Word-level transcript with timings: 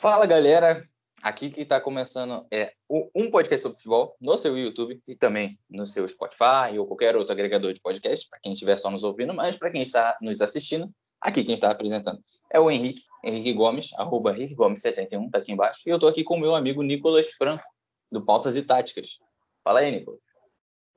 Fala 0.00 0.24
galera, 0.24 0.82
aqui 1.22 1.50
que 1.50 1.60
está 1.60 1.78
começando 1.78 2.46
é 2.50 2.72
um 3.14 3.30
podcast 3.30 3.60
sobre 3.60 3.76
futebol 3.76 4.16
no 4.18 4.38
seu 4.38 4.56
YouTube 4.56 4.98
e 5.06 5.14
também 5.14 5.58
no 5.68 5.86
seu 5.86 6.08
Spotify 6.08 6.78
ou 6.78 6.86
qualquer 6.86 7.14
outro 7.16 7.34
agregador 7.34 7.74
de 7.74 7.82
podcast, 7.82 8.26
para 8.26 8.40
quem 8.40 8.54
estiver 8.54 8.78
só 8.78 8.90
nos 8.90 9.04
ouvindo, 9.04 9.34
mas 9.34 9.58
para 9.58 9.70
quem 9.70 9.82
está 9.82 10.16
nos 10.22 10.40
assistindo, 10.40 10.90
aqui 11.20 11.44
quem 11.44 11.52
está 11.52 11.70
apresentando 11.70 12.18
é 12.50 12.58
o 12.58 12.70
Henrique, 12.70 13.02
Henrique 13.22 13.52
Gomes, 13.52 13.90
arroba 13.98 14.30
Henrique 14.30 14.54
Gomes 14.54 14.80
71, 14.80 15.26
está 15.26 15.36
aqui 15.36 15.52
embaixo, 15.52 15.82
e 15.84 15.90
eu 15.90 15.96
estou 15.96 16.08
aqui 16.08 16.24
com 16.24 16.36
o 16.36 16.40
meu 16.40 16.54
amigo 16.54 16.82
Nicolas 16.82 17.28
Franco, 17.32 17.64
do 18.10 18.24
Pautas 18.24 18.56
e 18.56 18.62
Táticas. 18.62 19.18
Fala 19.62 19.80
aí, 19.80 19.90
Nicolas. 19.90 20.20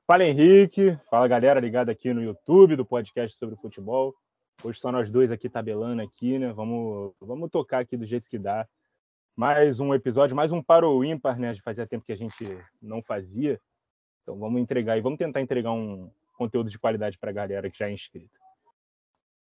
Fala 0.06 0.24
Henrique, 0.24 0.98
fala 1.10 1.28
galera 1.28 1.60
ligada 1.60 1.92
aqui 1.92 2.14
no 2.14 2.22
YouTube 2.22 2.74
do 2.74 2.86
podcast 2.86 3.36
sobre 3.36 3.54
futebol. 3.56 4.14
Hoje 4.64 4.80
só 4.80 4.90
nós 4.90 5.10
dois 5.10 5.30
aqui 5.30 5.50
tabelando 5.50 6.00
aqui, 6.00 6.38
né? 6.38 6.54
Vamos, 6.54 7.12
vamos 7.20 7.50
tocar 7.50 7.80
aqui 7.80 7.98
do 7.98 8.06
jeito 8.06 8.30
que 8.30 8.38
dá 8.38 8.66
mais 9.36 9.80
um 9.80 9.92
episódio, 9.92 10.36
mais 10.36 10.52
um 10.52 10.62
para 10.62 10.88
o 10.88 11.04
ímpar, 11.04 11.38
né? 11.38 11.54
Fazia 11.64 11.86
tempo 11.86 12.04
que 12.04 12.12
a 12.12 12.16
gente 12.16 12.44
não 12.80 13.02
fazia. 13.02 13.60
Então 14.22 14.38
vamos 14.38 14.60
entregar 14.60 14.96
e 14.96 15.00
vamos 15.00 15.18
tentar 15.18 15.40
entregar 15.40 15.72
um 15.72 16.10
conteúdo 16.34 16.70
de 16.70 16.78
qualidade 16.78 17.18
para 17.18 17.30
a 17.30 17.34
galera 17.34 17.70
que 17.70 17.78
já 17.78 17.88
é 17.88 17.92
inscrita. 17.92 18.38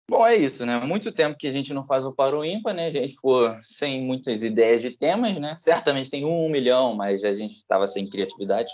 Bom, 0.09 0.25
é 0.25 0.35
isso, 0.35 0.65
né? 0.65 0.79
Muito 0.79 1.11
tempo 1.11 1.37
que 1.37 1.47
a 1.47 1.51
gente 1.51 1.73
não 1.73 1.85
faz 1.85 2.05
o 2.05 2.11
para 2.11 2.37
o 2.37 2.45
ímpar, 2.45 2.73
né? 2.73 2.87
A 2.87 2.91
gente 2.91 3.15
ficou 3.15 3.55
sem 3.63 4.03
muitas 4.03 4.43
ideias 4.43 4.81
de 4.81 4.91
temas, 4.91 5.37
né? 5.39 5.55
Certamente 5.55 6.11
tem 6.11 6.25
um 6.25 6.49
milhão, 6.49 6.95
mas 6.95 7.23
a 7.23 7.33
gente 7.33 7.55
estava 7.55 7.87
sem 7.87 8.07
criatividade. 8.07 8.71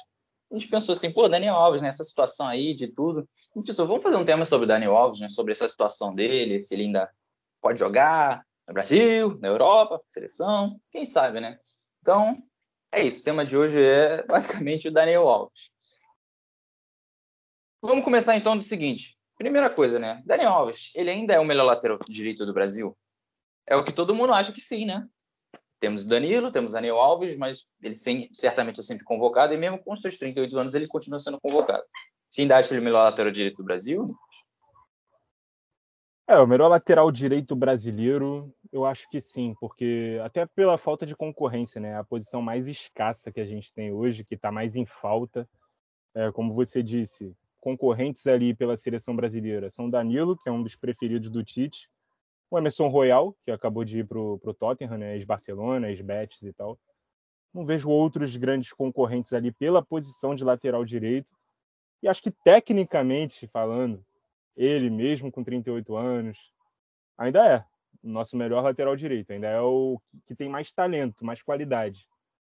A 0.52 0.56
gente 0.56 0.68
pensou 0.68 0.94
assim, 0.94 1.10
pô, 1.10 1.30
Daniel 1.30 1.56
Alves, 1.56 1.82
nessa 1.82 2.04
né? 2.04 2.08
situação 2.08 2.48
aí 2.48 2.74
de 2.74 2.88
tudo. 2.88 3.20
A 3.56 3.60
gente 3.60 3.68
pensou, 3.68 3.88
vamos 3.88 4.04
fazer 4.04 4.18
um 4.18 4.26
tema 4.26 4.44
sobre 4.44 4.66
o 4.66 4.68
Daniel 4.68 4.96
Alves, 4.96 5.22
né? 5.22 5.30
Sobre 5.30 5.54
essa 5.54 5.68
situação 5.70 6.14
dele, 6.14 6.60
se 6.60 6.74
ele 6.74 6.84
ainda 6.84 7.10
pode 7.62 7.80
jogar, 7.80 8.46
no 8.72 8.74
Brasil, 8.74 9.38
na 9.40 9.50
Europa, 9.50 10.02
seleção, 10.10 10.80
quem 10.92 11.06
sabe, 11.06 11.40
né? 11.42 11.60
Então, 12.02 12.42
é 12.92 13.04
isso. 13.06 13.22
O 13.22 13.24
tema 13.24 13.46
de 13.46 13.58
hoje 13.58 13.84
é 13.84 14.24
basicamente 14.26 14.88
o 14.88 14.92
Daniel 14.92 15.28
Alves. 15.28 15.70
Vamos 17.82 18.04
começar 18.04 18.36
então 18.36 18.58
do 18.58 18.64
seguinte. 18.64 19.18
Primeira 19.38 19.70
coisa, 19.70 20.00
né? 20.00 20.22
Daniel 20.26 20.52
Alves, 20.52 20.92
ele 20.96 21.10
ainda 21.10 21.34
é 21.34 21.40
o 21.40 21.46
melhor 21.46 21.66
lateral 21.66 22.00
direito 22.08 22.46
do 22.46 22.54
Brasil? 22.54 22.98
É 23.68 23.76
o 23.76 23.84
que 23.84 23.92
todo 23.92 24.16
mundo 24.16 24.34
acha 24.34 24.54
que 24.54 24.62
sim, 24.62 24.86
né? 24.86 25.06
Temos 25.80 26.04
o 26.04 26.08
Danilo, 26.08 26.52
temos 26.52 26.72
o 26.72 26.76
Daniel 26.76 27.00
Alves, 27.00 27.36
mas 27.38 27.66
ele 27.82 27.96
sem, 27.96 28.30
certamente 28.32 28.80
é 28.80 28.84
sempre 28.84 29.04
convocado, 29.04 29.54
e 29.54 29.58
mesmo 29.58 29.84
com 29.84 29.96
seus 29.96 30.16
38 30.18 30.58
anos, 30.58 30.76
ele 30.76 30.88
continua 30.88 31.20
sendo 31.20 31.42
convocado. 31.42 31.84
Quem 32.30 32.44
ainda 32.44 32.58
acha 32.58 32.74
ele 32.74 32.82
o 32.82 32.84
melhor 32.84 33.04
lateral 33.04 33.32
direito 33.32 33.58
do 33.58 33.64
Brasil? 33.64 34.16
É, 36.28 36.38
o 36.38 36.48
melhor 36.48 36.68
lateral 36.70 37.12
direito 37.12 37.56
brasileiro, 37.56 38.54
eu 38.72 38.86
acho 38.86 39.10
que 39.10 39.20
sim, 39.20 39.54
porque 39.60 40.20
até 40.24 40.46
pela 40.46 40.78
falta 40.78 41.06
de 41.06 41.16
concorrência, 41.16 41.82
né? 41.82 41.98
A 41.98 42.04
posição 42.04 42.42
mais 42.42 42.68
escassa 42.68 43.32
que 43.32 43.42
a 43.42 43.46
gente 43.46 43.74
tem 43.74 43.92
hoje, 43.92 44.24
que 44.24 44.36
está 44.36 44.52
mais 44.52 44.76
em 44.76 44.86
falta, 44.86 45.48
é, 46.16 46.32
como 46.32 46.54
você 46.54 46.82
disse, 46.82 47.36
concorrentes 47.60 48.26
ali 48.28 48.54
pela 48.54 48.78
seleção 48.78 49.16
brasileira 49.16 49.70
são 49.70 49.90
Danilo, 49.90 50.38
que 50.38 50.48
é 50.48 50.52
um 50.52 50.64
dos 50.64 50.76
preferidos 50.76 51.30
do 51.30 51.44
Tite, 51.44 51.90
o 52.50 52.58
Emerson 52.58 52.88
Royal, 52.88 53.36
que 53.46 53.52
acabou 53.52 53.84
de 53.84 54.00
ir 54.00 54.08
para 54.08 54.20
o 54.20 54.54
Tottenham, 54.54 54.98
né? 54.98 55.16
Ex-Barcelona, 55.16 55.90
ex-Betis 55.90 56.44
e 56.44 56.54
tal. 56.54 56.78
Não 57.54 57.66
vejo 57.66 57.90
outros 57.90 58.36
grandes 58.38 58.72
concorrentes 58.72 59.34
ali 59.34 59.52
pela 59.52 59.82
posição 59.82 60.36
de 60.36 60.44
lateral 60.44 60.86
direito. 60.86 61.32
E 62.02 62.08
acho 62.08 62.22
que 62.22 62.32
tecnicamente 62.32 63.48
falando, 63.48 64.04
ele 64.56 64.90
mesmo 64.90 65.32
com 65.32 65.44
38 65.44 65.96
anos, 65.96 66.38
ainda 67.18 67.46
é 67.48 67.66
nosso 68.04 68.36
melhor 68.36 68.64
lateral 68.64 68.96
direito, 68.96 69.32
ainda 69.32 69.48
é 69.48 69.62
o 69.62 70.00
que 70.26 70.36
tem 70.36 70.50
mais 70.50 70.74
talento, 70.74 71.24
mais 71.24 71.42
qualidade, 71.42 72.08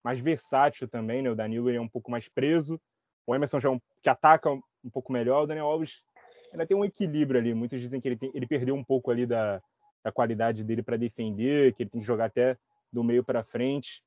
mais 0.04 0.20
versátil 0.20 0.88
também, 0.88 1.22
né? 1.22 1.30
O 1.30 1.36
Danilo 1.36 1.70
é 1.70 1.80
um 1.80 1.88
pouco 1.88 2.12
mais 2.12 2.30
preso, 2.30 2.80
o 3.26 3.36
Emerson 3.36 3.60
já 3.60 3.70
é 3.70 3.72
um, 3.72 3.80
que 4.02 4.10
ataca 4.10 4.52
um 4.52 4.90
pouco 4.92 5.12
melhor, 5.12 5.44
o 5.44 5.48
Daniel 5.48 5.68
Alves 5.68 6.04
ainda 6.52 6.66
tem 6.66 6.76
um 6.76 6.86
equilíbrio 6.86 7.40
ali. 7.40 7.54
Muitos 7.54 7.80
dizem 7.80 8.00
que 8.02 8.08
ele, 8.08 8.18
tem, 8.18 8.32
ele 8.34 8.46
perdeu 8.46 8.76
um 8.76 8.84
pouco 8.84 9.10
ali 9.10 9.26
da, 9.26 9.62
da 10.04 10.12
qualidade 10.12 10.64
dele 10.64 10.84
para 10.84 10.98
defender, 10.98 11.74
que 11.74 11.84
ele 11.84 11.90
tem 11.90 12.02
que 12.02 12.08
jogar 12.08 12.26
até 12.26 12.58
do 12.92 13.04
meio 13.04 13.24
para 13.24 13.44
frente. 13.44 14.04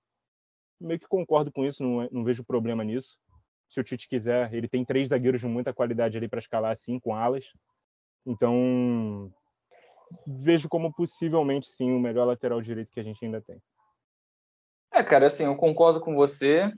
Meio 0.80 1.00
que 1.00 1.06
concordo 1.06 1.50
com 1.50 1.64
isso, 1.64 1.82
não, 1.82 2.09
não 2.10 2.25
vejo 2.25 2.44
problema 2.44 2.84
nisso. 2.84 3.19
Se 3.69 3.80
o 3.80 3.84
Tite 3.84 4.09
quiser, 4.09 4.53
ele 4.53 4.69
tem 4.69 4.84
três 4.84 5.09
zagueiros 5.09 5.41
de 5.41 5.47
muita 5.47 5.72
qualidade 5.72 6.16
ali 6.16 6.28
para 6.28 6.38
escalar 6.38 6.72
assim, 6.72 6.98
com 6.98 7.14
alas. 7.14 7.53
Então, 8.26 9.32
vejo 10.26 10.68
como 10.68 10.92
possivelmente 10.92 11.66
sim 11.66 11.92
o 11.92 12.00
melhor 12.00 12.26
lateral 12.26 12.60
direito 12.60 12.92
que 12.92 13.00
a 13.00 13.04
gente 13.04 13.24
ainda 13.24 13.40
tem. 13.40 13.60
É, 14.92 15.02
cara, 15.02 15.26
assim, 15.26 15.44
eu 15.44 15.56
concordo 15.56 16.00
com 16.00 16.14
você. 16.14 16.72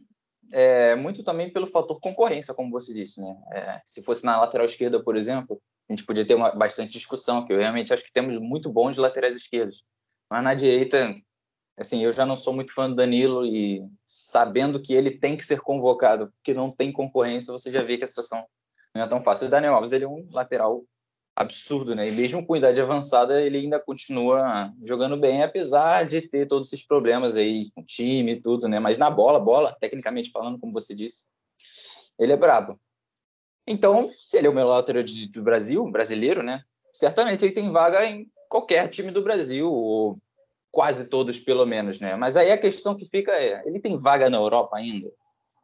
É, 0.53 0.95
muito 0.95 1.25
também 1.25 1.53
pelo 1.53 1.67
fator 1.67 2.01
concorrência, 2.01 2.55
como 2.55 2.71
você 2.71 2.95
disse, 2.95 3.21
né? 3.21 3.37
É, 3.53 3.81
se 3.85 4.03
fosse 4.03 4.25
na 4.25 4.41
lateral 4.41 4.65
esquerda, 4.65 5.03
por 5.03 5.17
exemplo, 5.17 5.61
a 5.89 5.93
gente 5.93 6.05
podia 6.05 6.27
ter 6.27 6.35
uma, 6.35 6.51
bastante 6.53 6.93
discussão, 6.93 7.45
que 7.45 7.53
eu 7.53 7.59
realmente 7.59 7.93
acho 7.93 8.05
que 8.05 8.13
temos 8.13 8.39
muito 8.39 8.71
bons 8.71 8.97
laterais 8.97 9.35
esquerdos. 9.35 9.85
Mas 10.31 10.43
na 10.43 10.55
direita, 10.55 11.15
assim, 11.77 12.03
eu 12.05 12.13
já 12.13 12.25
não 12.25 12.37
sou 12.37 12.55
muito 12.55 12.73
fã 12.73 12.89
do 12.89 12.95
Danilo 12.95 13.45
e 13.45 13.85
sabendo 14.07 14.81
que 14.81 14.95
ele 14.95 15.11
tem 15.11 15.37
que 15.37 15.45
ser 15.45 15.61
convocado, 15.61 16.33
porque 16.37 16.55
não 16.55 16.71
tem 16.71 16.93
concorrência, 16.93 17.53
você 17.53 17.71
já 17.71 17.83
vê 17.83 17.99
que 17.99 18.05
a 18.05 18.09
situação 18.09 18.47
não 18.95 19.03
é 19.03 19.07
tão 19.07 19.23
fácil. 19.23 19.47
O 19.47 19.51
Daniel 19.51 19.75
Alves, 19.75 19.93
ele 19.93 20.05
é 20.05 20.09
um 20.09 20.27
lateral 20.31 20.85
absurdo, 21.37 21.95
né? 21.95 22.09
E 22.09 22.13
mesmo 22.13 22.45
com 22.45 22.57
idade 22.57 22.81
avançada, 22.81 23.43
ele 23.43 23.59
ainda 23.59 23.79
continua 23.79 24.73
jogando 24.83 25.19
bem, 25.19 25.43
apesar 25.43 26.07
de 26.07 26.23
ter 26.23 26.47
todos 26.47 26.69
esses 26.69 26.85
problemas 26.85 27.37
aí 27.37 27.71
com 27.75 27.83
o 27.83 27.85
time 27.85 28.33
e 28.33 28.41
tudo, 28.41 28.67
né? 28.67 28.81
Mas 28.81 28.97
na 28.97 29.11
bola, 29.11 29.39
bola, 29.39 29.77
tecnicamente 29.79 30.31
falando, 30.31 30.59
como 30.59 30.73
você 30.73 30.95
disse, 30.95 31.27
ele 32.19 32.33
é 32.33 32.37
brabo. 32.37 32.81
Então, 33.67 34.09
se 34.19 34.39
ele 34.39 34.47
é 34.47 34.51
o 34.51 34.55
melhor 34.55 34.77
lateral 34.77 35.03
do 35.05 35.43
Brasil, 35.43 35.85
brasileiro, 35.91 36.43
né? 36.43 36.63
Certamente 36.93 37.45
ele 37.45 37.53
tem 37.53 37.71
vaga 37.71 38.07
em 38.07 38.31
qualquer 38.49 38.89
time 38.89 39.11
do 39.11 39.23
Brasil, 39.23 39.71
ou 39.71 40.19
quase 40.71 41.05
todos, 41.05 41.39
pelo 41.39 41.67
menos, 41.67 42.01
né? 42.01 42.17
Mas 42.17 42.37
aí 42.37 42.51
a 42.51 42.57
questão 42.57 42.95
que 42.95 43.05
fica 43.05 43.33
é, 43.33 43.63
ele 43.67 43.81
tem 43.81 43.99
vaga 43.99 44.31
na 44.31 44.39
Europa 44.39 44.77
ainda? 44.77 45.11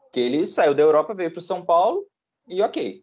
Porque 0.05 0.21
ele 0.21 0.45
saiu 0.45 0.75
da 0.75 0.83
Europa, 0.83 1.15
veio 1.15 1.31
para 1.31 1.39
o 1.39 1.43
São 1.43 1.65
Paulo 1.65 2.07
e 2.47 2.61
ok. 2.61 3.03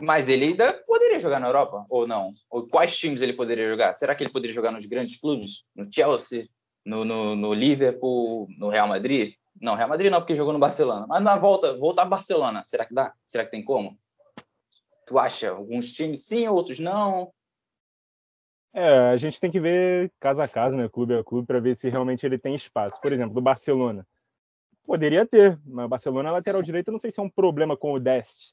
Mas 0.00 0.28
ele 0.28 0.46
ainda 0.46 0.72
poderia 0.86 1.18
jogar 1.18 1.40
na 1.40 1.48
Europa, 1.48 1.86
ou 1.88 2.06
não? 2.06 2.34
Ou 2.50 2.68
quais 2.68 2.96
times 2.96 3.22
ele 3.22 3.32
poderia 3.32 3.68
jogar? 3.68 3.92
Será 3.92 4.14
que 4.14 4.22
ele 4.22 4.32
poderia 4.32 4.54
jogar 4.54 4.70
nos 4.70 4.84
grandes 4.84 5.18
clubes? 5.18 5.64
No 5.74 5.90
Chelsea? 5.90 6.48
No, 6.84 7.04
no, 7.04 7.34
no 7.34 7.54
Liverpool? 7.54 8.46
No 8.58 8.68
Real 8.68 8.88
Madrid? 8.88 9.34
Não, 9.60 9.74
Real 9.74 9.88
Madrid 9.88 10.10
não, 10.10 10.20
porque 10.20 10.36
jogou 10.36 10.52
no 10.52 10.58
Barcelona. 10.58 11.06
Mas 11.08 11.22
na 11.22 11.36
volta, 11.36 11.76
voltar 11.78 12.02
a 12.02 12.06
Barcelona, 12.06 12.62
será 12.66 12.84
que 12.84 12.94
dá? 12.94 13.14
Será 13.24 13.44
que 13.44 13.50
tem 13.50 13.64
como? 13.64 13.98
Tu 15.06 15.18
acha? 15.18 15.50
Alguns 15.50 15.92
times 15.92 16.26
sim, 16.26 16.46
outros 16.46 16.78
não? 16.78 17.32
É, 18.74 19.10
a 19.10 19.16
gente 19.16 19.40
tem 19.40 19.50
que 19.50 19.58
ver 19.58 20.12
caso 20.20 20.42
a 20.42 20.48
caso, 20.48 20.76
né, 20.76 20.86
clube 20.86 21.14
a 21.14 21.24
clube, 21.24 21.46
para 21.46 21.58
ver 21.58 21.74
se 21.74 21.88
realmente 21.88 22.26
ele 22.26 22.36
tem 22.36 22.54
espaço. 22.54 23.00
Por 23.00 23.10
exemplo, 23.10 23.34
do 23.34 23.40
Barcelona. 23.40 24.06
Poderia 24.84 25.24
ter, 25.24 25.58
mas 25.64 25.86
o 25.86 25.88
Barcelona 25.88 26.30
lateral 26.30 26.62
direito, 26.62 26.92
não 26.92 26.98
sei 26.98 27.10
se 27.10 27.18
é 27.18 27.22
um 27.22 27.30
problema 27.30 27.76
com 27.76 27.92
o 27.92 27.98
Dest. 27.98 28.52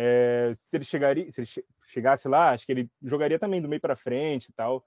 É, 0.00 0.54
se 0.68 0.76
ele 0.76 0.84
chegaria, 0.84 1.28
se 1.32 1.40
ele 1.40 1.48
chegasse 1.88 2.28
lá, 2.28 2.50
acho 2.50 2.64
que 2.64 2.70
ele 2.70 2.88
jogaria 3.02 3.36
também 3.36 3.60
do 3.60 3.68
meio 3.68 3.80
para 3.80 3.96
frente 3.96 4.46
e 4.48 4.52
tal. 4.52 4.86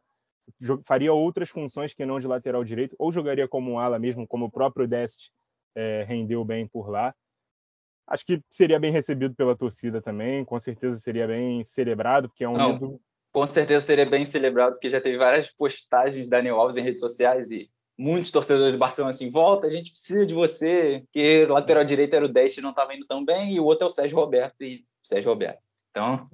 Faria 0.86 1.12
outras 1.12 1.50
funções 1.50 1.94
que 1.94 2.06
não 2.06 2.18
de 2.18 2.28
lateral 2.28 2.64
direito, 2.64 2.96
ou 2.98 3.12
jogaria 3.12 3.46
como 3.46 3.72
um 3.72 3.78
ala 3.80 4.00
mesmo, 4.00 4.26
como 4.26 4.46
o 4.46 4.52
próprio 4.52 4.88
Dest 4.88 5.30
é, 5.76 6.06
rendeu 6.08 6.46
bem 6.46 6.66
por 6.66 6.90
lá. 6.90 7.14
Acho 8.08 8.26
que 8.26 8.42
seria 8.50 8.80
bem 8.80 8.90
recebido 8.90 9.36
pela 9.36 9.54
torcida 9.56 10.02
também, 10.02 10.46
com 10.46 10.58
certeza 10.58 10.98
seria 10.98 11.28
bem 11.28 11.62
celebrado, 11.66 12.30
porque 12.30 12.46
é 12.46 12.50
um 12.50 12.54
não, 12.54 12.76
ídolo. 12.76 13.02
Com 13.34 13.46
certeza 13.46 13.86
seria 13.86 14.06
bem 14.06 14.24
celebrado, 14.24 14.74
porque 14.74 14.90
já 14.90 15.02
teve 15.02 15.18
várias 15.18 15.52
postagens 15.52 16.24
de 16.24 16.30
Daniel 16.30 16.56
Alves 16.56 16.78
em 16.78 16.84
redes 16.84 17.02
sociais 17.02 17.52
e 17.52 17.70
muitos 17.98 18.32
torcedores 18.32 18.74
do 18.74 18.80
Barcelona 18.80 19.12
assim, 19.12 19.30
volta, 19.30 19.68
a 19.68 19.72
gente 19.72 19.92
precisa 19.92 20.26
de 20.26 20.34
você, 20.34 21.02
porque 21.04 21.44
o 21.44 21.54
lateral 21.54 21.84
direito 21.84 22.16
era 22.16 22.26
o 22.26 22.30
Dest 22.30 22.58
e 22.58 22.62
não 22.62 22.70
estava 22.70 22.96
indo 22.96 23.06
tão 23.06 23.26
bem, 23.26 23.54
e 23.54 23.60
o 23.60 23.66
outro 23.66 23.84
é 23.84 23.88
o 23.88 23.94
Sérgio 23.94 24.18
Roberto, 24.18 24.64
e 24.64 24.86
Sérgio 25.04 25.32
Roberto. 25.32 25.62
Então. 25.92 26.30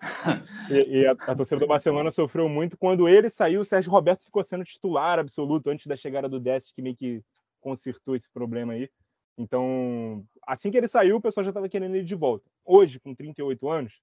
e, 0.70 1.00
e 1.00 1.06
a, 1.06 1.12
a, 1.12 1.34
torcida 1.34 1.60
do 1.60 1.66
Barcelona 1.66 2.10
sofreu 2.10 2.48
muito 2.48 2.76
quando 2.76 3.08
ele 3.08 3.28
saiu, 3.28 3.60
o 3.60 3.64
Sérgio 3.64 3.90
Roberto 3.90 4.24
ficou 4.24 4.42
sendo 4.42 4.64
titular 4.64 5.18
absoluto 5.18 5.70
antes 5.70 5.86
da 5.86 5.96
chegada 5.96 6.28
do 6.28 6.40
Dest, 6.40 6.74
que 6.74 6.82
meio 6.82 6.96
que 6.96 7.22
consertou 7.60 8.14
esse 8.14 8.30
problema 8.30 8.72
aí. 8.72 8.90
Então, 9.36 10.24
assim 10.46 10.70
que 10.70 10.76
ele 10.76 10.88
saiu, 10.88 11.16
o 11.16 11.20
pessoal 11.20 11.44
já 11.44 11.50
estava 11.50 11.68
querendo 11.68 11.94
ele 11.94 12.04
de 12.04 12.14
volta. 12.14 12.50
Hoje, 12.64 12.98
com 12.98 13.14
38 13.14 13.68
anos, 13.68 14.00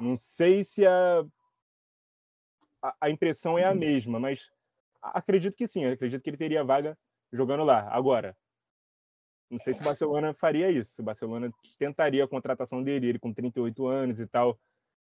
não 0.00 0.16
sei 0.16 0.64
se 0.64 0.84
a, 0.84 1.24
a, 2.82 2.96
a 3.02 3.10
impressão 3.10 3.56
é 3.56 3.64
a 3.64 3.74
mesma, 3.74 4.18
mas 4.18 4.50
acredito 5.00 5.56
que 5.56 5.68
sim. 5.68 5.84
Acredito 5.84 6.22
que 6.22 6.30
ele 6.30 6.36
teria 6.36 6.64
vaga 6.64 6.98
jogando 7.32 7.62
lá. 7.62 7.88
Agora, 7.90 8.36
não 9.54 9.58
sei 9.60 9.72
se 9.72 9.80
o 9.80 9.84
Barcelona 9.84 10.34
faria 10.34 10.68
isso. 10.68 11.00
O 11.00 11.04
Barcelona 11.04 11.48
tentaria 11.78 12.24
a 12.24 12.28
contratação 12.28 12.82
dele, 12.82 13.06
ele 13.06 13.18
com 13.20 13.32
38 13.32 13.86
anos 13.86 14.18
e 14.18 14.26
tal. 14.26 14.50
O 14.50 14.58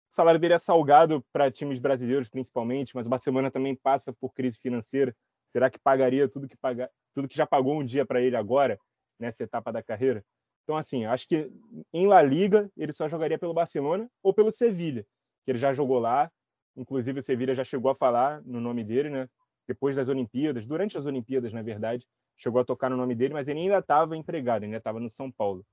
salário 0.09 0.41
dele 0.41 0.55
é 0.55 0.59
salgado 0.59 1.25
para 1.33 1.49
times 1.49 1.79
brasileiros, 1.79 2.29
principalmente, 2.29 2.95
mas 2.95 3.07
o 3.07 3.11
Barcelona 3.11 3.53
também 3.53 3.77
passa 3.77 4.13
por 4.13 4.35
crise 4.35 4.59
financeira. 4.59 5.15
Será 5.47 5.71
que 5.71 5.79
pagaria 5.79 6.29
tudo 6.29 6.49
que 6.49 6.57
paga, 6.57 6.91
tudo 7.15 7.29
que 7.29 7.37
já 7.37 7.47
pagou 7.47 7.79
um 7.79 7.85
dia 7.85 8.05
para 8.05 8.21
ele 8.21 8.35
agora, 8.35 8.77
nessa 9.17 9.45
etapa 9.45 9.73
da 9.73 9.81
carreira? 9.81 10.25
Então, 10.65 10.77
assim, 10.77 11.05
acho 11.05 11.29
que 11.29 11.49
em 11.93 12.09
La 12.09 12.21
Liga 12.21 12.69
ele 12.77 12.93
só 12.93 13.07
jogaria 13.07 13.39
pelo 13.39 13.55
Barcelona 13.55 14.11
ou 14.25 14.35
pelo 14.35 14.51
Sevilha, 14.51 15.07
que 15.45 15.53
ele 15.53 15.59
já 15.59 15.73
jogou 15.73 16.01
lá. 16.01 16.31
Inclusive, 16.77 17.21
o 17.21 17.23
Sevilha 17.23 17.55
já 17.55 17.63
chegou 17.63 17.93
a 17.93 17.95
falar 17.95 18.43
no 18.43 18.61
nome 18.61 18.83
dele, 18.83 19.09
né? 19.09 19.29
Depois 19.67 19.97
das 19.97 20.09
Olimpíadas, 20.09 20.67
durante 20.67 20.99
as 20.99 21.07
Olimpíadas, 21.07 21.53
na 21.53 21.63
verdade, 21.63 22.07
chegou 22.37 22.61
a 22.61 22.65
tocar 22.65 22.91
no 22.91 22.97
nome 22.97 23.15
dele, 23.15 23.35
mas 23.35 23.49
ele 23.49 23.61
ainda 23.61 23.79
estava 23.79 24.17
empregado, 24.17 24.65
ainda 24.65 24.77
estava 24.77 24.99
no 24.99 25.09
São 25.09 25.31
Paulo. 25.31 25.65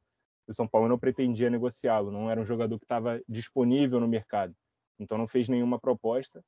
O 0.47 0.53
São 0.53 0.67
Paulo 0.67 0.87
não 0.87 0.97
pretendia 0.97 1.49
negociá-lo, 1.49 2.11
não 2.11 2.29
era 2.29 2.39
um 2.39 2.45
jogador 2.45 2.77
que 2.79 2.85
estava 2.85 3.21
disponível 3.27 3.99
no 3.99 4.07
mercado. 4.07 4.55
Então, 4.99 5.17
não 5.17 5.27
fez 5.27 5.47
nenhuma 5.47 5.79
proposta. 5.79 6.43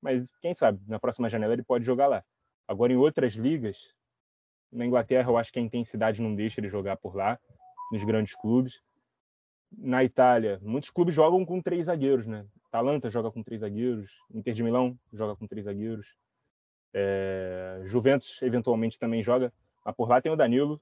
Mas 0.00 0.28
quem 0.40 0.52
sabe, 0.52 0.80
na 0.88 0.98
próxima 0.98 1.28
janela 1.28 1.52
ele 1.52 1.62
pode 1.62 1.84
jogar 1.84 2.08
lá. 2.08 2.24
Agora, 2.66 2.92
em 2.92 2.96
outras 2.96 3.34
ligas, 3.34 3.94
na 4.72 4.84
Inglaterra, 4.84 5.30
eu 5.30 5.36
acho 5.36 5.52
que 5.52 5.58
a 5.58 5.62
intensidade 5.62 6.20
não 6.20 6.34
deixa 6.34 6.60
ele 6.60 6.68
jogar 6.68 6.96
por 6.96 7.14
lá 7.14 7.38
nos 7.92 8.02
grandes 8.02 8.34
clubes. 8.34 8.80
Na 9.70 10.02
Itália, 10.02 10.58
muitos 10.62 10.90
clubes 10.90 11.14
jogam 11.14 11.44
com 11.44 11.60
três 11.60 11.86
zagueiros, 11.86 12.26
né? 12.26 12.46
Talanta 12.70 13.10
joga 13.10 13.30
com 13.30 13.42
três 13.42 13.60
zagueiros, 13.60 14.10
Inter 14.32 14.54
de 14.54 14.62
Milão 14.62 14.98
joga 15.12 15.36
com 15.36 15.46
três 15.46 15.66
zagueiros, 15.66 16.16
é... 16.94 17.80
Juventus 17.84 18.40
eventualmente 18.42 18.98
também 18.98 19.22
joga, 19.22 19.52
mas 19.84 19.94
por 19.94 20.08
lá 20.08 20.20
tem 20.20 20.32
o 20.32 20.36
Danilo, 20.36 20.80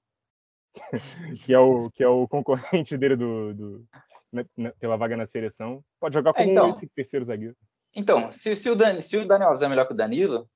que 1.45 1.53
é 1.53 1.59
o 1.59 1.91
que 1.91 2.03
é 2.03 2.09
o 2.09 2.29
concorrente 2.29 2.97
dele 2.97 3.17
do, 3.17 3.55
do 3.55 3.89
né, 4.33 4.45
pela 4.79 4.97
vaga 4.97 5.17
na 5.17 5.27
seleção. 5.27 5.85
Pode 5.99 6.15
jogar 6.15 6.33
como 6.33 6.49
é, 6.49 6.53
então, 6.53 6.71
esse 6.71 6.87
terceiro 6.89 7.25
zagueiro. 7.25 7.57
Então, 7.95 8.31
se, 8.31 8.55
se, 8.55 8.71
o 8.71 8.77
Dan, 8.77 9.01
se 9.01 9.17
o 9.17 9.27
Daniel 9.27 9.49
Alves 9.49 9.63
é 9.63 9.69
melhor 9.69 9.87
que 9.87 9.93
o 9.93 9.97
Danilo, 9.97 10.49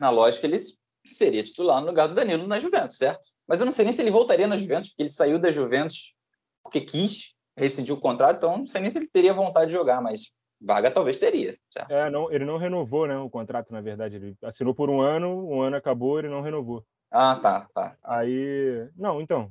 na 0.00 0.10
lógica 0.10 0.46
ele 0.46 0.58
seria 1.06 1.42
titular 1.42 1.80
no 1.80 1.86
lugar 1.86 2.08
do 2.08 2.14
Danilo 2.14 2.46
na 2.46 2.58
Juventus, 2.58 2.98
certo? 2.98 3.28
Mas 3.46 3.60
eu 3.60 3.64
não 3.64 3.72
sei 3.72 3.84
nem 3.84 3.92
se 3.92 4.02
ele 4.02 4.10
voltaria 4.10 4.46
na 4.46 4.56
Juventus, 4.56 4.90
porque 4.90 5.02
ele 5.02 5.10
saiu 5.10 5.38
da 5.38 5.50
Juventus 5.50 6.14
porque 6.62 6.80
quis, 6.80 7.32
rescindiu 7.56 7.94
o 7.94 8.00
contrato, 8.00 8.36
então 8.36 8.58
não 8.58 8.66
sei 8.66 8.80
nem 8.80 8.90
se 8.90 8.98
ele 8.98 9.08
teria 9.10 9.32
vontade 9.32 9.70
de 9.70 9.76
jogar, 9.76 10.00
mas 10.02 10.32
vaga 10.60 10.90
talvez 10.90 11.16
teria. 11.16 11.56
Certo? 11.70 11.90
É, 11.90 12.10
não, 12.10 12.30
ele 12.30 12.44
não 12.44 12.58
renovou 12.58 13.06
né, 13.06 13.16
o 13.16 13.30
contrato, 13.30 13.72
na 13.72 13.80
verdade. 13.80 14.16
Ele 14.16 14.36
assinou 14.42 14.74
por 14.74 14.90
um 14.90 15.00
ano, 15.00 15.48
um 15.48 15.62
ano 15.62 15.76
acabou, 15.76 16.18
ele 16.18 16.28
não 16.28 16.42
renovou. 16.42 16.84
Ah, 17.10 17.36
tá, 17.36 17.68
tá. 17.74 17.96
Aí. 18.02 18.88
Não, 18.96 19.20
então. 19.20 19.50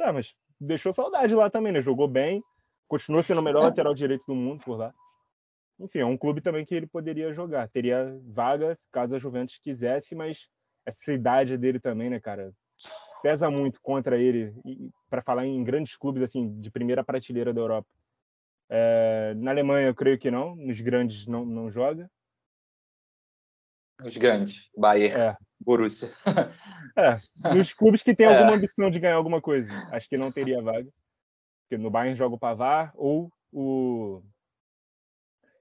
É, 0.00 0.10
mas 0.10 0.34
deixou 0.60 0.92
saudade 0.92 1.34
lá 1.34 1.50
também, 1.50 1.72
né? 1.72 1.80
Jogou 1.80 2.08
bem, 2.08 2.42
continuou 2.88 3.22
sendo 3.22 3.40
o 3.40 3.44
melhor 3.44 3.62
é. 3.62 3.64
lateral 3.66 3.94
direito 3.94 4.24
do 4.26 4.34
mundo 4.34 4.64
por 4.64 4.78
lá. 4.78 4.94
Enfim, 5.78 6.00
é 6.00 6.06
um 6.06 6.16
clube 6.16 6.40
também 6.40 6.64
que 6.64 6.74
ele 6.74 6.86
poderia 6.86 7.32
jogar. 7.32 7.68
Teria 7.68 8.18
vagas 8.26 8.88
caso 8.90 9.14
a 9.14 9.18
Juventus 9.18 9.58
quisesse, 9.58 10.14
mas 10.14 10.48
essa 10.84 11.12
idade 11.12 11.56
dele 11.56 11.78
também, 11.78 12.10
né, 12.10 12.18
cara? 12.18 12.52
Pesa 13.22 13.50
muito 13.50 13.80
contra 13.80 14.16
ele, 14.16 14.54
para 15.10 15.22
falar 15.22 15.44
em 15.46 15.62
grandes 15.62 15.96
clubes, 15.96 16.22
assim, 16.22 16.60
de 16.60 16.70
primeira 16.70 17.04
prateleira 17.04 17.52
da 17.52 17.60
Europa. 17.60 17.88
É, 18.70 19.34
na 19.36 19.50
Alemanha, 19.50 19.88
eu 19.88 19.94
creio 19.94 20.18
que 20.18 20.30
não. 20.30 20.54
Nos 20.56 20.80
grandes, 20.80 21.26
não, 21.26 21.44
não 21.44 21.70
joga. 21.70 22.10
Os 24.04 24.16
grandes, 24.16 24.70
Bayern, 24.76 25.14
é. 25.20 25.36
Borussia. 25.60 26.10
É, 26.96 27.54
nos 27.54 27.72
clubes 27.72 28.02
que 28.02 28.14
têm 28.14 28.26
é. 28.28 28.36
alguma 28.36 28.56
ambição 28.56 28.90
de 28.90 29.00
ganhar 29.00 29.16
alguma 29.16 29.40
coisa. 29.40 29.72
Acho 29.90 30.08
que 30.08 30.16
não 30.16 30.30
teria 30.30 30.62
vaga. 30.62 30.88
Porque 31.62 31.82
no 31.82 31.90
Bayern 31.90 32.16
joga 32.16 32.34
o 32.34 32.38
Pavar 32.38 32.92
ou 32.94 33.30
o... 33.52 34.22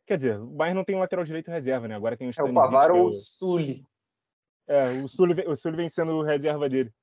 Quer 0.05 0.15
dizer, 0.17 0.39
o 0.39 0.47
Bayern 0.47 0.77
não 0.77 0.85
tem 0.85 0.95
um 0.95 0.99
lateral 0.99 1.25
direito 1.25 1.51
reserva, 1.51 1.87
né? 1.87 1.95
Agora 1.95 2.15
tem 2.15 2.29
o 2.29 2.31
É 2.31 2.43
o 2.43 2.53
Pavar 2.53 2.91
ou 2.91 3.07
o 3.07 3.11
Sully. 3.11 3.83
É, 4.67 4.85
o 4.85 5.09
Sully, 5.09 5.47
o 5.47 5.55
Sully 5.55 5.75
vem 5.75 5.89
sendo 5.89 6.21
reserva 6.21 6.69
dele, 6.69 6.93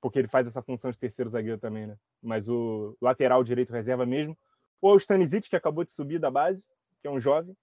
porque 0.00 0.18
ele 0.18 0.28
faz 0.28 0.46
essa 0.46 0.62
função 0.62 0.90
de 0.90 0.98
terceiro 0.98 1.30
zagueiro 1.30 1.58
também, 1.58 1.86
né? 1.86 1.96
Mas 2.22 2.48
o 2.48 2.96
lateral 3.00 3.42
direito 3.42 3.72
reserva 3.72 4.04
mesmo, 4.04 4.36
ou 4.82 4.94
o 4.94 4.98
Stanisic, 4.98 5.48
que 5.48 5.56
acabou 5.56 5.84
de 5.84 5.92
subir 5.92 6.18
da 6.18 6.30
base, 6.30 6.66
que 7.00 7.06
é 7.06 7.10
um 7.10 7.20
jovem, 7.20 7.56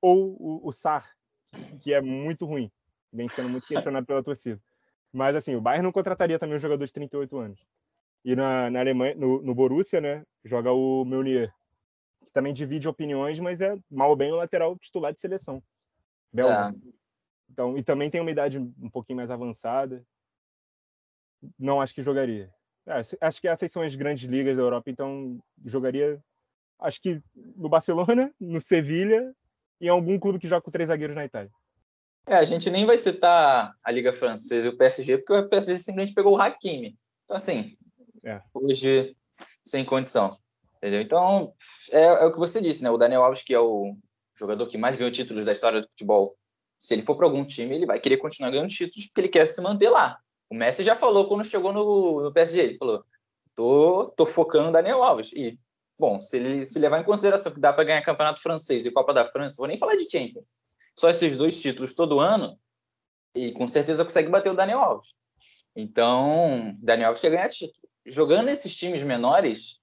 ou 0.00 0.36
o, 0.38 0.68
o 0.68 0.72
Sar, 0.72 1.10
que 1.80 1.94
é 1.94 2.00
muito 2.00 2.44
ruim, 2.44 2.70
vem 3.12 3.28
sendo 3.28 3.48
muito 3.48 3.66
questionado 3.66 4.06
pela 4.06 4.22
torcida. 4.22 4.60
Mas 5.12 5.34
assim, 5.34 5.56
o 5.56 5.60
Bayern 5.60 5.82
não 5.82 5.92
contrataria 5.92 6.38
também 6.38 6.56
um 6.56 6.60
jogador 6.60 6.84
de 6.84 6.92
38 6.92 7.38
anos. 7.38 7.66
E 8.22 8.36
na, 8.36 8.68
na 8.70 8.80
Alemanha, 8.80 9.14
no, 9.14 9.40
no 9.40 9.54
Borussia, 9.54 10.00
né, 10.00 10.24
joga 10.44 10.70
o 10.72 11.04
Meunier, 11.04 11.52
que 12.24 12.30
também 12.30 12.52
divide 12.52 12.86
opiniões, 12.86 13.40
mas 13.40 13.62
é 13.62 13.78
mal 13.90 14.10
ou 14.10 14.16
bem 14.16 14.30
o 14.32 14.36
lateral 14.36 14.76
titular 14.78 15.12
de 15.14 15.20
seleção. 15.20 15.62
Belga. 16.32 16.74
É. 16.76 16.90
Então, 17.48 17.78
e 17.78 17.82
também 17.82 18.10
tem 18.10 18.20
uma 18.20 18.30
idade 18.30 18.58
um 18.58 18.90
pouquinho 18.90 19.16
mais 19.16 19.30
avançada. 19.30 20.04
Não 21.58 21.80
acho 21.80 21.94
que 21.94 22.02
jogaria. 22.02 22.52
É, 22.86 23.00
acho 23.20 23.40
que 23.40 23.48
essas 23.48 23.70
são 23.70 23.82
as 23.82 23.94
grandes 23.94 24.28
ligas 24.28 24.56
da 24.56 24.62
Europa, 24.62 24.90
então 24.90 25.40
jogaria, 25.64 26.22
acho 26.78 27.00
que 27.00 27.20
no 27.34 27.68
Barcelona, 27.68 28.32
no 28.40 28.60
Sevilha 28.60 29.34
e 29.80 29.86
em 29.86 29.90
algum 29.90 30.18
clube 30.18 30.38
que 30.38 30.48
joga 30.48 30.62
com 30.62 30.70
três 30.70 30.88
zagueiros 30.88 31.16
na 31.16 31.24
Itália. 31.24 31.50
É, 32.28 32.36
a 32.36 32.44
gente 32.44 32.68
nem 32.70 32.84
vai 32.84 32.98
citar 32.98 33.74
a 33.82 33.90
Liga 33.90 34.12
Francesa 34.12 34.66
e 34.66 34.70
o 34.70 34.76
PSG, 34.76 35.18
porque 35.18 35.32
o 35.32 35.48
PSG 35.48 35.78
simplesmente 35.78 36.14
pegou 36.14 36.34
o 36.34 36.40
Hakimi. 36.40 36.98
Então, 37.24 37.36
assim, 37.36 37.76
é. 38.24 38.40
hoje, 38.52 39.16
sem 39.62 39.84
condição. 39.84 40.36
Entendeu? 40.78 41.00
Então, 41.00 41.54
é, 41.90 42.02
é, 42.02 42.24
o 42.24 42.32
que 42.32 42.38
você 42.38 42.60
disse, 42.60 42.82
né? 42.82 42.90
O 42.90 42.98
Daniel 42.98 43.22
Alves, 43.22 43.42
que 43.42 43.54
é 43.54 43.60
o 43.60 43.96
jogador 44.34 44.66
que 44.66 44.76
mais 44.76 44.96
ganhou 44.96 45.12
títulos 45.12 45.44
da 45.44 45.52
história 45.52 45.80
do 45.80 45.88
futebol 45.88 46.36
se 46.78 46.94
ele 46.94 47.02
for 47.02 47.16
para 47.16 47.26
algum 47.26 47.44
time, 47.44 47.74
ele 47.74 47.86
vai 47.86 47.98
querer 47.98 48.18
continuar 48.18 48.50
ganhando 48.50 48.68
títulos 48.68 49.06
porque 49.06 49.22
ele 49.22 49.28
quer 49.28 49.46
se 49.46 49.60
manter 49.60 49.88
lá. 49.88 50.18
O 50.48 50.54
Messi 50.54 50.84
já 50.84 50.94
falou 50.94 51.26
quando 51.26 51.44
chegou 51.44 51.72
no, 51.72 52.22
no 52.22 52.32
PSG, 52.32 52.60
ele 52.60 52.78
falou: 52.78 53.04
tô, 53.54 54.12
tô 54.16 54.26
focando 54.26 54.66
no 54.66 54.72
Daniel 54.72 55.02
Alves. 55.02 55.32
E, 55.32 55.58
bom, 55.98 56.20
se 56.20 56.36
ele 56.36 56.64
se 56.64 56.78
levar 56.78 57.00
em 57.00 57.04
consideração 57.04 57.52
que 57.52 57.60
dá 57.60 57.72
para 57.72 57.84
ganhar 57.84 58.02
Campeonato 58.02 58.42
Francês 58.42 58.86
e 58.86 58.90
Copa 58.90 59.12
da 59.12 59.30
França, 59.30 59.56
vou 59.58 59.66
nem 59.66 59.78
falar 59.78 59.96
de 59.96 60.10
Champions, 60.10 60.44
só 60.98 61.08
esses 61.08 61.36
dois 61.36 61.60
títulos 61.60 61.94
todo 61.94 62.20
ano, 62.20 62.58
e 63.34 63.52
com 63.52 63.68
certeza 63.68 64.04
consegue 64.04 64.28
bater 64.28 64.50
o 64.50 64.56
Daniel 64.56 64.80
Alves. 64.80 65.14
Então, 65.74 66.74
Daniel 66.78 67.08
Alves 67.08 67.20
quer 67.20 67.30
ganhar 67.30 67.48
título. 67.48 67.86
Jogando 68.06 68.48
esses 68.48 68.74
times 68.74 69.02
menores, 69.02 69.78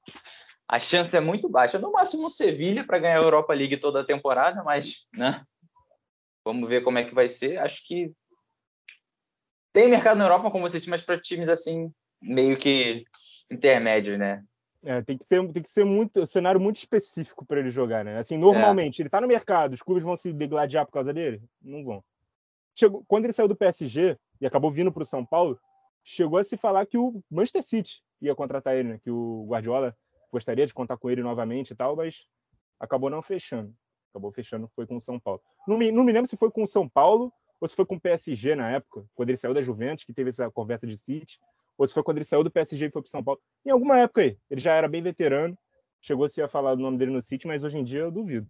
a 0.68 0.80
chance 0.80 1.15
é 1.15 1.19
muito 1.19 1.48
baixa. 1.48 1.77
No 1.77 1.92
máximo, 1.92 2.25
o 2.25 2.30
Sevilha 2.30 2.83
para 2.86 2.98
ganhar 2.98 3.19
a 3.19 3.24
Europa 3.24 3.54
League 3.54 3.77
toda 3.77 4.00
a 4.00 4.06
temporada, 4.06 4.63
mas 4.63 5.06
né, 5.13 5.45
Vamos 6.45 6.68
ver 6.68 6.83
como 6.83 6.98
é 6.98 7.04
que 7.04 7.15
vai 7.15 7.30
ser. 7.30 7.57
Acho 7.60 7.86
que 7.88 8.12
tem 9.71 9.89
mercado 9.89 10.18
na 10.18 10.25
Europa, 10.25 10.51
como 10.51 10.68
você 10.68 10.77
disse, 10.77 10.89
mas 10.89 11.01
para 11.01 11.19
times 11.19 11.50
assim, 11.50 11.92
meio 12.21 12.58
que 12.58 13.05
intermédios, 13.50 14.20
né? 14.20 14.43
É, 14.84 15.02
tem 15.02 15.18
que 15.18 15.25
ter, 15.25 15.52
tem 15.52 15.63
que 15.63 15.70
ser 15.70 15.86
muito, 15.86 16.22
um 16.22 16.25
cenário 16.25 16.60
muito 16.60 16.78
específico 16.78 17.46
para 17.46 17.60
ele 17.60 17.72
jogar, 17.72 18.04
né? 18.04 18.18
Assim, 18.18 18.38
normalmente, 18.38 19.00
é. 19.00 19.02
ele 19.02 19.08
está 19.08 19.22
no 19.22 19.28
mercado, 19.28 19.74
os 19.74 19.82
clubes 19.82 20.04
vão 20.04 20.16
se 20.16 20.34
degladiar 20.34 20.86
por 20.86 20.92
causa 20.92 21.13
dele? 21.13 21.42
Não 21.62 21.84
vão. 21.86 22.04
Chegou, 22.75 23.04
quando 23.08 23.25
ele 23.25 23.34
saiu 23.34 23.48
do 23.48 23.56
PSG 23.56 24.18
e 24.42 24.46
acabou 24.46 24.72
vindo 24.72 24.92
para 24.92 25.04
o 25.04 25.06
São 25.06 25.25
Paulo, 25.25 25.58
chegou 26.04 26.38
a 26.38 26.44
se 26.44 26.58
falar 26.58 26.86
que 26.86 26.98
o 26.98 27.24
Manchester 27.30 27.63
City 27.63 28.02
ia 28.22 28.36
contratar 28.36 28.75
ele, 28.75 28.90
né? 28.90 29.00
Que 29.02 29.10
o 29.10 29.46
Guardiola 29.48 29.96
gostaria 30.32 30.66
de 30.66 30.74
contar 30.74 30.98
com 30.98 31.10
ele 31.10 31.24
novamente 31.24 31.72
e 31.72 31.75
tal, 31.75 31.96
mas 31.96 32.28
acabou 32.80 33.10
não 33.10 33.22
fechando 33.22 33.74
acabou 34.13 34.32
fechando, 34.32 34.70
foi 34.75 34.86
com 34.86 34.96
o 34.96 35.02
São 35.02 35.20
Paulo. 35.20 35.42
Não 35.68 35.78
me, 35.78 35.92
não 35.92 36.04
me 36.04 36.12
lembro 36.12 36.30
se 36.30 36.38
foi 36.38 36.52
com 36.52 36.63
o 36.63 36.68
São 36.68 36.88
Paulo 36.88 37.34
ou 37.60 37.68
se 37.68 37.75
foi 37.75 37.86
com 37.86 37.96
o 37.96 38.00
PSG 38.00 38.56
na 38.56 38.70
época, 38.70 39.06
quando 39.16 39.30
ele 39.30 39.38
saiu 39.38 39.54
da 39.54 39.62
Juventus, 39.62 40.04
que 40.04 40.13
teve 40.13 40.30
essa 40.30 40.52
conversa 40.52 40.86
de 40.86 40.96
City, 40.96 41.40
ou 41.77 41.88
se 41.88 41.94
foi 41.94 42.03
quando 42.03 42.18
ele 42.18 42.25
saiu 42.25 42.44
do 42.44 42.51
PSG 42.51 42.86
e 42.86 42.92
foi 42.92 43.01
para 43.01 43.12
São 43.12 43.24
Paulo. 43.24 43.42
Em 43.65 43.72
alguma 43.72 44.00
época 44.00 44.22
aí, 44.22 44.38
ele 44.50 44.62
já 44.62 44.74
era 44.74 44.88
bem 44.88 45.01
veterano, 45.01 45.58
chegou-se 46.01 46.42
a 46.42 46.48
falar 46.48 46.75
do 46.75 46.82
nome 46.82 46.98
dele 46.98 47.12
no 47.12 47.22
City, 47.22 47.48
mas 47.48 47.63
hoje 47.63 47.77
em 47.77 47.84
dia 47.84 48.00
eu 48.00 48.12
duvido. 48.12 48.48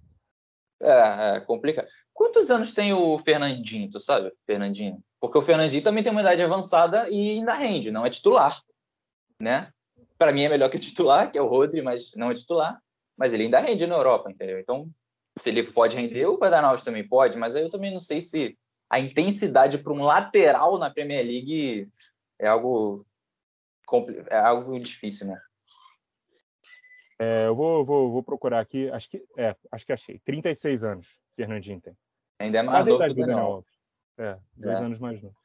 É, 0.82 1.36
é 1.36 1.40
complicado. 1.40 1.88
Quantos 2.14 2.52
anos 2.52 2.74
tem 2.74 2.92
o 2.94 3.18
Fernandinho, 3.20 3.90
tu 3.90 4.00
sabe? 4.00 4.32
Fernandinho. 4.46 5.02
Porque 5.20 5.38
o 5.38 5.42
Fernandinho 5.42 5.84
também 5.84 6.04
tem 6.04 6.12
uma 6.12 6.22
idade 6.22 6.42
avançada 6.42 7.10
e 7.10 7.32
ainda 7.32 7.54
rende, 7.54 7.92
não 7.92 8.06
é 8.06 8.10
titular, 8.10 8.62
né? 9.40 9.72
Para 10.18 10.32
mim 10.32 10.44
é 10.44 10.50
melhor 10.50 10.70
que 10.70 10.78
o 10.78 10.82
titular, 10.82 11.32
que 11.32 11.38
é 11.38 11.42
o 11.42 11.48
Rodri, 11.48 11.82
mas 11.82 12.12
não 12.16 12.32
é 12.32 12.34
titular. 12.34 12.82
Mas 13.18 13.34
ele 13.34 13.44
ainda 13.44 13.60
rende 13.60 13.86
na 13.88 13.96
Europa, 13.96 14.30
entendeu? 14.30 14.60
Então 14.60 14.90
se 15.38 15.50
ele 15.50 15.64
pode 15.64 15.96
render, 15.96 16.26
o 16.28 16.38
Guardanalves 16.38 16.84
também 16.84 17.08
pode, 17.08 17.38
mas 17.38 17.56
eu 17.56 17.70
também 17.70 17.92
não 17.92 18.00
sei 18.00 18.22
se 18.22 18.58
a 18.90 19.00
intensidade 19.00 19.80
para 19.80 19.94
um 19.94 20.04
lateral 20.04 20.78
na 20.78 20.90
Premier 20.90 21.26
League 21.26 21.90
é 22.40 22.48
algo, 22.48 23.06
é 24.30 24.38
algo 24.38 24.80
difícil, 24.80 25.28
né? 25.28 25.42
É, 27.20 27.48
eu 27.48 27.56
vou, 27.56 27.86
vou, 27.86 28.12
vou 28.12 28.24
procurar 28.24 28.60
aqui, 28.60 28.90
acho 28.90 29.10
que, 29.10 29.24
é, 29.38 29.56
acho 29.72 29.86
que 29.86 29.94
achei. 29.94 30.20
36 30.20 30.84
anos, 30.84 31.08
Fernandinho 31.36 31.80
tem. 31.80 31.96
Ainda 32.40 32.60
é 32.60 32.64
mais 32.64 32.86
novo 32.86 33.04
que 33.08 33.14
Daniel 33.14 33.40
Alves. 33.40 33.72
É, 34.18 34.38
dois 34.56 34.80
é. 34.80 34.84
anos 34.84 35.00
mais 35.00 35.22
novo. 35.22 35.36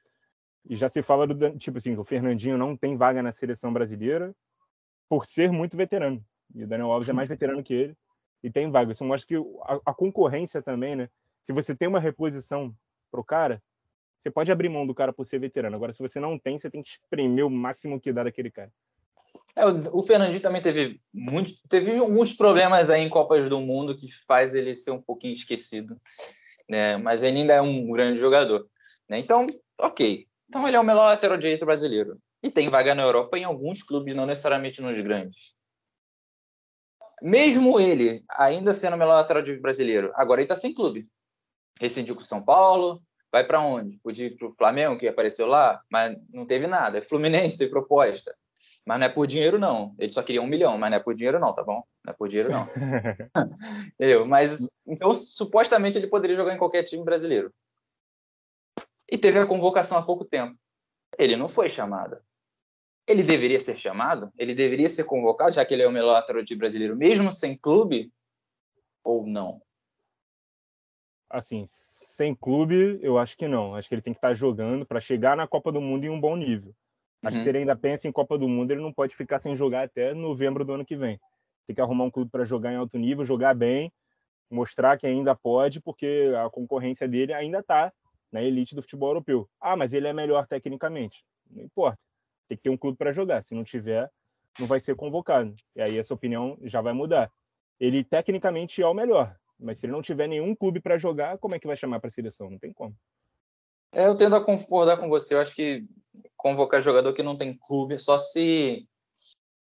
E 0.68 0.76
já 0.76 0.88
se 0.88 1.02
fala 1.02 1.26
do 1.26 1.58
tipo 1.58 1.78
assim, 1.78 1.96
o 1.96 2.04
Fernandinho 2.04 2.58
não 2.58 2.76
tem 2.76 2.96
vaga 2.96 3.22
na 3.22 3.32
seleção 3.32 3.72
brasileira 3.72 4.34
por 5.08 5.24
ser 5.24 5.50
muito 5.50 5.76
veterano. 5.76 6.24
E 6.54 6.64
o 6.64 6.66
Daniel 6.66 6.90
Alves 6.90 7.08
é 7.08 7.12
mais 7.12 7.28
veterano 7.28 7.62
que 7.62 7.72
ele 7.72 7.96
e 8.42 8.50
tem 8.50 8.70
vaga. 8.70 8.92
Isso 8.92 9.04
mostra 9.04 9.26
que 9.26 9.36
a, 9.62 9.90
a, 9.90 9.94
concorrência 9.94 10.62
também, 10.62 10.96
né? 10.96 11.08
Se 11.42 11.52
você 11.52 11.74
tem 11.74 11.88
uma 11.88 12.00
reposição 12.00 12.74
pro 13.10 13.24
cara, 13.24 13.62
Você 14.18 14.30
pode 14.30 14.50
abrir 14.50 14.68
mão 14.68 14.86
do 14.86 14.94
cara 14.94 15.12
por 15.12 15.24
ser 15.24 15.38
veterano. 15.38 15.76
Agora, 15.76 15.92
se 15.92 16.00
você 16.00 16.18
não 16.18 16.38
tem, 16.38 16.58
você 16.58 16.68
tem 16.68 16.82
que 16.82 16.90
espremer 16.90 17.46
o 17.46 17.50
máximo 17.50 18.00
que 18.00 18.12
dá 18.12 18.24
daquele 18.24 18.50
cara. 18.50 18.72
É, 19.54 19.64
o, 19.66 20.02
Fernandinho 20.02 20.40
também 20.40 20.62
teve 20.62 21.00
muito, 21.12 21.52
teve 21.68 21.96
alguns 21.96 22.32
problemas 22.32 22.90
aí 22.90 23.02
em 23.02 23.08
Copas 23.08 23.48
do 23.48 23.60
Mundo 23.60 23.96
que 23.96 24.08
faz 24.26 24.54
ele 24.54 24.74
ser 24.74 24.90
um 24.90 25.02
pouquinho 25.02 25.32
esquecido, 25.32 26.00
né? 26.68 26.96
Mas 26.96 27.22
ele 27.22 27.38
ainda 27.38 27.54
é 27.54 27.60
um 27.60 27.90
grande 27.90 28.20
jogador, 28.20 28.68
né? 29.08 29.18
Então, 29.18 29.46
ok. 29.78 30.26
Então 30.48 30.66
ele 30.66 30.76
é 30.76 30.80
o 30.80 30.84
melhor 30.84 31.06
lateral 31.06 31.36
direito 31.36 31.66
brasileiro 31.66 32.18
e 32.42 32.50
tem 32.50 32.68
vaga 32.68 32.94
na 32.94 33.02
Europa 33.02 33.36
em 33.36 33.44
alguns 33.44 33.82
clubes, 33.82 34.14
não 34.14 34.26
necessariamente 34.26 34.80
nos 34.80 34.96
grandes. 35.02 35.54
Mesmo 37.20 37.80
ele 37.80 38.22
ainda 38.30 38.72
sendo 38.72 38.94
o 38.94 38.96
melhor 38.96 39.14
lateral 39.14 39.42
direito 39.42 39.62
brasileiro, 39.62 40.12
agora 40.14 40.40
ele 40.40 40.44
está 40.44 40.56
sem 40.56 40.72
clube. 40.72 41.08
Rescindiu 41.80 42.14
com 42.14 42.22
o 42.22 42.24
São 42.24 42.42
Paulo, 42.42 43.02
vai 43.32 43.46
para 43.46 43.60
onde? 43.60 43.98
Podia 43.98 44.26
ir 44.26 44.36
para 44.36 44.48
o 44.48 44.54
Flamengo, 44.54 44.98
que 44.98 45.08
apareceu 45.08 45.46
lá, 45.46 45.82
mas 45.90 46.16
não 46.30 46.46
teve 46.46 46.66
nada. 46.66 46.98
É 46.98 47.02
Fluminense, 47.02 47.58
tem 47.58 47.68
proposta. 47.68 48.34
Mas 48.86 48.98
não 48.98 49.06
é 49.06 49.08
por 49.08 49.26
dinheiro, 49.26 49.58
não. 49.58 49.94
Ele 49.98 50.10
só 50.12 50.22
queria 50.22 50.42
um 50.42 50.46
milhão, 50.46 50.78
mas 50.78 50.90
não 50.90 50.96
é 50.96 51.00
por 51.00 51.14
dinheiro, 51.14 51.38
não, 51.38 51.54
tá 51.54 51.62
bom? 51.62 51.82
Não 52.04 52.12
é 52.12 52.16
por 52.16 52.28
dinheiro, 52.28 52.50
não. 52.50 52.68
Entendeu? 53.94 54.26
Mas, 54.26 54.66
então, 54.86 55.12
supostamente, 55.12 55.98
ele 55.98 56.06
poderia 56.06 56.36
jogar 56.36 56.54
em 56.54 56.58
qualquer 56.58 56.82
time 56.82 57.04
brasileiro. 57.04 57.52
E 59.10 59.16
teve 59.16 59.38
a 59.38 59.46
convocação 59.46 59.98
há 59.98 60.02
pouco 60.02 60.24
tempo. 60.24 60.58
Ele 61.18 61.36
não 61.36 61.48
foi 61.48 61.68
chamado. 61.68 62.18
Ele 63.06 63.22
deveria 63.22 63.58
ser 63.58 63.76
chamado? 63.76 64.30
Ele 64.36 64.54
deveria 64.54 64.88
ser 64.88 65.04
convocado, 65.04 65.54
já 65.54 65.64
que 65.64 65.72
ele 65.72 65.82
é 65.82 65.88
o 65.88 65.92
melhor 65.92 66.22
de 66.44 66.54
brasileiro, 66.54 66.94
mesmo 66.94 67.32
sem 67.32 67.56
clube? 67.56 68.12
Ou 69.02 69.26
não? 69.26 69.62
Assim, 71.30 71.64
sem 71.66 72.34
clube, 72.34 72.98
eu 73.02 73.18
acho 73.18 73.36
que 73.36 73.46
não. 73.46 73.74
Acho 73.74 73.88
que 73.88 73.94
ele 73.94 74.02
tem 74.02 74.12
que 74.12 74.18
estar 74.18 74.34
jogando 74.34 74.86
para 74.86 75.00
chegar 75.00 75.36
na 75.36 75.46
Copa 75.46 75.70
do 75.70 75.80
Mundo 75.80 76.04
em 76.04 76.08
um 76.08 76.20
bom 76.20 76.34
nível. 76.36 76.74
Acho 77.22 77.34
uhum. 77.34 77.40
que 77.40 77.44
se 77.44 77.48
ele 77.48 77.58
ainda 77.58 77.76
pensa 77.76 78.08
em 78.08 78.12
Copa 78.12 78.38
do 78.38 78.48
Mundo, 78.48 78.70
ele 78.70 78.80
não 78.80 78.92
pode 78.92 79.14
ficar 79.14 79.38
sem 79.38 79.54
jogar 79.54 79.84
até 79.84 80.14
novembro 80.14 80.64
do 80.64 80.72
ano 80.72 80.84
que 80.84 80.96
vem. 80.96 81.20
Tem 81.66 81.74
que 81.74 81.80
arrumar 81.80 82.04
um 82.04 82.10
clube 82.10 82.30
para 82.30 82.44
jogar 82.44 82.72
em 82.72 82.76
alto 82.76 82.96
nível, 82.96 83.24
jogar 83.24 83.54
bem, 83.54 83.92
mostrar 84.50 84.96
que 84.96 85.06
ainda 85.06 85.34
pode, 85.34 85.80
porque 85.80 86.32
a 86.42 86.48
concorrência 86.48 87.06
dele 87.06 87.34
ainda 87.34 87.58
está 87.58 87.92
na 88.32 88.42
elite 88.42 88.74
do 88.74 88.82
futebol 88.82 89.10
europeu. 89.10 89.48
Ah, 89.60 89.76
mas 89.76 89.92
ele 89.92 90.06
é 90.06 90.12
melhor 90.12 90.46
tecnicamente. 90.46 91.24
Não 91.50 91.64
importa. 91.64 91.98
Tem 92.48 92.56
que 92.56 92.62
ter 92.62 92.70
um 92.70 92.76
clube 92.76 92.96
para 92.96 93.12
jogar. 93.12 93.42
Se 93.42 93.54
não 93.54 93.64
tiver, 93.64 94.10
não 94.58 94.66
vai 94.66 94.80
ser 94.80 94.94
convocado. 94.96 95.54
E 95.76 95.82
aí 95.82 95.98
essa 95.98 96.14
opinião 96.14 96.56
já 96.62 96.80
vai 96.80 96.92
mudar. 96.92 97.30
Ele 97.78 98.02
tecnicamente 98.02 98.82
é 98.82 98.86
o 98.86 98.94
melhor, 98.94 99.36
mas 99.58 99.78
se 99.78 99.86
ele 99.86 99.92
não 99.92 100.02
tiver 100.02 100.28
nenhum 100.28 100.54
clube 100.54 100.80
para 100.80 100.98
jogar, 100.98 101.38
como 101.38 101.54
é 101.54 101.58
que 101.58 101.66
vai 101.66 101.76
chamar 101.76 102.00
para 102.00 102.08
a 102.08 102.10
seleção? 102.10 102.50
Não 102.50 102.58
tem 102.58 102.72
como. 102.72 102.94
É, 103.92 104.06
eu 104.06 104.16
tendo 104.16 104.36
a 104.36 104.44
concordar 104.44 104.96
com 104.98 105.08
você. 105.08 105.34
Eu 105.34 105.40
acho 105.40 105.54
que 105.54 105.84
convocar 106.36 106.82
jogador 106.82 107.12
que 107.12 107.22
não 107.22 107.36
tem 107.36 107.56
clube 107.56 107.98
só 107.98 108.18
se, 108.18 108.86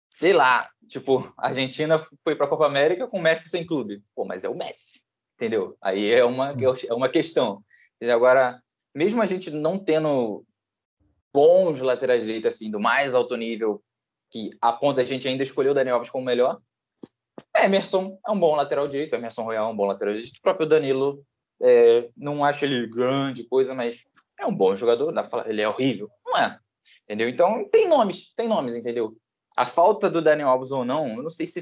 sei 0.09 0.33
lá, 0.33 0.69
tipo, 0.87 1.33
a 1.37 1.47
Argentina 1.47 1.99
foi 2.23 2.35
para 2.35 2.45
a 2.45 2.49
Copa 2.49 2.65
América 2.65 3.07
com 3.07 3.21
Messi 3.21 3.49
sem 3.49 3.65
clube. 3.65 4.01
Pô, 4.15 4.25
mas 4.25 4.43
é 4.43 4.49
o 4.49 4.55
Messi, 4.55 5.01
entendeu? 5.35 5.75
Aí 5.81 6.09
é 6.09 6.23
uma, 6.23 6.55
é 6.87 6.93
uma 6.93 7.09
questão. 7.09 7.63
E 7.99 8.09
agora, 8.09 8.61
mesmo 8.95 9.21
a 9.21 9.25
gente 9.25 9.49
não 9.49 9.77
tendo 9.77 10.45
bons 11.33 11.79
laterais 11.79 12.23
direitos, 12.23 12.47
assim, 12.47 12.69
do 12.69 12.79
mais 12.79 13.15
alto 13.15 13.35
nível, 13.35 13.83
que 14.31 14.51
a 14.61 14.71
ponta 14.71 15.01
a 15.01 15.05
gente 15.05 15.27
ainda 15.27 15.43
escolheu 15.43 15.71
o 15.71 15.75
Daniel 15.75 15.95
Alves 15.95 16.09
como 16.09 16.25
melhor, 16.25 16.61
Emerson 17.55 18.19
é 18.27 18.31
um 18.31 18.39
bom 18.39 18.55
lateral 18.55 18.87
direito, 18.87 19.15
Emerson 19.15 19.43
Royal 19.43 19.69
é 19.69 19.71
um 19.71 19.75
bom 19.75 19.85
lateral 19.85 20.13
direito, 20.13 20.37
o 20.37 20.41
próprio 20.41 20.67
Danilo 20.67 21.25
é, 21.61 22.09
não 22.17 22.43
acho 22.43 22.65
ele 22.65 22.87
grande 22.87 23.43
coisa, 23.43 23.73
mas 23.73 24.03
é 24.39 24.45
um 24.45 24.53
bom 24.53 24.75
jogador. 24.75 25.11
Dá 25.11 25.21
pra 25.21 25.29
falar, 25.29 25.49
ele 25.49 25.61
é 25.61 25.67
horrível? 25.67 26.09
Não 26.25 26.37
é. 26.37 26.59
Entendeu? 27.03 27.29
Então, 27.29 27.67
tem 27.69 27.87
nomes, 27.87 28.33
tem 28.35 28.47
nomes, 28.47 28.75
entendeu? 28.75 29.15
A 29.55 29.65
falta 29.65 30.09
do 30.09 30.21
Daniel 30.21 30.49
Alves 30.49 30.71
ou 30.71 30.83
não, 30.83 31.07
eu 31.09 31.23
não 31.23 31.29
sei 31.29 31.45
se 31.45 31.61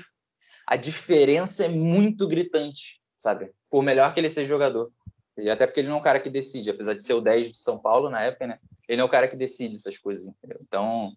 a 0.66 0.76
diferença 0.76 1.66
é 1.66 1.68
muito 1.68 2.28
gritante, 2.28 3.02
sabe? 3.18 3.52
Por 3.70 3.82
melhor 3.84 4.14
que 4.14 4.20
ele 4.20 4.30
seja 4.30 4.48
jogador. 4.48 4.92
E 5.38 5.50
até 5.50 5.66
porque 5.66 5.80
ele 5.80 5.88
não 5.88 5.96
é 5.96 6.00
um 6.00 6.04
cara 6.04 6.20
que 6.20 6.30
decide, 6.30 6.70
apesar 6.70 6.94
de 6.94 7.04
ser 7.04 7.14
o 7.14 7.22
10 7.22 7.50
do 7.50 7.58
São 7.58 7.80
Paulo 7.80 8.10
na 8.10 8.22
época, 8.24 8.46
né? 8.46 8.60
Ele 8.88 8.98
não 8.98 9.06
é 9.06 9.08
o 9.08 9.12
cara 9.12 9.28
que 9.28 9.36
decide 9.36 9.76
essas 9.76 9.98
coisas, 9.98 10.28
entendeu? 10.28 10.60
Então, 10.62 11.14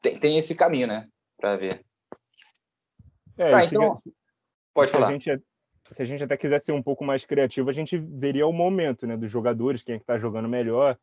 tem, 0.00 0.18
tem 0.18 0.36
esse 0.36 0.54
caminho, 0.54 0.86
né? 0.86 1.08
Pra 1.36 1.56
ver. 1.56 1.84
É, 3.36 3.54
ah, 3.54 3.64
então, 3.64 3.94
pode 4.72 4.90
falar. 4.90 5.08
A 5.08 5.12
gente, 5.12 5.30
é 5.30 5.38
se 5.90 6.00
a 6.00 6.04
gente 6.04 6.24
até 6.24 6.36
quiser 6.36 6.60
ser 6.60 6.72
um 6.72 6.82
pouco 6.82 7.04
mais 7.04 7.24
criativo, 7.24 7.68
a 7.68 7.72
gente 7.72 7.98
veria 7.98 8.46
o 8.46 8.52
momento 8.52 9.06
né, 9.06 9.16
dos 9.16 9.30
jogadores, 9.30 9.82
quem 9.82 9.96
é 9.96 9.98
que 9.98 10.04
está 10.04 10.16
jogando 10.16 10.48
melhor. 10.48 10.96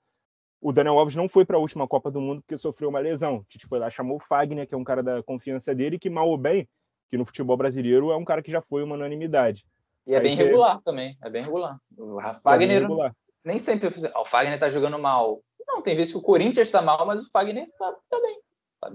O 0.59 0.71
Daniel 0.71 0.97
Alves 0.97 1.15
não 1.15 1.27
foi 1.27 1.45
para 1.45 1.57
a 1.57 1.59
última 1.59 1.87
Copa 1.87 2.09
do 2.09 2.21
Mundo 2.21 2.41
porque 2.41 2.57
sofreu 2.57 2.89
uma 2.89 2.99
lesão. 2.99 3.37
O 3.37 3.43
Tite 3.43 3.67
foi 3.67 3.79
lá, 3.79 3.89
chamou 3.89 4.17
o 4.17 4.19
Fagner, 4.19 4.67
que 4.67 4.73
é 4.73 4.77
um 4.77 4.83
cara 4.83 5.01
da 5.01 5.23
confiança 5.23 5.73
dele, 5.73 5.99
que 5.99 6.09
mal 6.09 6.29
ou 6.29 6.37
bem, 6.37 6.67
que 7.09 7.17
no 7.17 7.25
futebol 7.25 7.57
brasileiro 7.57 8.11
é 8.11 8.15
um 8.15 8.25
cara 8.25 8.41
que 8.41 8.51
já 8.51 8.61
foi 8.61 8.83
uma 8.83 8.95
unanimidade. 8.95 9.65
E 10.05 10.13
é 10.13 10.17
Aí 10.17 10.23
bem 10.23 10.37
que... 10.37 10.43
regular 10.43 10.81
também, 10.81 11.17
é 11.23 11.29
bem 11.29 11.43
regular. 11.43 11.79
O 11.97 12.19
é 12.21 12.33
Fagner 12.35 12.81
regular. 12.81 13.15
nem 13.43 13.59
sempre 13.59 13.87
o 13.87 14.25
Fagner 14.25 14.55
está 14.55 14.69
jogando 14.69 14.99
mal. 14.99 15.41
Não, 15.67 15.81
tem 15.81 15.95
vezes 15.95 16.11
que 16.11 16.19
o 16.19 16.23
Corinthians 16.23 16.67
está 16.67 16.81
mal, 16.81 17.05
mas 17.05 17.23
o 17.23 17.29
Fagner 17.31 17.63
está 17.63 17.95
tá 18.09 18.19
bem. 18.19 18.39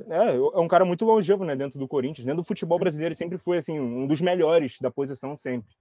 É, 0.09 0.37
é 0.37 0.61
um 0.61 0.69
cara 0.69 0.85
muito 0.85 1.05
longevo, 1.05 1.45
né, 1.45 1.55
dentro 1.55 1.79
do 1.79 1.87
Corinthians. 1.87 2.25
Dentro 2.25 2.43
do 2.43 2.47
futebol 2.47 2.79
brasileiro, 2.79 3.09
ele 3.09 3.15
sempre 3.15 3.39
foi, 3.39 3.59
assim, 3.59 3.79
um 3.79 4.07
dos 4.07 4.21
melhores 4.21 4.79
da 4.81 4.91
posição 4.91 5.37
sempre. 5.37 5.75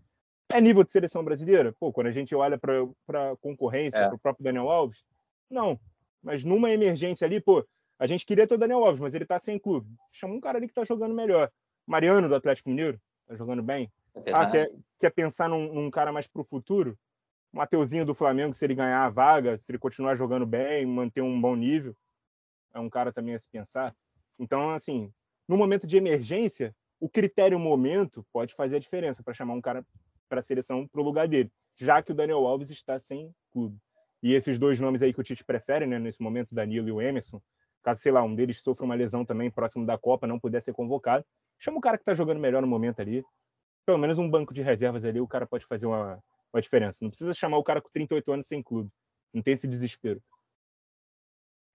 É 0.54 0.62
nível 0.62 0.84
de 0.84 0.92
seleção 0.92 1.24
brasileira? 1.24 1.74
Pô, 1.80 1.92
quando 1.92 2.08
a 2.08 2.12
gente 2.12 2.36
olha 2.36 2.58
para 2.58 3.32
a 3.32 3.36
concorrência, 3.38 3.98
é. 3.98 4.08
para 4.08 4.16
o 4.16 4.20
próprio 4.20 4.44
Daniel 4.44 4.70
Alves, 4.70 5.04
não. 5.50 5.80
Mas 6.22 6.44
numa 6.44 6.72
emergência 6.72 7.26
ali, 7.26 7.42
pô, 7.42 7.66
a 7.98 8.06
gente 8.06 8.26
queria 8.26 8.46
ter 8.46 8.54
o 8.54 8.58
Daniel 8.58 8.84
Alves, 8.84 9.00
mas 9.00 9.16
ele 9.16 9.26
tá 9.26 9.40
sem 9.40 9.58
clube. 9.58 9.88
Chama 10.12 10.36
um 10.36 10.40
cara 10.40 10.58
ali 10.58 10.68
que 10.68 10.74
tá 10.74 10.84
jogando 10.84 11.16
melhor. 11.16 11.52
Mariano, 11.88 12.30
do 12.30 12.36
Atlético 12.36 12.70
Mineiro, 12.70 13.00
tá 13.28 13.36
jogando 13.36 13.64
bem. 13.64 13.92
É 14.14 14.32
ah, 14.34 14.50
quer, 14.50 14.72
quer 15.00 15.10
pensar 15.10 15.50
num, 15.50 15.74
num 15.74 15.90
cara 15.90 16.12
mais 16.12 16.28
pro 16.28 16.44
futuro? 16.44 16.98
Mateuzinho 17.52 18.06
do 18.06 18.14
Flamengo, 18.14 18.54
se 18.54 18.66
ele 18.66 18.76
ganhar 18.76 19.06
a 19.06 19.10
vaga, 19.10 19.58
se 19.58 19.72
ele 19.72 19.80
continuar 19.80 20.16
jogando 20.16 20.46
bem, 20.46 20.86
manter 20.86 21.22
um 21.22 21.40
bom 21.40 21.56
nível, 21.56 21.96
é 22.76 22.80
um 22.80 22.90
cara 22.90 23.12
também 23.12 23.34
a 23.34 23.40
se 23.40 23.50
pensar. 23.50 23.96
Então, 24.38 24.70
assim, 24.72 25.12
no 25.48 25.58
momento 25.58 25.88
de 25.88 25.98
emergência, 25.98 26.76
o 27.00 27.10
critério 27.10 27.58
momento 27.58 28.26
pode 28.32 28.54
fazer 28.54 28.76
a 28.76 28.80
diferença 28.80 29.24
para 29.24 29.34
chamar 29.34 29.54
um 29.54 29.62
cara 29.62 29.86
para 30.30 30.40
a 30.40 30.44
seleção 30.44 30.88
para 30.88 31.02
o 31.02 31.04
lugar 31.04 31.28
dele, 31.28 31.52
já 31.78 32.02
que 32.02 32.12
o 32.12 32.16
Daniel 32.16 32.46
Alves 32.46 32.70
está 32.70 33.00
sem 33.00 33.34
clube. 33.52 33.78
E 34.22 34.34
esses 34.34 34.60
dois 34.60 34.80
nomes 34.80 35.02
aí 35.02 35.14
que 35.14 35.20
o 35.20 35.24
Tite 35.24 35.46
prefere, 35.46 35.86
né, 35.86 36.00
nesse 36.00 36.22
momento, 36.22 36.54
Danilo 36.54 36.88
e 36.88 36.92
o 36.92 37.02
Emerson, 37.02 37.42
caso, 37.84 38.02
sei 38.02 38.12
lá, 38.12 38.24
um 38.24 38.36
deles 38.36 38.62
sofra 38.62 38.84
uma 38.84 38.96
lesão 38.96 39.24
também 39.24 39.52
próximo 39.52 39.86
da 39.86 39.98
Copa, 39.98 40.26
não 40.28 40.40
puder 40.40 40.62
ser 40.62 40.74
convocado, 40.74 41.24
chama 41.60 41.78
o 41.78 41.82
cara 41.82 41.98
que 41.98 42.02
está 42.02 42.14
jogando 42.14 42.40
melhor 42.40 42.62
no 42.62 42.68
momento 42.68 43.00
ali. 43.00 43.24
Pelo 43.86 44.00
menos 44.00 44.18
um 44.18 44.28
banco 44.28 44.54
de 44.54 44.64
reservas 44.64 45.06
ali, 45.06 45.22
o 45.22 45.28
cara 45.28 45.46
pode 45.46 45.66
fazer 45.66 45.86
uma, 45.86 46.20
uma 46.52 46.62
diferença. 46.62 47.00
Não 47.04 47.10
precisa 47.10 47.34
chamar 47.36 47.58
o 47.58 47.64
cara 47.64 47.80
com 47.80 47.90
38 47.94 48.32
anos 48.32 48.48
sem 48.48 48.64
clube. 48.64 48.90
Não 49.32 49.44
tem 49.44 49.54
esse 49.54 49.68
desespero. 49.68 50.20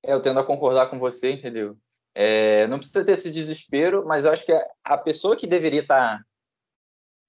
É, 0.02 0.12
eu 0.12 0.20
tendo 0.20 0.40
a 0.40 0.44
concordar 0.44 0.86
com 0.86 0.98
você, 0.98 1.32
entendeu? 1.32 1.76
É, 2.14 2.66
não 2.66 2.78
precisa 2.78 3.04
ter 3.04 3.12
esse 3.12 3.30
desespero, 3.30 4.04
mas 4.06 4.24
eu 4.24 4.32
acho 4.32 4.44
que 4.44 4.52
a 4.84 4.98
pessoa 4.98 5.36
que 5.36 5.46
deveria 5.46 5.80
estar. 5.80 6.18
Tá, 6.18 6.24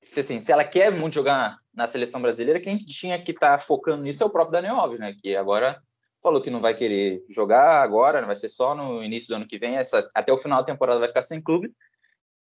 se, 0.01 0.19
assim, 0.19 0.39
se 0.39 0.51
ela 0.51 0.63
quer 0.63 0.91
muito 0.91 1.13
jogar 1.13 1.57
na 1.73 1.87
seleção 1.87 2.21
brasileira, 2.21 2.59
quem 2.59 2.77
tinha 2.77 3.21
que 3.21 3.31
estar 3.31 3.57
tá 3.57 3.63
focando 3.63 4.03
nisso 4.03 4.23
é 4.23 4.25
o 4.25 4.29
próprio 4.29 4.53
Daniel 4.53 4.77
Alves, 4.77 4.99
né? 4.99 5.15
Que 5.21 5.35
agora 5.35 5.81
falou 6.21 6.41
que 6.41 6.49
não 6.49 6.61
vai 6.61 6.73
querer 6.73 7.23
jogar 7.29 7.81
agora, 7.81 8.25
vai 8.25 8.35
ser 8.35 8.49
só 8.49 8.75
no 8.75 9.03
início 9.03 9.29
do 9.29 9.35
ano 9.35 9.47
que 9.47 9.57
vem, 9.57 9.75
essa, 9.75 10.09
até 10.13 10.31
o 10.31 10.37
final 10.37 10.59
da 10.59 10.65
temporada 10.65 10.99
vai 10.99 11.07
ficar 11.07 11.23
sem 11.23 11.41
clube. 11.41 11.73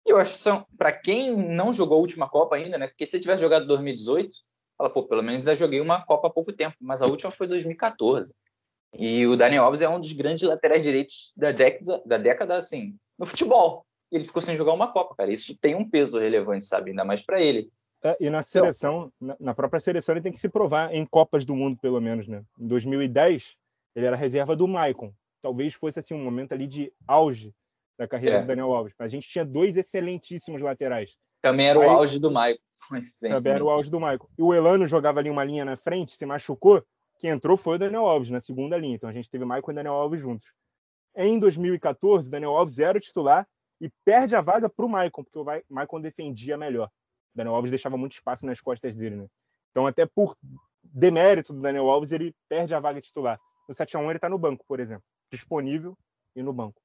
E 0.06 0.10
eu 0.10 0.16
acho 0.16 0.32
que 0.32 0.38
são, 0.38 0.66
para 0.76 0.92
quem 0.92 1.36
não 1.36 1.72
jogou 1.72 1.98
a 1.98 2.00
última 2.00 2.28
Copa 2.28 2.56
ainda, 2.56 2.78
né? 2.78 2.88
Porque 2.88 3.06
se 3.06 3.20
tivesse 3.20 3.42
jogado 3.42 3.66
2018, 3.66 4.36
fala, 4.76 4.90
pô, 4.90 5.06
pelo 5.06 5.22
menos 5.22 5.44
já 5.44 5.54
joguei 5.54 5.80
uma 5.80 6.04
Copa 6.04 6.28
há 6.28 6.30
pouco 6.30 6.52
tempo, 6.52 6.76
mas 6.80 7.02
a 7.02 7.06
última 7.06 7.30
foi 7.30 7.46
2014. 7.46 8.34
E 8.98 9.26
o 9.26 9.36
Daniel 9.36 9.64
Alves 9.64 9.82
é 9.82 9.88
um 9.88 10.00
dos 10.00 10.12
grandes 10.12 10.46
laterais 10.48 10.82
direitos 10.82 11.32
da 11.36 11.52
década, 11.52 12.02
da 12.04 12.18
década 12.18 12.56
assim, 12.56 12.96
no 13.18 13.26
futebol. 13.26 13.86
Ele 14.10 14.24
ficou 14.24 14.42
sem 14.42 14.56
jogar 14.56 14.72
uma 14.72 14.92
Copa, 14.92 15.14
cara. 15.14 15.32
Isso 15.32 15.56
tem 15.56 15.74
um 15.74 15.88
peso 15.88 16.18
relevante, 16.18 16.66
sabe? 16.66 16.90
Ainda 16.90 17.04
mais 17.04 17.22
para 17.22 17.40
ele. 17.40 17.70
É, 18.02 18.16
e 18.18 18.30
na 18.30 18.42
seleção, 18.42 19.12
então, 19.20 19.36
na 19.38 19.54
própria 19.54 19.78
seleção, 19.78 20.14
ele 20.14 20.22
tem 20.22 20.32
que 20.32 20.38
se 20.38 20.48
provar 20.48 20.92
em 20.92 21.04
Copas 21.04 21.44
do 21.44 21.54
Mundo, 21.54 21.78
pelo 21.80 22.00
menos, 22.00 22.26
né? 22.26 22.42
Em 22.58 22.66
2010, 22.66 23.56
ele 23.94 24.06
era 24.06 24.16
reserva 24.16 24.56
do 24.56 24.66
Maicon. 24.66 25.12
Talvez 25.42 25.74
fosse 25.74 25.98
assim 25.98 26.14
um 26.14 26.24
momento 26.24 26.52
ali 26.52 26.66
de 26.66 26.92
auge 27.06 27.54
da 27.98 28.08
carreira 28.08 28.38
é. 28.38 28.40
do 28.40 28.46
Daniel 28.46 28.72
Alves. 28.72 28.94
A 28.98 29.08
gente 29.08 29.28
tinha 29.28 29.44
dois 29.44 29.76
excelentíssimos 29.76 30.60
laterais. 30.60 31.16
Também 31.42 31.68
era 31.68 31.78
Aí, 31.78 31.86
o 31.86 31.90
auge 31.90 32.18
do 32.18 32.30
Maicon. 32.30 32.60
Também 33.20 33.52
era 33.52 33.64
o 33.64 33.70
auge 33.70 33.90
do 33.90 34.00
Maicon. 34.00 34.28
E 34.38 34.42
o 34.42 34.54
Elano 34.54 34.86
jogava 34.86 35.20
ali 35.20 35.30
uma 35.30 35.44
linha 35.44 35.64
na 35.64 35.76
frente, 35.76 36.16
se 36.16 36.24
machucou. 36.24 36.82
Quem 37.20 37.30
entrou 37.30 37.56
foi 37.56 37.76
o 37.76 37.78
Daniel 37.78 38.06
Alves 38.06 38.30
na 38.30 38.40
segunda 38.40 38.76
linha. 38.78 38.96
Então 38.96 39.08
a 39.08 39.12
gente 39.12 39.30
teve 39.30 39.44
Maicon 39.44 39.72
e 39.72 39.74
Daniel 39.74 39.94
Alves 39.94 40.20
juntos. 40.20 40.52
Em 41.14 41.38
2014, 41.38 42.30
Daniel 42.30 42.56
Alves 42.56 42.78
era 42.78 42.96
o 42.96 43.00
titular 43.00 43.46
e 43.80 43.90
perde 44.04 44.34
a 44.34 44.40
vaga 44.40 44.68
para 44.68 44.84
o 44.84 44.88
Maicon, 44.88 45.22
porque 45.22 45.38
o 45.38 45.74
Maicon 45.74 46.00
defendia 46.00 46.56
melhor. 46.56 46.90
Daniel 47.34 47.54
Alves 47.54 47.70
deixava 47.70 47.96
muito 47.96 48.12
espaço 48.12 48.46
nas 48.46 48.60
costas 48.60 48.96
dele, 48.96 49.16
né? 49.16 49.26
Então, 49.70 49.86
até 49.86 50.06
por 50.06 50.36
demérito 50.82 51.52
do 51.52 51.60
Daniel 51.60 51.88
Alves, 51.90 52.10
ele 52.10 52.34
perde 52.48 52.74
a 52.74 52.80
vaga 52.80 53.00
titular. 53.00 53.38
no 53.68 53.74
7 53.74 53.96
a 53.96 54.00
1 54.00 54.04
ele 54.04 54.16
está 54.16 54.28
no 54.28 54.38
banco, 54.38 54.64
por 54.66 54.80
exemplo, 54.80 55.04
disponível 55.30 55.96
e 56.34 56.42
no 56.42 56.52
banco. 56.52 56.80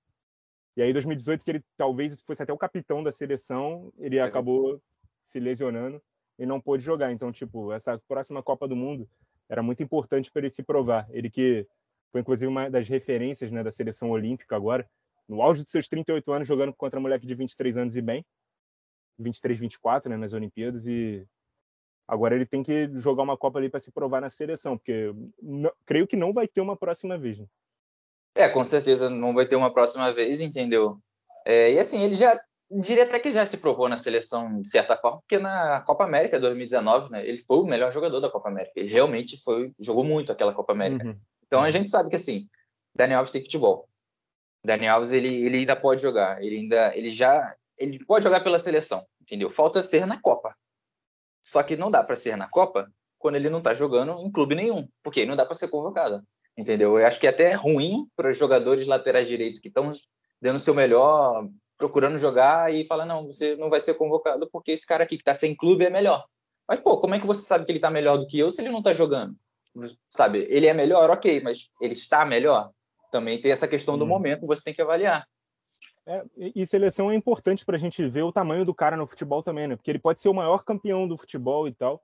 E 0.77 0.81
aí 0.81 0.91
2018 0.91 1.43
que 1.43 1.51
ele 1.51 1.63
talvez 1.77 2.21
fosse 2.21 2.43
até 2.43 2.51
o 2.51 2.57
capitão 2.57 3.01
da 3.01 3.11
seleção, 3.11 3.91
ele 3.97 4.17
é. 4.17 4.21
acabou 4.21 4.81
se 5.21 5.39
lesionando 5.39 6.01
e 6.37 6.45
não 6.45 6.59
pôde 6.59 6.83
jogar. 6.83 7.11
Então, 7.11 7.31
tipo, 7.31 7.71
essa 7.71 7.97
próxima 8.07 8.43
Copa 8.43 8.67
do 8.67 8.75
Mundo 8.75 9.09
era 9.49 9.61
muito 9.61 9.81
importante 9.83 10.31
para 10.31 10.41
ele 10.41 10.49
se 10.49 10.63
provar. 10.63 11.07
Ele 11.09 11.29
que 11.29 11.67
foi 12.11 12.21
inclusive 12.21 12.47
uma 12.47 12.69
das 12.69 12.87
referências, 12.87 13.51
né, 13.51 13.63
da 13.63 13.71
seleção 13.71 14.09
olímpica 14.11 14.55
agora, 14.55 14.89
no 15.27 15.41
auge 15.41 15.63
de 15.63 15.69
seus 15.69 15.87
38 15.87 16.31
anos 16.31 16.47
jogando 16.47 16.73
contra 16.73 16.99
moleque 16.99 17.25
de 17.25 17.35
23 17.35 17.77
anos 17.77 17.95
e 17.95 18.01
bem. 18.01 18.25
23, 19.17 19.59
24, 19.59 20.09
né, 20.09 20.17
nas 20.17 20.33
Olimpíadas 20.33 20.85
e 20.87 21.25
Agora 22.07 22.35
ele 22.35 22.45
tem 22.45 22.61
que 22.61 22.87
jogar 22.99 23.23
uma 23.23 23.37
Copa 23.37 23.57
ali 23.57 23.69
para 23.69 23.79
se 23.79 23.91
provar 23.91 24.21
na 24.21 24.29
seleção, 24.29 24.77
porque 24.77 25.11
não, 25.41 25.71
creio 25.85 26.05
que 26.05 26.15
não 26.15 26.31
vai 26.31 26.47
ter 26.47 26.61
uma 26.61 26.77
próxima 26.77 27.17
vez. 27.17 27.39
Né? 27.39 27.47
É, 28.35 28.47
com 28.47 28.63
certeza 28.63 29.09
não 29.09 29.33
vai 29.33 29.45
ter 29.45 29.55
uma 29.55 29.73
próxima 29.73 30.11
vez, 30.11 30.39
entendeu? 30.39 30.99
É, 31.45 31.71
e 31.73 31.79
assim, 31.79 32.03
ele 32.03 32.15
já 32.15 32.39
diria 32.69 33.03
até 33.03 33.19
que 33.19 33.31
já 33.31 33.45
se 33.45 33.57
provou 33.57 33.87
na 33.87 33.97
seleção 33.97 34.61
de 34.61 34.67
certa 34.67 34.97
forma, 34.97 35.19
porque 35.19 35.37
na 35.37 35.81
Copa 35.81 36.03
América 36.03 36.39
2019, 36.39 37.11
né, 37.11 37.27
ele 37.27 37.37
foi 37.39 37.59
o 37.59 37.65
melhor 37.65 37.91
jogador 37.91 38.19
da 38.19 38.29
Copa 38.29 38.49
América. 38.49 38.73
Ele 38.75 38.89
realmente 38.89 39.41
foi, 39.43 39.71
jogou 39.79 40.03
muito 40.03 40.31
aquela 40.31 40.53
Copa 40.53 40.73
América. 40.73 41.05
Uhum. 41.05 41.15
Então 41.45 41.63
a 41.63 41.69
gente 41.69 41.89
sabe 41.89 42.09
que 42.09 42.15
assim, 42.15 42.47
Daniel 42.93 43.19
Alves 43.19 43.31
tem 43.31 43.41
futebol. 43.41 43.87
Daniel 44.63 44.95
Alves 44.95 45.11
ele, 45.11 45.45
ele 45.45 45.57
ainda 45.59 45.75
pode 45.75 46.01
jogar, 46.01 46.41
ele 46.43 46.57
ainda 46.57 46.95
ele 46.97 47.11
já 47.13 47.55
ele 47.77 48.03
pode 48.05 48.23
jogar 48.23 48.41
pela 48.43 48.57
seleção, 48.57 49.05
entendeu? 49.21 49.51
Falta 49.51 49.83
ser 49.83 50.07
na 50.07 50.19
Copa. 50.19 50.55
Só 51.41 51.61
que 51.61 51.75
não 51.75 51.91
dá 51.91 52.03
para 52.03 52.15
ser 52.15 52.35
na 52.35 52.49
Copa 52.49 52.89
quando 53.19 53.35
ele 53.35 53.49
não 53.49 53.59
está 53.59 53.73
jogando 53.73 54.19
em 54.19 54.31
clube 54.31 54.55
nenhum, 54.55 54.87
porque 55.03 55.25
não 55.25 55.35
dá 55.35 55.45
para 55.45 55.55
ser 55.55 55.67
convocado, 55.67 56.23
entendeu? 56.57 56.97
Eu 56.97 57.05
acho 57.05 57.19
que 57.19 57.27
é 57.27 57.29
até 57.29 57.53
ruim 57.53 58.07
para 58.15 58.31
os 58.31 58.37
jogadores 58.37 58.87
laterais 58.87 59.27
direitos 59.27 59.59
que 59.59 59.67
estão 59.67 59.91
dando 60.41 60.59
seu 60.59 60.73
melhor, 60.73 61.47
procurando 61.77 62.17
jogar 62.17 62.73
e 62.73 62.85
fala 62.85 63.05
não, 63.05 63.27
você 63.27 63.55
não 63.55 63.69
vai 63.69 63.81
ser 63.81 63.95
convocado 63.95 64.49
porque 64.51 64.71
esse 64.71 64.85
cara 64.85 65.03
aqui 65.03 65.17
que 65.17 65.21
está 65.21 65.33
sem 65.33 65.55
clube 65.55 65.85
é 65.85 65.89
melhor. 65.89 66.25
Mas 66.67 66.79
pô, 66.79 66.97
como 66.99 67.15
é 67.15 67.19
que 67.19 67.27
você 67.27 67.41
sabe 67.41 67.65
que 67.65 67.71
ele 67.71 67.79
está 67.79 67.91
melhor 67.91 68.17
do 68.17 68.27
que 68.27 68.39
eu 68.39 68.49
se 68.49 68.61
ele 68.61 68.71
não 68.71 68.79
está 68.79 68.93
jogando? 68.93 69.35
Sabe? 70.09 70.47
Ele 70.49 70.67
é 70.67 70.73
melhor, 70.73 71.09
ok, 71.09 71.41
mas 71.41 71.69
ele 71.81 71.93
está 71.93 72.25
melhor. 72.25 72.71
Também 73.11 73.39
tem 73.39 73.51
essa 73.51 73.67
questão 73.67 73.97
do 73.97 74.05
momento, 74.05 74.47
você 74.47 74.63
tem 74.63 74.73
que 74.73 74.81
avaliar. 74.81 75.27
É, 76.07 76.23
e 76.37 76.65
seleção 76.65 77.11
é 77.11 77.15
importante 77.15 77.65
para 77.65 77.75
a 77.75 77.79
gente 77.79 78.07
ver 78.07 78.21
o 78.23 78.31
tamanho 78.31 78.63
do 78.63 78.73
cara 78.73 78.95
no 78.95 79.07
futebol 79.07 79.41
também, 79.41 79.67
né? 79.67 79.75
Porque 79.75 79.89
ele 79.89 79.99
pode 79.99 80.19
ser 80.19 80.29
o 80.29 80.33
maior 80.33 80.63
campeão 80.63 81.07
do 81.07 81.17
futebol 81.17 81.67
e 81.67 81.73
tal. 81.73 82.03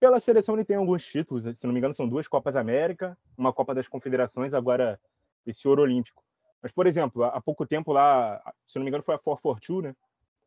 Pela 0.00 0.20
seleção 0.20 0.54
ele 0.54 0.64
tem 0.64 0.76
alguns 0.76 1.06
títulos, 1.06 1.44
se 1.56 1.66
não 1.66 1.72
me 1.72 1.78
engano 1.78 1.94
são 1.94 2.08
duas 2.08 2.28
Copas 2.28 2.56
América, 2.56 3.16
uma 3.36 3.52
Copa 3.52 3.74
das 3.74 3.88
Confederações, 3.88 4.52
agora 4.52 5.00
esse 5.46 5.66
ouro 5.66 5.82
olímpico. 5.82 6.25
Mas, 6.62 6.72
por 6.72 6.86
exemplo, 6.86 7.24
há 7.24 7.40
pouco 7.40 7.66
tempo 7.66 7.92
lá, 7.92 8.40
se 8.66 8.78
não 8.78 8.84
me 8.84 8.88
engano 8.90 9.04
foi 9.04 9.14
a 9.14 9.18
442, 9.18 9.84
né? 9.84 9.96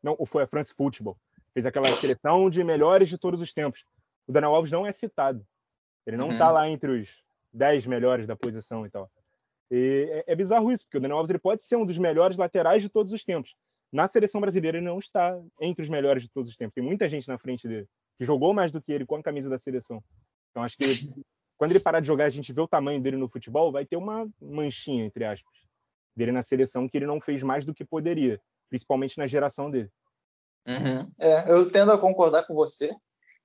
Não, 0.02 0.16
ou 0.18 0.26
foi 0.26 0.42
a 0.42 0.46
France 0.46 0.74
Football. 0.74 1.16
Fez 1.52 1.66
aquela 1.66 1.86
seleção 1.92 2.48
de 2.48 2.62
melhores 2.62 3.08
de 3.08 3.18
todos 3.18 3.40
os 3.40 3.52
tempos. 3.52 3.84
O 4.26 4.32
Daniel 4.32 4.54
Alves 4.54 4.70
não 4.70 4.86
é 4.86 4.92
citado. 4.92 5.46
Ele 6.06 6.16
não 6.16 6.32
está 6.32 6.48
uhum. 6.48 6.54
lá 6.54 6.68
entre 6.68 6.90
os 6.90 7.22
10 7.52 7.86
melhores 7.86 8.26
da 8.26 8.36
posição 8.36 8.86
e 8.86 8.90
tal. 8.90 9.10
E 9.70 10.08
é, 10.26 10.32
é, 10.32 10.36
bizarro 10.36 10.72
isso, 10.72 10.84
porque 10.84 10.98
o 10.98 11.00
Daniel 11.00 11.18
Alves 11.18 11.30
ele 11.30 11.38
pode 11.38 11.64
ser 11.64 11.76
um 11.76 11.84
dos 11.84 11.98
melhores 11.98 12.36
laterais 12.36 12.82
de 12.82 12.88
todos 12.88 13.12
os 13.12 13.24
tempos. 13.24 13.54
Na 13.92 14.06
seleção 14.06 14.40
brasileira, 14.40 14.78
ele 14.78 14.86
não 14.86 14.98
está 14.98 15.40
entre 15.60 15.82
os 15.82 15.88
melhores 15.88 16.22
de 16.22 16.28
todos 16.28 16.48
os 16.50 16.56
tempos. 16.56 16.74
Tem 16.74 16.84
muita 16.84 17.08
gente 17.08 17.28
na 17.28 17.38
frente 17.38 17.66
dele 17.66 17.88
que 18.18 18.24
jogou 18.24 18.52
mais 18.52 18.70
do 18.70 18.80
que 18.80 18.92
ele 18.92 19.06
com 19.06 19.16
a 19.16 19.22
camisa 19.22 19.48
da 19.48 19.58
seleção. 19.58 20.02
Então, 20.50 20.62
acho 20.62 20.76
que 20.76 20.84
quando 21.58 21.72
ele 21.72 21.80
parar 21.80 22.00
de 22.00 22.06
jogar, 22.06 22.26
a 22.26 22.30
gente 22.30 22.52
vê 22.52 22.60
o 22.60 22.68
tamanho 22.68 23.00
dele 23.00 23.16
no 23.16 23.28
futebol, 23.28 23.72
vai 23.72 23.84
ter 23.84 23.96
uma 23.96 24.28
manchinha, 24.40 25.04
entre 25.04 25.24
aspas, 25.24 25.52
dele 26.20 26.32
na 26.32 26.42
seleção 26.42 26.88
que 26.88 26.96
ele 26.96 27.06
não 27.06 27.20
fez 27.20 27.42
mais 27.42 27.64
do 27.64 27.74
que 27.74 27.84
poderia, 27.84 28.40
principalmente 28.68 29.18
na 29.18 29.26
geração 29.26 29.70
dele. 29.70 29.90
Uhum. 30.66 31.10
É, 31.18 31.50
eu 31.50 31.70
tendo 31.70 31.90
a 31.90 31.98
concordar 31.98 32.46
com 32.46 32.54
você 32.54 32.94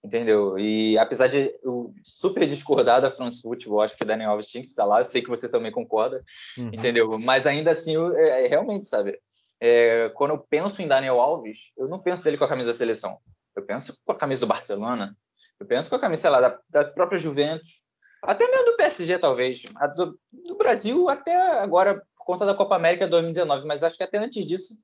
entendeu? 0.06 0.58
E 0.58 0.98
apesar 0.98 1.28
de 1.28 1.54
eu 1.64 1.94
super 2.04 2.48
discordar 2.48 3.02
da 3.02 3.12
France 3.12 3.42
Football, 3.42 3.82
acho 3.82 3.98
que 3.98 4.04
o 4.04 4.06
Daniel 4.06 4.32
Alves 4.32 4.48
tinha 4.48 4.62
que 4.62 4.70
estar 4.70 4.86
lá, 4.86 5.00
eu 5.00 5.06
sei 5.06 5.22
que 5.22 5.30
você 5.30 5.50
também 5.50 5.72
concorda, 5.72 6.24
uhum. 6.58 6.70
entendeu? 6.72 7.18
Mas 7.20 7.48
ainda 7.48 7.72
assim, 7.72 7.96
eu, 7.96 8.16
é, 8.16 8.46
é, 8.46 8.48
realmente, 8.48 8.88
sabe? 8.88 9.20
É, 9.60 10.10
quando 10.10 10.32
eu 10.32 10.38
penso 10.38 10.82
em 10.82 10.88
Daniel 10.88 11.20
Alves, 11.20 11.72
eu 11.76 11.88
não 11.88 12.00
penso 12.00 12.24
dele 12.24 12.38
com 12.38 12.44
a 12.44 12.50
camisa 12.50 12.72
da 12.72 12.78
seleção, 12.78 13.18
eu 13.56 13.64
penso 13.64 13.98
com 14.06 14.12
a 14.12 14.16
camisa 14.16 14.42
do 14.42 14.48
Barcelona, 14.48 15.18
eu 15.60 15.66
penso 15.66 15.90
com 15.90 15.96
a 15.96 16.00
camisa, 16.00 16.22
sei 16.22 16.30
lá, 16.30 16.42
da, 16.42 16.60
da 16.70 16.86
própria 16.86 17.18
Juventus, 17.18 17.82
até 18.22 18.48
mesmo 18.48 18.66
do 18.66 18.78
PSG, 18.78 19.18
talvez, 19.18 19.64
do, 19.96 20.20
do 20.48 20.56
Brasil 20.56 21.10
até 21.10 21.36
agora, 21.60 22.02
conta 22.26 22.46
da 22.46 22.56
Copa 22.56 22.76
América 22.76 23.08
2019, 23.08 23.66
mas 23.66 23.84
acho 23.84 23.96
que 23.96 24.04
até 24.04 24.18
antes 24.18 24.46
disso, 24.46 24.78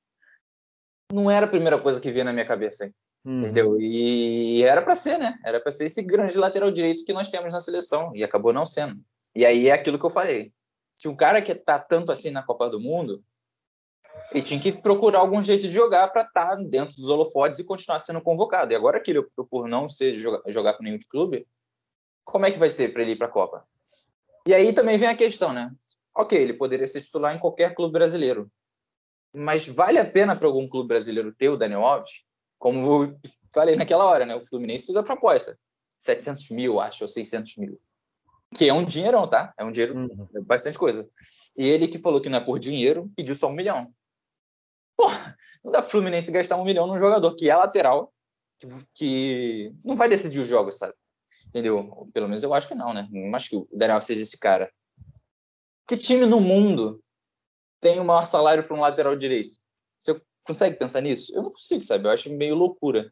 não 1.12 1.30
era 1.30 1.46
a 1.46 1.50
primeira 1.50 1.78
coisa 1.78 2.00
que 2.00 2.12
vinha 2.12 2.24
na 2.24 2.32
minha 2.32 2.46
cabeça. 2.46 2.86
Hein? 2.86 2.94
Uhum. 3.26 3.42
Entendeu? 3.42 3.82
E 3.82 4.64
era 4.64 4.82
para 4.82 4.96
ser, 4.96 5.18
né? 5.18 5.38
Era 5.44 5.60
para 5.60 5.72
ser 5.72 5.88
esse 5.88 6.02
grande 6.02 6.38
lateral 6.38 6.72
direito 6.72 7.04
que 7.04 7.12
nós 7.12 7.28
temos 7.28 7.52
na 7.52 7.60
seleção 7.60 8.16
e 8.16 8.24
acabou 8.24 8.54
não 8.54 8.66
sendo. 8.66 9.02
E 9.36 9.46
aí 9.46 9.68
é 9.68 9.74
aquilo 9.74 10.00
que 10.00 10.06
eu 10.06 10.10
falei. 10.10 10.54
Se 10.96 11.08
um 11.08 11.16
cara 11.16 11.42
que 11.42 11.54
tá 11.54 11.80
tanto 11.80 12.12
assim 12.12 12.30
na 12.30 12.44
Copa 12.44 12.70
do 12.70 12.80
Mundo, 12.80 13.24
ele 14.32 14.44
tinha 14.44 14.60
que 14.60 14.72
procurar 14.72 15.20
algum 15.20 15.42
jeito 15.42 15.68
de 15.68 15.74
jogar 15.74 16.08
para 16.10 16.22
estar 16.22 16.56
tá 16.56 16.64
dentro 16.64 16.96
dos 16.96 17.10
holofotes 17.10 17.60
e 17.60 17.64
continuar 17.64 18.00
sendo 18.00 18.22
convocado. 18.22 18.72
E 18.72 18.76
agora 18.76 19.00
que 19.00 19.12
ele 19.12 19.20
optou 19.20 19.46
por 19.46 19.68
não 19.68 19.90
ser 19.90 20.14
jogar, 20.14 20.42
jogar 20.48 20.74
com 20.74 20.84
nenhum 20.84 21.00
clube, 21.10 21.48
como 22.24 22.46
é 22.46 22.52
que 22.52 22.60
vai 22.60 22.70
ser 22.70 22.94
para 22.94 23.02
ele 23.02 23.12
ir 23.12 23.16
para 23.18 23.28
a 23.28 23.32
Copa? 23.32 23.66
E 24.48 24.54
aí 24.54 24.74
também 24.74 24.98
vem 24.98 25.10
a 25.10 25.16
questão, 25.16 25.54
né? 25.54 25.72
Ok, 26.16 26.38
ele 26.38 26.54
poderia 26.54 26.88
ser 26.88 27.02
titular 27.02 27.36
em 27.36 27.40
qualquer 27.40 27.74
clube 27.74 27.94
brasileiro, 27.94 28.52
mas 29.34 29.68
vale 29.68 29.98
a 29.98 30.06
pena 30.06 30.36
para 30.36 30.48
algum 30.48 30.68
clube 30.68 30.90
brasileiro 30.90 31.34
ter 31.34 31.50
o 31.50 31.58
Daniel 31.58 31.86
Alves? 31.86 32.24
Como 32.60 33.06
eu 33.06 33.20
falei 33.54 33.76
naquela 33.76 34.06
hora, 34.06 34.26
né? 34.26 34.36
O 34.36 34.46
Fluminense 34.46 34.86
fez 34.86 34.96
a 34.96 35.04
proposta. 35.04 35.58
700 35.98 36.50
mil, 36.50 36.80
acho, 36.80 37.04
ou 37.04 37.08
600 37.08 37.56
mil. 37.58 37.80
Que 38.56 38.68
é 38.68 38.74
um 38.74 38.84
dinheirão, 38.84 39.28
tá? 39.28 39.54
É 39.58 39.64
um 39.64 39.72
dinheiro, 39.72 39.96
uhum. 39.96 40.28
é 40.36 40.42
bastante 40.42 40.78
coisa. 40.78 41.08
E 41.56 41.68
ele 41.68 41.88
que 41.88 41.98
falou 41.98 42.22
que 42.22 42.30
não 42.30 42.40
é 42.40 42.42
por 42.42 42.60
dinheiro, 42.60 43.12
pediu 43.16 43.36
só 43.36 43.48
um 43.48 43.54
milhão. 43.54 43.94
Pô, 44.98 45.08
não 45.64 45.72
dá 45.72 45.84
Fluminense 45.84 46.32
gastar 46.32 46.58
um 46.58 46.66
milhão 46.66 46.88
num 46.88 47.00
jogador 47.00 47.36
que 47.36 47.50
é 47.50 47.56
lateral, 47.56 48.14
que, 48.60 48.68
que 48.94 49.74
não 49.84 49.96
vai 49.96 50.10
decidir 50.10 50.40
os 50.40 50.48
jogos, 50.48 50.78
sabe? 50.78 50.94
Entendeu? 51.48 52.10
Pelo 52.14 52.28
menos 52.28 52.44
eu 52.44 52.54
acho 52.54 52.68
que 52.68 52.76
não, 52.76 52.94
né? 52.94 53.08
Não 53.12 53.34
acho 53.36 53.50
que 53.50 53.56
o 53.56 53.68
Daniel 53.72 54.02
seja 54.02 54.22
esse 54.22 54.38
cara. 54.38 54.72
Que 55.92 55.98
time 55.98 56.26
no 56.26 56.40
mundo 56.40 57.04
tem 57.82 58.00
o 58.00 58.06
maior 58.06 58.26
salário 58.26 58.64
para 58.64 58.74
um 58.74 58.80
lateral 58.80 59.14
direito? 59.14 59.56
Eu 60.08 60.22
Consegue 60.46 60.78
pensar 60.78 61.02
nisso? 61.02 61.36
Eu 61.36 61.44
não 61.44 61.52
consigo, 61.52 61.84
sabe? 61.84 62.08
Eu 62.08 62.12
acho 62.12 62.32
meio 62.32 62.56
loucura. 62.56 63.12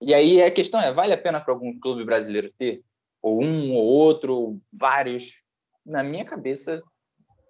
E 0.00 0.14
aí 0.14 0.42
a 0.42 0.50
questão 0.50 0.80
é, 0.80 0.90
vale 0.94 1.12
a 1.12 1.18
pena 1.18 1.42
para 1.42 1.52
algum 1.52 1.78
clube 1.78 2.06
brasileiro 2.06 2.50
ter? 2.56 2.82
Ou 3.20 3.44
um, 3.44 3.74
ou 3.74 3.84
outro, 3.84 4.34
ou 4.34 4.60
vários? 4.72 5.42
Na 5.84 6.02
minha 6.02 6.24
cabeça, 6.24 6.82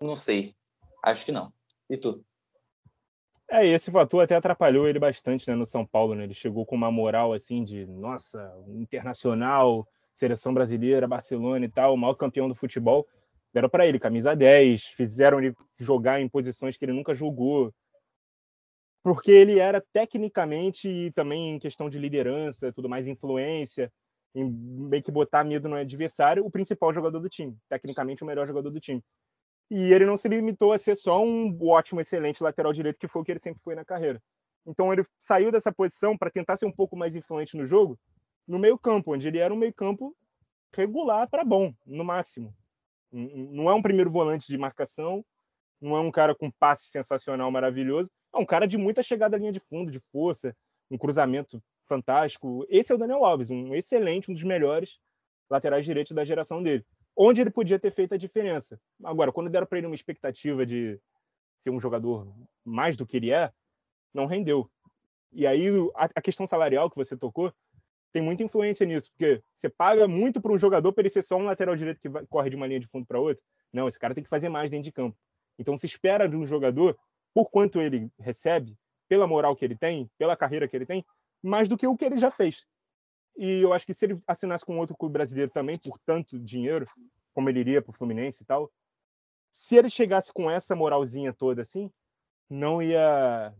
não 0.01 0.17
sei. 0.17 0.53
Acho 1.01 1.25
que 1.25 1.31
não. 1.31 1.53
E 1.89 1.97
tu? 1.97 2.25
É, 3.49 3.65
esse 3.65 3.89
fator 3.89 4.25
até 4.25 4.35
atrapalhou 4.35 4.89
ele 4.89 4.99
bastante 4.99 5.49
né, 5.49 5.55
no 5.55 5.65
São 5.65 5.87
Paulo. 5.87 6.17
Né? 6.17 6.25
Ele 6.25 6.35
chegou 6.35 6.67
com 6.67 6.75
uma 6.75 6.91
moral 6.91 7.33
assim 7.33 7.63
de, 7.63 7.87
nossa, 7.87 8.53
internacional, 8.67 9.87
seleção 10.13 10.53
brasileira, 10.53 11.07
Barcelona 11.07 11.65
e 11.65 11.69
tal, 11.69 11.95
o 11.95 11.97
maior 11.97 12.15
campeão 12.15 12.49
do 12.49 12.55
futebol. 12.57 13.07
Deram 13.53 13.69
para 13.69 13.87
ele 13.87 13.99
camisa 13.99 14.35
10, 14.35 14.85
fizeram 14.89 15.39
ele 15.39 15.55
jogar 15.79 16.21
em 16.21 16.29
posições 16.29 16.77
que 16.77 16.85
ele 16.85 16.93
nunca 16.93 17.15
jogou 17.15 17.73
porque 19.07 19.31
ele 19.31 19.61
era 19.61 19.81
tecnicamente 19.93 20.89
e 20.89 21.13
também 21.13 21.55
em 21.55 21.59
questão 21.61 21.89
de 21.89 21.97
liderança, 21.97 22.73
tudo 22.73 22.89
mais 22.89 23.07
influência, 23.07 23.89
em 24.35 24.51
meio 24.51 25.01
que 25.01 25.13
botar 25.13 25.45
medo 25.45 25.69
no 25.69 25.77
adversário, 25.77 26.45
o 26.45 26.51
principal 26.51 26.93
jogador 26.93 27.21
do 27.21 27.29
time, 27.29 27.57
tecnicamente 27.69 28.25
o 28.25 28.27
melhor 28.27 28.49
jogador 28.49 28.69
do 28.69 28.81
time. 28.81 29.01
E 29.71 29.93
ele 29.93 30.05
não 30.05 30.17
se 30.17 30.27
limitou 30.29 30.73
a 30.73 30.79
ser 30.79 30.97
só 30.97 31.25
um 31.25 31.57
ótimo, 31.69 32.01
excelente 32.01 32.43
lateral 32.43 32.73
direito, 32.73 32.99
que 32.99 33.07
foi 33.07 33.23
o 33.23 33.25
que 33.25 33.31
ele 33.31 33.39
sempre 33.39 33.63
foi 33.63 33.77
na 33.77 33.85
carreira. 33.85 34.21
Então 34.67 34.93
ele 34.93 35.07
saiu 35.21 35.53
dessa 35.53 35.73
posição 35.73 36.19
para 36.19 36.29
tentar 36.29 36.57
ser 36.57 36.67
um 36.67 36.73
pouco 36.73 36.97
mais 36.97 37.15
influente 37.15 37.57
no 37.57 37.65
jogo, 37.65 37.97
no 38.45 38.59
meio-campo, 38.59 39.15
onde 39.15 39.29
ele 39.29 39.39
era 39.39 39.55
um 39.55 39.57
meio-campo 39.57 40.17
regular 40.75 41.31
para 41.31 41.45
bom, 41.45 41.73
no 41.87 42.05
máximo. 42.05 42.53
Não 43.12 43.71
é 43.71 43.75
um 43.75 43.83
primeiro 43.83 44.11
volante 44.11 44.47
de 44.47 44.59
marcação, 44.59 45.25
não 45.81 45.97
é 45.97 46.01
um 46.01 46.11
cara 46.11 46.35
com 46.35 46.51
passe 46.51 46.88
sensacional, 46.88 47.51
maravilhoso, 47.51 48.11
é 48.35 48.38
um 48.38 48.47
cara 48.47 48.66
de 48.66 48.77
muita 48.77 49.03
chegada 49.03 49.37
à 49.37 49.38
linha 49.38 49.53
de 49.53 49.61
fundo, 49.61 49.90
de 49.90 50.01
força, 50.01 50.55
um 50.90 50.99
cruzamento 50.99 51.62
fantástico. 51.87 52.66
Esse 52.69 52.92
é 52.92 52.95
o 52.95 52.99
Daniel 52.99 53.25
Alves, 53.25 53.51
um 53.51 53.75
excelente, 53.75 54.31
um 54.31 54.35
dos 54.35 54.45
melhores 54.45 54.99
laterais 55.49 55.85
direitos 55.85 56.14
da 56.14 56.25
geração 56.25 56.62
dele. 56.62 56.85
Onde 57.16 57.40
ele 57.40 57.51
podia 57.51 57.79
ter 57.79 57.90
feito 57.92 58.14
a 58.14 58.19
diferença. 58.19 58.79
Agora, 59.03 59.33
quando 59.33 59.49
deram 59.49 59.66
para 59.66 59.79
ele 59.79 59.87
uma 59.87 59.95
expectativa 59.95 60.66
de 60.66 61.01
ser 61.59 61.71
um 61.71 61.81
jogador 61.81 62.31
mais 62.64 62.97
do 62.97 63.07
que 63.07 63.16
ele 63.16 63.31
é, 63.31 63.51
não 64.12 64.27
rendeu. 64.27 64.71
E 65.33 65.47
aí, 65.47 65.69
a 65.95 66.21
questão 66.21 66.47
salarial 66.47 66.90
que 66.90 66.97
você 66.97 67.16
tocou, 67.16 67.53
tem 68.17 68.23
muita 68.23 68.43
influência 68.43 68.87
nisso, 68.87 69.11
porque 69.11 69.43
você 69.55 69.69
paga 69.69 70.09
muito 70.09 70.41
para 70.41 70.51
um 70.51 70.57
jogador 70.57 70.91
para 70.91 71.03
ele 71.03 71.11
ser 71.11 71.23
só 71.23 71.37
um 71.37 71.45
lateral 71.45 71.77
direito 71.77 72.01
que 72.01 72.09
vai, 72.09 72.25
corre 72.25 72.49
de 72.49 72.57
uma 72.57 72.67
linha 72.67 72.81
de 72.81 72.87
fundo 72.87 73.05
para 73.05 73.21
outra. 73.21 73.45
Não, 73.71 73.87
esse 73.87 73.99
cara 73.99 74.15
tem 74.15 74.25
que 74.25 74.31
fazer 74.31 74.49
mais 74.49 74.71
dentro 74.71 74.85
de 74.85 74.93
campo. 74.93 75.15
Então 75.59 75.77
se 75.77 75.85
espera 75.85 76.27
de 76.27 76.35
um 76.35 76.47
jogador, 76.47 76.99
por 77.35 77.51
quanto 77.51 77.79
ele 77.79 78.11
recebe, 78.19 78.75
pela 79.07 79.27
moral 79.27 79.55
que 79.55 79.67
ele 79.67 79.77
tem, 79.77 80.11
pela 80.17 80.35
carreira 80.35 80.67
que 80.67 80.75
ele 80.75 80.87
tem, 80.87 81.05
mais 81.43 81.69
do 81.69 81.77
que 81.77 81.87
o 81.87 81.95
que 81.95 82.07
ele 82.07 82.17
já 82.17 82.31
fez. 82.31 82.65
E 83.37 83.61
eu 83.61 83.75
acho 83.75 83.85
que 83.85 83.93
se 83.93 84.07
ele 84.07 84.19
assinasse 84.27 84.65
com 84.65 84.79
outro 84.79 84.97
clube 84.97 85.13
brasileiro 85.13 85.51
também, 85.51 85.79
por 85.79 85.99
tanto 85.99 86.39
dinheiro, 86.39 86.87
como 87.35 87.51
ele 87.51 87.61
iria 87.61 87.83
para 87.83 87.91
o 87.91 87.95
Fluminense 87.95 88.43
e 88.43 88.47
tal, 88.47 88.73
se 89.53 89.77
ele 89.77 89.91
chegasse 89.91 90.33
com 90.33 90.51
essa 90.51 90.75
moralzinha 90.75 91.35
toda 91.35 91.61
assim, 91.61 91.93
não 92.49 92.83
ia 92.83 93.55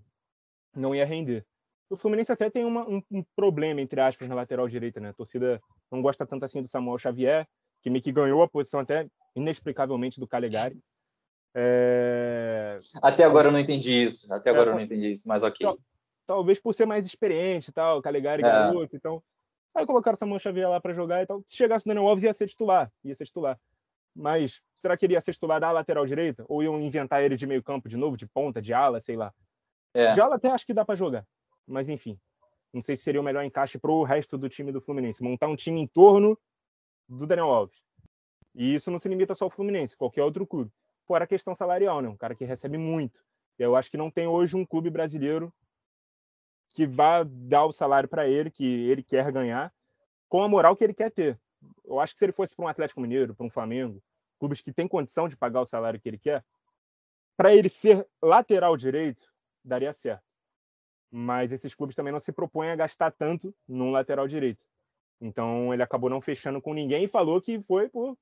não 0.75 0.95
ia 0.95 1.05
render. 1.05 1.45
O 1.88 1.96
Fluminense 1.96 2.33
até 2.33 2.51
tem 2.51 2.64
uma, 2.64 2.88
um, 2.88 3.01
um, 3.11 3.22
problema, 3.37 3.81
entre 3.81 4.01
aspas, 4.01 4.29
na 4.29 4.35
lateral 4.35 4.68
direita, 4.68 4.99
né? 4.99 5.11
A 5.11 5.14
torcida 5.14 5.61
não 5.90 6.03
gosta 6.03 6.27
tanto 6.27 6.44
assim 6.44 6.61
do 6.61 6.66
Samuel 6.66 6.99
Xavier, 6.99 7.46
que 7.81 7.88
meio 7.88 8.03
que 8.03 8.11
ganhou 8.11 8.42
a 8.42 8.49
posição 8.49 8.81
até 8.81 9.07
inexplicavelmente 9.37 10.18
do 10.18 10.27
Calegari. 10.27 10.77
É... 11.55 12.77
Até 13.01 13.22
agora 13.22 13.49
eu 13.49 13.53
não 13.53 13.61
entendi 13.61 13.92
isso. 14.05 14.33
Até 14.35 14.51
agora 14.51 14.70
é, 14.70 14.72
eu 14.72 14.75
não 14.75 14.83
entendi 14.83 15.12
isso, 15.12 15.29
mas 15.29 15.44
ok. 15.44 15.66
Talvez 16.27 16.59
por 16.59 16.75
ser 16.75 16.87
mais 16.87 17.07
experiente 17.07 17.70
e 17.70 17.72
tal, 17.72 18.03
Calegari 18.03 18.42
é. 18.42 18.49
garoto, 18.49 18.96
então. 18.96 19.22
Aí 19.72 19.87
colocaram 19.87 20.14
o 20.14 20.18
Samuel 20.18 20.40
Xavier 20.40 20.68
lá 20.68 20.81
para 20.81 20.92
jogar 20.92 21.22
e 21.22 21.27
tal. 21.27 21.40
Se 21.46 21.55
chegasse 21.55 21.87
o 21.87 21.88
Daniel 21.88 22.09
Alves, 22.09 22.25
ia 22.25 22.33
ser 22.33 22.49
titular. 22.49 22.90
Ia 23.05 23.14
ser 23.14 23.27
titular. 23.27 23.59
Mas 24.14 24.61
será 24.75 24.96
que 24.96 25.07
ele 25.07 25.12
ia 25.12 25.20
ser 25.20 25.35
titular 25.35 25.61
da 25.61 25.70
lateral 25.70 26.05
direita? 26.05 26.44
Ou 26.49 26.62
iam 26.62 26.81
inventar 26.81 27.22
ele 27.22 27.37
de 27.37 27.46
meio 27.46 27.62
campo 27.62 27.88
de 27.88 27.96
novo, 27.96 28.16
de 28.16 28.27
ponta, 28.27 28.61
de 28.61 28.72
ala, 28.72 29.01
sei 29.01 29.16
lá? 29.16 29.33
É. 29.94 30.14
De 30.14 30.20
ala 30.20 30.35
até 30.35 30.51
acho 30.51 30.66
que 30.66 30.75
dá 30.75 30.85
para 30.85 30.96
jogar 30.96 31.25
mas 31.66 31.88
enfim. 31.88 32.18
Não 32.72 32.83
sei 32.83 32.96
se 32.96 33.02
seria 33.02 33.20
o 33.20 33.24
melhor 33.24 33.44
encaixe 33.44 33.79
para 33.79 33.90
o 33.90 34.05
resto 34.05 34.37
do 34.37 34.48
time 34.48 34.70
do 34.70 34.81
Fluminense. 34.81 35.22
Montar 35.22 35.48
um 35.48 35.57
time 35.57 35.81
em 35.81 35.87
torno 35.87 36.38
do 37.09 37.26
Daniel 37.26 37.48
Alves. 37.48 37.83
E 38.55 38.74
isso 38.74 38.90
não 38.90 38.98
se 38.98 39.09
limita 39.09 39.35
só 39.35 39.46
ao 39.46 39.50
Fluminense, 39.50 39.96
qualquer 39.96 40.22
outro 40.22 40.46
clube. 40.46 40.70
Fora 41.07 41.24
a 41.24 41.26
questão 41.26 41.55
salarial, 41.55 42.00
né? 42.00 42.09
Um 42.09 42.16
cara 42.16 42.35
que 42.35 42.44
recebe 42.44 42.76
muito. 42.79 43.24
Eu 43.59 43.74
acho 43.76 43.90
que 43.90 43.96
não 43.96 44.11
tem 44.11 44.26
hoje 44.26 44.57
um 44.57 44.66
clube 44.66 44.90
brasileiro 44.90 45.52
que 46.74 46.87
vá 46.87 47.22
dar 47.22 47.64
o 47.64 47.72
salário 47.72 48.09
para 48.09 48.29
ele, 48.29 48.50
que 48.50 48.90
ele 48.90 49.02
quer 49.02 49.33
ganhar, 49.33 49.72
com 50.29 50.42
a 50.42 50.48
moral 50.48 50.76
que 50.76 50.85
ele 50.85 50.92
quer 50.92 51.11
ter. 51.11 51.40
Eu 51.85 51.98
acho 51.98 52.12
que 52.12 52.18
se 52.18 52.24
ele 52.24 52.33
fosse 52.33 52.55
para 52.55 52.66
um 52.66 52.68
Atlético 52.68 53.00
Mineiro, 53.00 53.35
para 53.35 53.46
um 53.46 53.50
Flamengo, 53.50 54.02
clubes 54.38 54.61
que 54.61 54.72
têm 54.72 54.87
condição 54.87 55.29
de 55.29 55.37
pagar 55.37 55.62
o 55.62 55.66
salário 55.66 55.98
que 55.98 56.09
ele 56.09 56.18
quer, 56.18 56.44
para 57.37 57.55
ele 57.55 57.70
ser 57.70 58.07
lateral 58.22 58.76
direito, 58.76 59.24
daria 59.64 59.92
certo 59.92 60.25
mas 61.11 61.53
esses 61.53 61.75
clubes 61.75 61.97
também 61.97 62.12
não 62.12 62.21
se 62.21 62.33
propõem 62.33 62.71
a 62.71 62.77
gastar 62.77 63.11
tanto 63.11 63.55
num 63.66 63.90
lateral 63.90 64.27
direito. 64.27 64.64
Então 65.21 65.73
ele 65.73 65.83
acabou 65.83 66.11
não 66.11 66.21
fechando 66.21 66.61
com 66.61 66.75
ninguém 66.75 67.05
e 67.05 67.09
falou 67.09 67.40
que 67.40 67.61
foi 67.62 67.88
por 67.88 68.16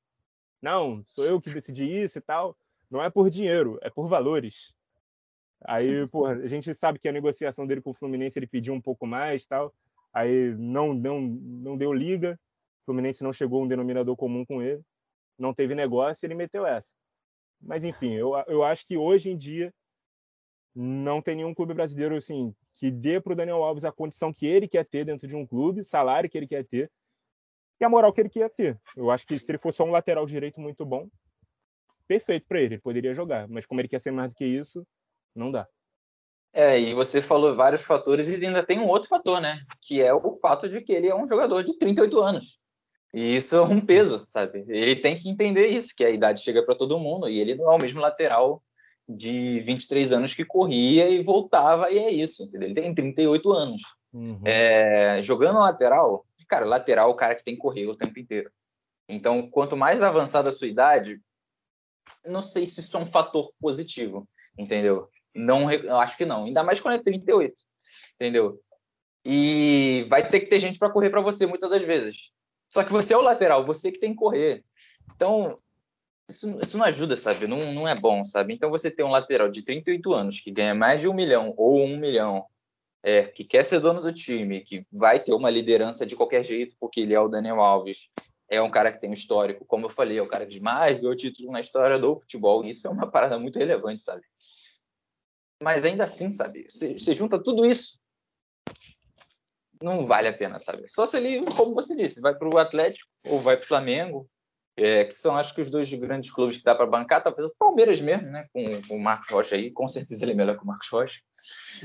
não, 0.63 1.05
sou 1.09 1.27
eu 1.27 1.43
que 1.43 1.51
decidi 1.51 1.85
isso 1.85 2.17
e 2.17 2.23
tal. 2.23 2.57
Não 2.91 3.03
é 3.03 3.11
por 3.11 3.29
dinheiro, 3.29 3.79
é 3.83 3.91
por 3.91 4.09
valores. 4.09 4.73
Aí, 5.63 6.09
porra, 6.11 6.37
a 6.37 6.49
gente 6.49 6.73
sabe 6.73 6.99
que 6.99 7.07
a 7.07 7.13
negociação 7.13 7.67
dele 7.67 7.83
com 7.83 7.91
o 7.91 7.95
Fluminense 7.95 8.39
ele 8.39 8.47
pediu 8.47 8.73
um 8.73 8.81
pouco 8.81 9.07
mais, 9.07 9.47
tal. 9.47 9.75
Aí 10.11 10.55
não 10.57 10.95
não 10.95 11.21
não 11.21 11.77
deu 11.77 11.93
liga. 11.93 12.41
O 12.83 12.85
Fluminense 12.87 13.23
não 13.23 13.33
chegou 13.33 13.61
a 13.61 13.65
um 13.65 13.69
denominador 13.69 14.17
comum 14.17 14.45
com 14.47 14.63
ele. 14.63 14.83
Não 15.39 15.53
teve 15.53 15.75
negócio, 15.75 16.25
ele 16.25 16.35
meteu 16.35 16.67
essa. 16.67 16.95
Mas 17.61 17.85
enfim, 17.85 18.13
eu, 18.13 18.33
eu 18.47 18.63
acho 18.63 18.87
que 18.87 18.97
hoje 18.97 19.31
em 19.31 19.37
dia 19.37 19.75
não 20.75 21.21
tem 21.21 21.37
nenhum 21.37 21.55
clube 21.55 21.75
brasileiro 21.75 22.17
assim 22.17 22.55
que 22.85 22.91
dê 22.91 23.19
para 23.19 23.33
o 23.33 23.37
Daniel 23.37 23.65
Alves 23.65 23.83
a 23.87 23.91
condição 23.91 24.31
que 24.31 24.45
ele 24.45 24.69
quer 24.69 24.85
ter 24.85 25.07
dentro 25.07 25.27
de 25.27 25.35
um 25.35 25.47
clube, 25.47 25.83
salário 25.83 26.29
que 26.29 26.37
ele 26.37 26.47
quer 26.47 26.67
ter 26.67 26.93
e 27.81 27.85
a 27.85 27.89
moral 27.89 28.13
que 28.13 28.21
ele 28.21 28.29
quer 28.29 28.51
ter. 28.51 28.79
Eu 28.95 29.11
acho 29.11 29.27
que 29.27 29.39
se 29.39 29.51
ele 29.51 29.57
fosse 29.57 29.79
só 29.79 29.85
um 29.85 29.91
lateral 29.91 30.27
direito 30.27 30.61
muito 30.61 30.85
bom, 30.85 31.09
perfeito 32.07 32.45
para 32.47 32.61
ele, 32.61 32.75
ele 32.75 32.83
poderia 32.83 33.15
jogar. 33.15 33.49
Mas 33.49 33.65
como 33.65 33.81
ele 33.81 33.89
quer 33.89 34.03
ser 34.03 34.11
mais 34.11 34.29
do 34.29 34.37
que 34.37 34.45
isso, 34.45 34.87
não 35.35 35.51
dá. 35.51 35.67
É, 36.53 36.79
e 36.79 36.93
você 36.93 37.23
falou 37.23 37.57
vários 37.57 37.81
fatores 37.81 38.29
e 38.29 38.45
ainda 38.45 38.63
tem 38.63 38.79
um 38.79 38.87
outro 38.87 39.09
fator, 39.09 39.41
né? 39.41 39.59
Que 39.81 40.03
é 40.03 40.13
o 40.13 40.37
fato 40.37 40.69
de 40.69 40.83
que 40.83 40.93
ele 40.93 41.09
é 41.09 41.15
um 41.15 41.27
jogador 41.27 41.65
de 41.65 41.79
38 41.79 42.21
anos. 42.21 42.61
E 43.15 43.35
isso 43.35 43.57
é 43.57 43.63
um 43.63 43.81
peso, 43.81 44.23
sabe? 44.27 44.63
Ele 44.69 44.97
tem 44.97 45.17
que 45.17 45.31
entender 45.31 45.69
isso, 45.69 45.95
que 45.97 46.05
a 46.05 46.11
idade 46.11 46.43
chega 46.43 46.63
para 46.63 46.77
todo 46.77 47.01
mundo 47.01 47.31
e 47.31 47.41
ele 47.41 47.55
não 47.55 47.73
é 47.73 47.75
o 47.77 47.79
mesmo 47.79 48.01
lateral 48.03 48.63
de 49.09 49.61
23 49.61 50.13
anos 50.13 50.35
que 50.35 50.45
corria 50.45 51.09
e 51.09 51.23
voltava, 51.23 51.91
e 51.91 51.99
é 51.99 52.11
isso, 52.11 52.43
entendeu? 52.43 52.69
Ele 52.69 52.75
tem 52.75 52.95
38 52.95 53.53
anos. 53.53 53.83
Uhum. 54.13 54.41
É, 54.45 55.21
jogando 55.23 55.59
lateral, 55.59 56.25
cara, 56.49 56.65
lateral 56.65 57.09
é 57.11 57.13
o 57.13 57.17
cara 57.17 57.35
que 57.35 57.45
tem 57.45 57.55
que 57.55 57.61
correr 57.61 57.87
o 57.87 57.97
tempo 57.97 58.19
inteiro. 58.19 58.51
Então, 59.09 59.49
quanto 59.51 59.77
mais 59.77 60.03
avançada 60.03 60.49
a 60.49 60.53
sua 60.53 60.69
idade, 60.69 61.21
não 62.25 62.41
sei 62.41 62.67
se 62.67 62.81
isso 62.81 62.97
é 62.97 63.01
um 63.01 63.11
fator 63.11 63.53
positivo, 63.61 64.29
entendeu? 64.59 65.09
Não, 65.35 65.69
acho 66.01 66.17
que 66.17 66.25
não. 66.25 66.45
Ainda 66.45 66.63
mais 66.63 66.81
quando 66.81 67.01
é 67.01 67.03
38, 67.03 67.55
entendeu? 68.15 68.61
E 69.25 70.07
vai 70.09 70.29
ter 70.29 70.41
que 70.41 70.47
ter 70.47 70.61
gente 70.61 70.79
para 70.79 70.91
correr 70.91 71.11
para 71.11 71.21
você 71.21 71.47
muitas 71.47 71.69
das 71.69 71.83
vezes. 71.83 72.31
Só 72.69 72.85
que 72.85 72.93
você 72.93 73.15
é 73.15 73.17
o 73.17 73.23
lateral, 73.23 73.65
você 73.65 73.91
que 73.91 73.99
tem 73.99 74.11
que 74.11 74.19
correr. 74.19 74.65
Então, 75.15 75.57
isso, 76.29 76.59
isso 76.63 76.79
não 76.79 76.85
ajuda, 76.85 77.17
sabe? 77.17 77.47
Não, 77.47 77.73
não 77.73 77.89
é 77.89 77.95
bom, 77.95 78.25
sabe? 78.25 78.55
Então 78.55 78.71
você 78.71 78.91
tem 78.91 79.05
um 79.05 79.11
lateral 79.11 79.49
de 79.49 79.63
38 79.63 80.13
anos 80.13 80.41
que 80.41 80.51
ganha 80.51 80.75
mais 80.75 81.01
de 81.01 81.09
um 81.09 81.15
milhão 81.15 81.55
ou 81.57 81.83
um 81.85 81.97
milhão, 81.97 82.47
é, 83.03 83.25
que 83.25 83.45
quer 83.45 83.65
ser 83.65 83.81
dono 83.81 84.01
do 84.01 84.13
time, 84.13 84.63
que 84.63 84.87
vai 84.91 85.21
ter 85.21 85.35
uma 85.35 85.51
liderança 85.51 86.07
de 86.07 86.17
qualquer 86.17 86.45
jeito, 86.45 86.75
porque 86.81 87.01
ele 87.01 87.15
é 87.15 87.21
o 87.21 87.29
Daniel 87.29 87.61
Alves, 87.61 88.09
é 88.49 88.61
um 88.61 88.71
cara 88.71 88.91
que 88.91 89.01
tem 89.01 89.11
um 89.11 89.15
histórico, 89.15 89.65
como 89.65 89.87
eu 89.87 89.91
falei, 89.91 90.19
é 90.19 90.23
o 90.23 90.29
cara 90.29 90.47
que 90.47 90.61
mais 90.61 90.99
ganhou 90.99 91.15
título 91.15 91.53
na 91.53 91.61
história 91.61 91.99
do 91.99 92.17
futebol. 92.19 92.65
Isso 92.65 92.87
é 92.87 92.91
uma 92.91 93.11
parada 93.11 93.39
muito 93.39 93.59
relevante, 93.59 94.03
sabe? 94.03 94.23
Mas 95.63 95.85
ainda 95.85 96.05
assim, 96.05 96.33
sabe? 96.33 96.67
Você 96.69 97.15
junta 97.15 97.43
tudo 97.43 97.65
isso, 97.65 97.99
não 99.83 100.07
vale 100.07 100.29
a 100.29 100.33
pena, 100.33 100.59
sabe? 100.61 100.85
Só 100.89 101.05
se 101.07 101.17
ele, 101.17 101.45
como 101.53 101.75
você 101.75 101.95
disse, 101.95 102.21
vai 102.21 102.35
para 102.35 102.49
o 102.49 102.59
Atlético 102.59 103.09
ou 103.27 103.39
vai 103.39 103.57
para 103.57 103.65
o 103.65 103.69
Flamengo, 103.69 104.31
é, 104.77 105.05
que 105.05 105.15
são 105.15 105.37
acho 105.37 105.55
que 105.55 105.61
os 105.61 105.71
dois 105.71 105.93
grandes 105.93 106.31
clubes 106.31 106.59
que 106.59 106.65
dá 106.65 106.75
para 106.75 106.87
bancar, 106.87 107.23
talvez 107.23 107.49
o 107.49 107.55
Palmeiras 107.59 108.01
mesmo, 108.01 108.29
né? 108.31 108.47
Com, 108.53 108.83
com, 108.89 108.97
o 108.97 109.01
Marcos 109.01 109.29
Rocha 109.29 109.55
aí, 109.55 109.71
com 109.71 109.89
certeza 109.89 110.25
ele 110.25 110.33
é 110.33 110.35
melhor 110.35 110.57
que 110.57 110.65
o 110.65 110.67
Marcos 110.67 110.89
Rocha, 110.89 111.21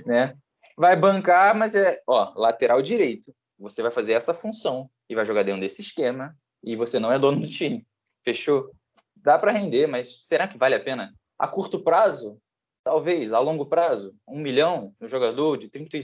né? 0.06 0.36
Vai 0.76 0.96
bancar, 0.96 1.56
mas 1.56 1.76
é, 1.76 2.02
ó, 2.08 2.34
lateral 2.36 2.82
direito. 2.82 3.34
Você 3.60 3.82
vai 3.82 3.92
fazer 3.92 4.14
essa 4.14 4.34
função 4.34 4.90
e 5.10 5.16
vai 5.16 5.26
jogar 5.26 5.44
dentro 5.44 5.62
desse 5.62 5.82
esquema 5.82 6.36
e 6.64 6.76
você 6.76 7.00
não 7.00 7.12
é 7.12 7.20
dono 7.20 7.42
do 7.42 7.50
time. 7.50 7.86
Fechou? 8.24 8.72
Dá 9.16 9.38
para 9.38 9.52
render, 9.52 9.86
mas 9.88 10.20
será 10.22 10.48
que 10.48 10.58
vale 10.58 10.76
a 10.76 10.80
pena? 10.80 11.14
A 11.38 11.48
curto 11.48 11.84
prazo, 11.84 12.40
talvez. 12.84 13.34
A 13.34 13.40
longo 13.40 13.66
prazo, 13.66 14.16
um 14.28 14.40
milhão 14.40 14.96
no 15.00 15.08
jogador 15.08 15.58
de 15.58 15.70
30 15.70 16.00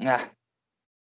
ah, 0.00 0.30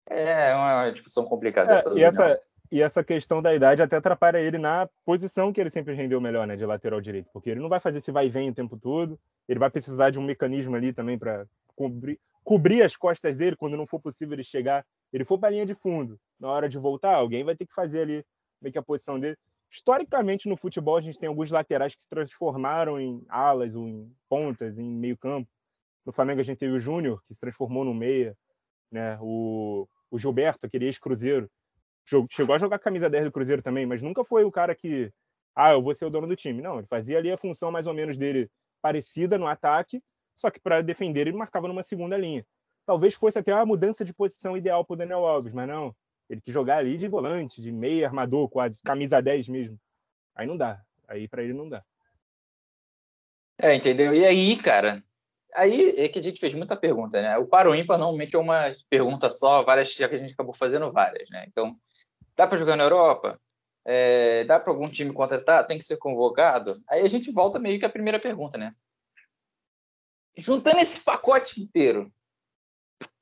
é 0.08 0.54
uma 0.54 0.90
discussão 0.90 1.24
complicada. 1.24 1.72
É, 1.72 1.76
essa 1.76 1.98
e 1.98 2.02
essa, 2.02 2.40
e 2.70 2.82
essa 2.82 3.04
questão 3.04 3.42
da 3.42 3.54
idade 3.54 3.82
até 3.82 3.96
atrapalha 3.96 4.38
ele 4.38 4.58
na 4.58 4.88
posição 5.04 5.52
que 5.52 5.60
ele 5.60 5.70
sempre 5.70 5.94
rendeu 5.94 6.20
melhor, 6.20 6.46
né, 6.46 6.56
de 6.56 6.64
lateral 6.64 7.00
direito, 7.00 7.28
porque 7.32 7.50
ele 7.50 7.60
não 7.60 7.68
vai 7.68 7.80
fazer 7.80 7.98
esse 7.98 8.10
vai 8.10 8.26
e 8.26 8.30
vem 8.30 8.50
o 8.50 8.54
tempo 8.54 8.76
todo, 8.76 9.18
ele 9.48 9.58
vai 9.58 9.70
precisar 9.70 10.10
de 10.10 10.18
um 10.18 10.22
mecanismo 10.22 10.74
ali 10.74 10.92
também 10.92 11.18
para 11.18 11.46
cobrir, 11.76 12.18
cobrir 12.42 12.82
as 12.82 12.96
costas 12.96 13.36
dele 13.36 13.56
quando 13.56 13.76
não 13.76 13.86
for 13.86 14.00
possível 14.00 14.34
ele 14.34 14.44
chegar, 14.44 14.84
ele 15.12 15.24
for 15.24 15.38
para 15.38 15.48
a 15.48 15.52
linha 15.52 15.66
de 15.66 15.74
fundo, 15.74 16.18
na 16.40 16.48
hora 16.48 16.68
de 16.68 16.78
voltar, 16.78 17.14
alguém 17.14 17.44
vai 17.44 17.54
ter 17.54 17.66
que 17.66 17.74
fazer 17.74 18.02
ali 18.02 18.24
meio 18.60 18.72
que 18.72 18.78
a 18.78 18.82
posição 18.82 19.20
dele. 19.20 19.36
Historicamente 19.70 20.48
no 20.48 20.56
futebol 20.56 20.96
a 20.96 21.00
gente 21.00 21.18
tem 21.18 21.28
alguns 21.28 21.50
laterais 21.50 21.94
que 21.94 22.02
se 22.02 22.08
transformaram 22.08 23.00
em 23.00 23.24
alas 23.28 23.74
ou 23.74 23.88
em 23.88 24.10
pontas, 24.28 24.78
em 24.78 24.88
meio-campo. 24.88 25.50
No 26.06 26.12
Flamengo 26.12 26.40
a 26.40 26.44
gente 26.44 26.58
teve 26.58 26.72
o 26.72 26.80
Júnior, 26.80 27.22
que 27.26 27.34
se 27.34 27.40
transformou 27.40 27.84
no 27.84 27.94
meia, 27.94 28.36
né? 28.90 29.18
O, 29.20 29.88
o 30.10 30.18
Gilberto, 30.18 30.66
aquele 30.66 30.84
ex-cruzeiro, 30.84 31.50
chegou 32.30 32.54
a 32.54 32.58
jogar 32.58 32.78
camisa 32.78 33.08
10 33.08 33.24
do 33.24 33.32
Cruzeiro 33.32 33.62
também, 33.62 33.86
mas 33.86 34.02
nunca 34.02 34.24
foi 34.24 34.44
o 34.44 34.52
cara 34.52 34.74
que, 34.74 35.12
ah, 35.54 35.72
eu 35.72 35.82
vou 35.82 35.94
ser 35.94 36.04
o 36.04 36.10
dono 36.10 36.26
do 36.26 36.36
time. 36.36 36.62
Não, 36.62 36.78
ele 36.78 36.86
fazia 36.86 37.18
ali 37.18 37.30
a 37.30 37.36
função 37.36 37.70
mais 37.70 37.86
ou 37.86 37.94
menos 37.94 38.16
dele 38.16 38.50
parecida 38.82 39.38
no 39.38 39.46
ataque, 39.46 40.02
só 40.36 40.50
que 40.50 40.60
para 40.60 40.82
defender 40.82 41.26
ele 41.26 41.36
marcava 41.36 41.68
numa 41.68 41.82
segunda 41.82 42.16
linha. 42.16 42.44
Talvez 42.86 43.14
fosse 43.14 43.38
até 43.38 43.52
a 43.52 43.64
mudança 43.64 44.04
de 44.04 44.12
posição 44.12 44.56
ideal 44.56 44.84
para 44.84 44.94
o 44.94 44.96
Daniel 44.96 45.26
Alves, 45.26 45.52
mas 45.52 45.66
não. 45.66 45.94
Ele 46.28 46.40
quis 46.40 46.52
jogar 46.52 46.78
ali 46.78 46.98
de 46.98 47.08
volante, 47.08 47.62
de 47.62 47.72
meio 47.72 48.04
armador, 48.04 48.48
quase, 48.48 48.80
camisa 48.82 49.22
10 49.22 49.48
mesmo. 49.48 49.78
Aí 50.34 50.46
não 50.46 50.56
dá. 50.56 50.82
Aí 51.08 51.28
para 51.28 51.42
ele 51.42 51.52
não 51.52 51.68
dá. 51.68 51.82
É, 53.58 53.74
entendeu? 53.74 54.14
E 54.14 54.24
aí, 54.24 54.56
cara, 54.56 55.02
aí 55.54 55.94
é 55.96 56.08
que 56.08 56.18
a 56.18 56.22
gente 56.22 56.40
fez 56.40 56.54
muita 56.54 56.76
pergunta, 56.76 57.22
né? 57.22 57.38
O 57.38 57.46
paro 57.46 57.74
ímpar 57.74 57.98
normalmente 57.98 58.34
é 58.34 58.38
uma 58.38 58.74
pergunta 58.90 59.30
só, 59.30 59.62
várias 59.62 59.94
já 59.94 60.08
que 60.08 60.16
a 60.16 60.18
gente 60.18 60.34
acabou 60.34 60.54
fazendo 60.54 60.90
várias, 60.92 61.28
né? 61.30 61.44
Então, 61.46 61.78
Dá 62.36 62.46
para 62.46 62.58
jogar 62.58 62.76
na 62.76 62.84
Europa? 62.84 63.40
É, 63.84 64.44
dá 64.44 64.58
para 64.58 64.72
algum 64.72 64.88
time 64.88 65.12
contratar? 65.12 65.66
Tem 65.66 65.78
que 65.78 65.84
ser 65.84 65.96
convocado? 65.98 66.82
Aí 66.88 67.02
a 67.02 67.08
gente 67.08 67.30
volta 67.30 67.58
meio 67.58 67.78
que 67.78 67.84
à 67.84 67.90
primeira 67.90 68.18
pergunta, 68.18 68.56
né? 68.56 68.74
Juntando 70.36 70.78
esse 70.78 71.00
pacote 71.00 71.62
inteiro, 71.62 72.12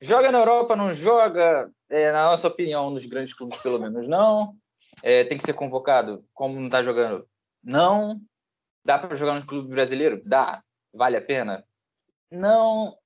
joga 0.01 0.31
na 0.31 0.39
Europa, 0.39 0.75
não 0.75 0.93
joga? 0.93 1.69
É, 1.89 2.11
na 2.11 2.25
nossa 2.25 2.47
opinião, 2.47 2.89
nos 2.89 3.05
grandes 3.05 3.33
clubes, 3.33 3.61
pelo 3.61 3.79
menos, 3.79 4.07
não. 4.07 4.55
É, 5.03 5.23
tem 5.23 5.37
que 5.37 5.43
ser 5.43 5.53
convocado, 5.53 6.25
como 6.33 6.55
não 6.55 6.65
está 6.65 6.81
jogando? 6.81 7.27
Não. 7.63 8.19
Dá 8.85 8.97
para 8.97 9.15
jogar 9.15 9.35
no 9.35 9.45
clube 9.45 9.69
brasileiro? 9.69 10.21
Dá. 10.25 10.63
Vale 10.93 11.17
a 11.17 11.21
pena? 11.21 11.63
Não. 12.31 12.97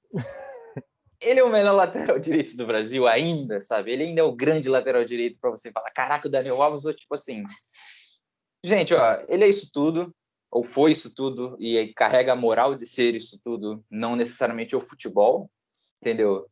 Ele 1.20 1.40
é 1.40 1.44
o 1.44 1.52
melhor 1.52 1.74
lateral 1.74 2.20
direito 2.20 2.56
do 2.56 2.66
Brasil 2.66 3.08
ainda, 3.08 3.60
sabe? 3.62 3.92
Ele 3.92 4.04
ainda 4.04 4.22
é 4.22 4.24
o 4.24 4.36
grande 4.36 4.70
lateral 4.70 5.04
direito 5.04 5.40
para 5.40 5.50
você 5.50 5.72
falar, 5.72 5.92
caraca, 5.92 6.28
o 6.28 6.32
Daniel 6.32 6.62
Alves, 6.62 6.86
ou 6.86 6.94
tipo 6.94 7.14
assim. 7.14 7.44
Gente, 8.64 8.94
ó, 8.94 9.24
ele 9.28 9.46
é 9.46 9.48
isso 9.48 9.70
tudo, 9.72 10.14
ou 10.52 10.64
foi 10.64 10.92
isso 10.92 11.14
tudo, 11.14 11.56
e 11.60 11.94
carrega 11.94 12.34
a 12.34 12.36
moral 12.36 12.76
de 12.76 12.86
ser 12.86 13.16
isso 13.16 13.40
tudo, 13.44 13.84
não 13.90 14.16
necessariamente 14.16 14.76
o 14.76 14.82
futebol, 14.82 15.50
entendeu? 16.02 16.48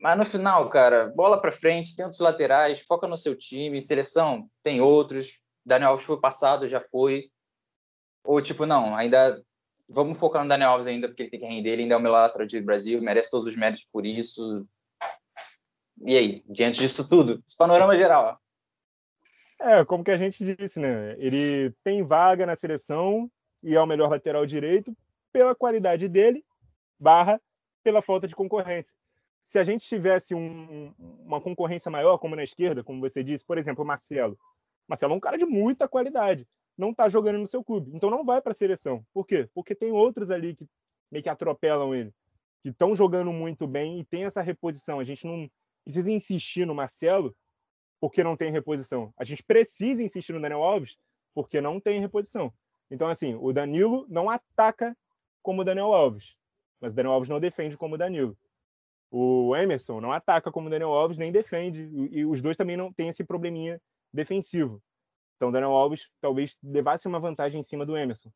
Mas 0.00 0.16
no 0.16 0.24
final, 0.24 0.68
cara, 0.68 1.08
bola 1.14 1.40
para 1.40 1.52
frente, 1.52 1.94
tem 1.94 2.04
outros 2.04 2.20
laterais, 2.20 2.80
foca 2.80 3.06
no 3.06 3.16
seu 3.16 3.36
time, 3.36 3.80
seleção 3.80 4.48
tem 4.62 4.80
outros. 4.80 5.40
Daniel 5.64 5.90
Alves 5.90 6.06
foi 6.06 6.20
passado, 6.20 6.68
já 6.68 6.80
foi. 6.90 7.30
Ou 8.24 8.40
tipo, 8.40 8.66
não, 8.66 8.94
ainda 8.94 9.42
vamos 9.90 10.16
focar 10.16 10.42
no 10.42 10.48
Daniel 10.48 10.70
Alves 10.70 10.86
ainda, 10.86 11.08
porque 11.08 11.24
ele 11.24 11.30
tem 11.30 11.40
que 11.40 11.46
render, 11.46 11.70
ele 11.70 11.82
ainda 11.82 11.94
é 11.94 11.98
o 11.98 12.00
melhor 12.00 12.22
lateral 12.22 12.46
do 12.46 12.62
Brasil, 12.62 13.02
merece 13.02 13.30
todos 13.30 13.46
os 13.46 13.56
méritos 13.56 13.86
por 13.92 14.06
isso. 14.06 14.66
E 16.06 16.16
aí, 16.16 16.42
diante 16.48 16.78
disso 16.78 17.06
tudo, 17.08 17.42
esse 17.46 17.56
panorama 17.56 17.96
geral. 17.98 18.40
É, 19.60 19.84
como 19.84 20.02
que 20.02 20.10
a 20.10 20.16
gente 20.16 20.56
disse, 20.56 20.80
né? 20.80 21.14
Ele 21.18 21.74
tem 21.84 22.02
vaga 22.02 22.46
na 22.46 22.56
seleção 22.56 23.30
e 23.62 23.74
é 23.74 23.80
o 23.80 23.86
melhor 23.86 24.08
lateral 24.08 24.46
direito 24.46 24.96
pela 25.30 25.54
qualidade 25.54 26.08
dele, 26.08 26.42
barra 26.98 27.38
pela 27.82 28.00
falta 28.00 28.26
de 28.26 28.34
concorrência 28.34 28.94
se 29.50 29.58
a 29.58 29.64
gente 29.64 29.84
tivesse 29.84 30.32
um, 30.32 30.94
uma 31.26 31.40
concorrência 31.40 31.90
maior, 31.90 32.18
como 32.18 32.36
na 32.36 32.44
esquerda, 32.44 32.84
como 32.84 33.00
você 33.00 33.24
disse, 33.24 33.44
por 33.44 33.58
exemplo, 33.58 33.82
o 33.82 33.86
Marcelo. 33.86 34.38
Marcelo 34.86 35.12
é 35.12 35.16
um 35.16 35.20
cara 35.20 35.36
de 35.36 35.44
muita 35.44 35.88
qualidade, 35.88 36.46
não 36.80 36.90
está 36.90 37.08
jogando 37.08 37.38
no 37.38 37.46
seu 37.46 37.62
clube, 37.62 37.92
então 37.94 38.10
não 38.10 38.24
vai 38.24 38.40
para 38.40 38.52
a 38.52 38.54
seleção. 38.54 39.04
Por 39.12 39.26
quê? 39.26 39.48
Porque 39.54 39.74
tem 39.74 39.92
outros 39.92 40.30
ali 40.30 40.54
que 40.54 40.66
meio 41.10 41.22
que 41.22 41.28
atropelam 41.28 41.94
ele, 41.94 42.12
que 42.62 42.70
estão 42.70 42.94
jogando 42.94 43.32
muito 43.32 43.66
bem 43.66 44.00
e 44.00 44.04
tem 44.04 44.24
essa 44.24 44.40
reposição. 44.40 44.98
A 44.98 45.04
gente 45.04 45.26
não 45.26 45.48
precisa 45.84 46.10
insistir 46.10 46.66
no 46.66 46.74
Marcelo 46.74 47.36
porque 48.00 48.24
não 48.24 48.36
tem 48.36 48.50
reposição. 48.50 49.12
A 49.16 49.24
gente 49.24 49.42
precisa 49.42 50.02
insistir 50.02 50.32
no 50.32 50.40
Daniel 50.40 50.62
Alves 50.62 50.96
porque 51.34 51.60
não 51.60 51.78
tem 51.78 52.00
reposição. 52.00 52.52
Então, 52.90 53.08
assim, 53.08 53.34
o 53.34 53.52
Danilo 53.52 54.06
não 54.08 54.30
ataca 54.30 54.96
como 55.42 55.60
o 55.60 55.64
Daniel 55.64 55.92
Alves, 55.92 56.34
mas 56.80 56.92
o 56.92 56.96
Daniel 56.96 57.12
Alves 57.12 57.28
não 57.28 57.38
defende 57.38 57.76
como 57.76 57.94
o 57.94 57.98
Danilo. 57.98 58.36
O 59.10 59.54
Emerson 59.54 60.00
não 60.00 60.12
ataca 60.12 60.50
como 60.50 60.68
o 60.68 60.70
Daniel 60.70 60.92
Alves, 60.92 61.18
nem 61.18 61.30
defende. 61.30 61.90
E 62.10 62.24
os 62.24 62.40
dois 62.40 62.56
também 62.56 62.76
não 62.76 62.92
têm 62.92 63.08
esse 63.08 63.22
probleminha 63.22 63.80
defensivo. 64.12 64.82
Então, 65.40 65.50
Daniel 65.50 65.70
Alves 65.70 66.10
talvez 66.20 66.58
levasse 66.62 67.08
uma 67.08 67.18
vantagem 67.18 67.60
em 67.60 67.62
cima 67.62 67.86
do 67.86 67.96
Emerson. 67.96 68.30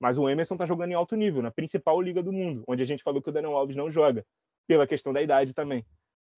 Mas 0.00 0.18
o 0.18 0.28
Emerson 0.28 0.56
está 0.56 0.66
jogando 0.66 0.90
em 0.90 0.94
alto 0.94 1.14
nível, 1.14 1.40
na 1.40 1.52
principal 1.52 2.00
liga 2.02 2.20
do 2.20 2.32
mundo, 2.32 2.64
onde 2.66 2.82
a 2.82 2.84
gente 2.84 3.04
falou 3.04 3.22
que 3.22 3.28
o 3.28 3.32
Daniel 3.32 3.56
Alves 3.56 3.76
não 3.76 3.88
joga, 3.88 4.26
pela 4.66 4.84
questão 4.84 5.12
da 5.12 5.22
idade 5.22 5.54
também. 5.54 5.86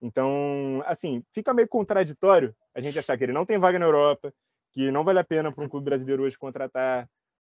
Então, 0.03 0.83
assim, 0.85 1.25
fica 1.33 1.55
meio 1.55 1.67
contraditório 1.67 2.55
a 2.75 2.83
gente 2.83 2.99
achar 2.99 3.17
que 3.17 3.25
ele 3.25 3.33
não 3.33 3.47
tem 3.47 3.59
vaga 3.59 3.79
na 3.79 3.87
Europa, 3.87 4.31
que 4.73 4.91
não 4.91 5.05
vale 5.05 5.21
a 5.21 5.25
pena 5.25 5.51
para 5.51 5.65
um 5.65 5.69
clube 5.71 5.87
brasileiro 5.87 6.23
hoje 6.23 6.37
contratar, 6.37 7.09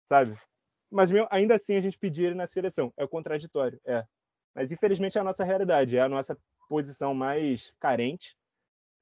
sabe? 0.07 0.35
Mas 0.91 1.11
ainda 1.31 1.57
assim 1.57 1.77
a 1.77 1.83
gente 1.83 1.99
pedir 1.99 2.25
ele 2.25 2.35
na 2.35 2.47
seleção. 2.47 2.91
É 2.97 3.07
contraditório, 3.07 3.79
é. 3.85 4.07
Mas 4.55 4.73
infelizmente 4.73 5.19
é 5.19 5.21
a 5.21 5.25
nossa 5.25 5.45
realidade, 5.45 5.99
é 5.99 6.01
a 6.01 6.09
nossa 6.09 6.35
posição 6.67 7.13
mais 7.13 7.75
carente. 7.79 8.35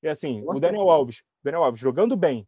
E 0.03 0.09
assim, 0.09 0.43
Nossa. 0.43 0.59
o 0.59 0.61
Daniel 0.61 0.91
Alves, 0.91 1.23
Daniel 1.45 1.63
Alves 1.63 1.81
jogando 1.81 2.17
bem, 2.17 2.45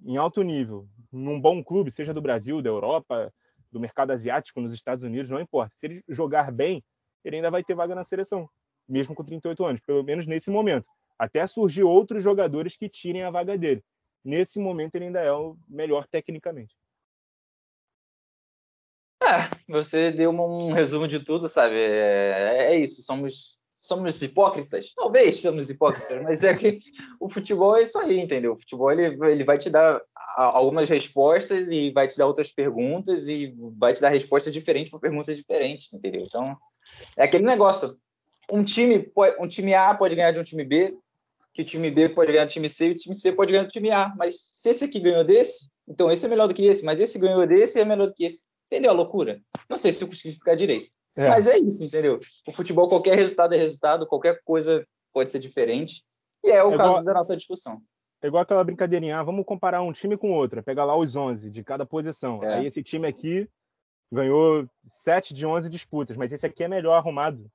em 0.00 0.16
alto 0.16 0.42
nível, 0.42 0.88
num 1.10 1.40
bom 1.40 1.62
clube, 1.62 1.90
seja 1.90 2.14
do 2.14 2.22
Brasil, 2.22 2.62
da 2.62 2.70
Europa, 2.70 3.32
do 3.70 3.80
mercado 3.80 4.12
asiático, 4.12 4.60
nos 4.60 4.72
Estados 4.72 5.02
Unidos, 5.02 5.30
não 5.30 5.40
importa. 5.40 5.74
Se 5.74 5.86
ele 5.86 6.04
jogar 6.08 6.52
bem, 6.52 6.84
ele 7.24 7.36
ainda 7.36 7.50
vai 7.50 7.64
ter 7.64 7.74
vaga 7.74 7.94
na 7.94 8.04
seleção, 8.04 8.48
mesmo 8.88 9.14
com 9.14 9.24
38 9.24 9.64
anos, 9.64 9.80
pelo 9.80 10.02
menos 10.02 10.26
nesse 10.26 10.50
momento. 10.50 10.86
Até 11.18 11.46
surgir 11.46 11.82
outros 11.82 12.22
jogadores 12.22 12.76
que 12.76 12.88
tirem 12.88 13.22
a 13.22 13.30
vaga 13.30 13.56
dele. 13.56 13.82
Nesse 14.24 14.58
momento, 14.58 14.94
ele 14.94 15.06
ainda 15.06 15.20
é 15.20 15.32
o 15.32 15.56
melhor 15.68 16.06
tecnicamente. 16.06 16.76
É, 19.22 19.48
você 19.68 20.10
deu 20.10 20.30
um 20.30 20.72
resumo 20.72 21.06
de 21.06 21.22
tudo, 21.22 21.48
sabe? 21.48 21.76
É, 21.76 22.72
é, 22.72 22.78
isso, 22.78 23.02
somos, 23.02 23.58
somos 23.82 24.22
hipócritas? 24.22 24.94
Talvez 24.94 25.40
somos 25.40 25.68
hipócritas, 25.68 26.22
mas 26.22 26.44
é 26.44 26.54
que 26.54 26.78
o 27.18 27.28
futebol 27.28 27.76
é 27.76 27.82
isso 27.82 27.98
aí, 27.98 28.20
entendeu? 28.20 28.52
O 28.52 28.58
futebol 28.58 28.92
ele, 28.92 29.18
ele 29.28 29.42
vai 29.42 29.58
te 29.58 29.68
dar 29.68 30.00
algumas 30.36 30.88
respostas 30.88 31.68
e 31.68 31.90
vai 31.90 32.06
te 32.06 32.16
dar 32.16 32.28
outras 32.28 32.52
perguntas 32.52 33.26
e 33.26 33.52
vai 33.76 33.92
te 33.92 34.00
dar 34.00 34.10
respostas 34.10 34.52
diferentes 34.52 34.90
para 34.90 35.00
perguntas 35.00 35.36
diferentes, 35.36 35.92
entendeu? 35.92 36.22
Então, 36.24 36.56
é 37.16 37.24
aquele 37.24 37.44
negócio. 37.44 37.98
Um 38.50 38.62
time, 38.62 39.10
um 39.40 39.48
time 39.48 39.74
A 39.74 39.92
pode 39.94 40.14
ganhar 40.14 40.30
de 40.30 40.38
um 40.38 40.44
time 40.44 40.64
B, 40.64 40.96
que 41.52 41.62
o 41.62 41.64
time 41.64 41.90
B 41.90 42.08
pode 42.08 42.30
ganhar 42.30 42.44
do 42.44 42.50
time 42.50 42.68
C 42.68 42.88
e 42.88 42.92
o 42.92 42.94
time 42.94 43.14
C 43.16 43.32
pode 43.32 43.50
ganhar 43.50 43.64
do 43.64 43.70
time 43.70 43.90
A. 43.90 44.14
Mas 44.16 44.36
se 44.40 44.68
esse 44.68 44.84
aqui 44.84 45.00
ganhou 45.00 45.24
desse, 45.24 45.68
então 45.88 46.10
esse 46.10 46.24
é 46.24 46.28
melhor 46.28 46.46
do 46.46 46.54
que 46.54 46.64
esse, 46.64 46.84
mas 46.84 47.00
esse 47.00 47.18
ganhou 47.18 47.44
desse 47.48 47.80
é 47.80 47.84
melhor 47.84 48.06
do 48.06 48.14
que 48.14 48.24
esse. 48.24 48.44
Entendeu 48.66 48.92
a 48.92 48.94
loucura? 48.94 49.40
Não 49.68 49.76
sei 49.76 49.92
se 49.92 50.02
eu 50.02 50.08
consegui 50.08 50.30
explicar 50.30 50.54
direito. 50.54 50.92
É. 51.14 51.28
Mas 51.28 51.46
é 51.46 51.58
isso, 51.58 51.84
entendeu? 51.84 52.20
O 52.46 52.52
futebol, 52.52 52.88
qualquer 52.88 53.14
resultado 53.14 53.54
é 53.54 53.58
resultado, 53.58 54.06
qualquer 54.06 54.40
coisa 54.44 54.86
pode 55.12 55.30
ser 55.30 55.38
diferente. 55.38 56.02
E 56.44 56.50
é 56.50 56.64
o 56.64 56.72
é 56.72 56.76
caso 56.76 56.90
igual, 56.90 57.04
da 57.04 57.14
nossa 57.14 57.36
discussão. 57.36 57.80
É 58.22 58.26
igual 58.26 58.42
aquela 58.42 58.64
brincadeirinha, 58.64 59.18
ah, 59.18 59.22
vamos 59.22 59.44
comparar 59.44 59.82
um 59.82 59.92
time 59.92 60.16
com 60.16 60.32
outro, 60.32 60.62
pegar 60.62 60.84
lá 60.84 60.96
os 60.96 61.14
11 61.14 61.50
de 61.50 61.62
cada 61.62 61.84
posição. 61.84 62.42
É. 62.42 62.54
Aí 62.54 62.66
esse 62.66 62.82
time 62.82 63.06
aqui 63.06 63.48
ganhou 64.10 64.68
7 64.86 65.34
de 65.34 65.46
11 65.46 65.68
disputas, 65.68 66.16
mas 66.16 66.32
esse 66.32 66.46
aqui 66.46 66.64
é 66.64 66.68
melhor 66.68 66.94
arrumado, 66.94 67.50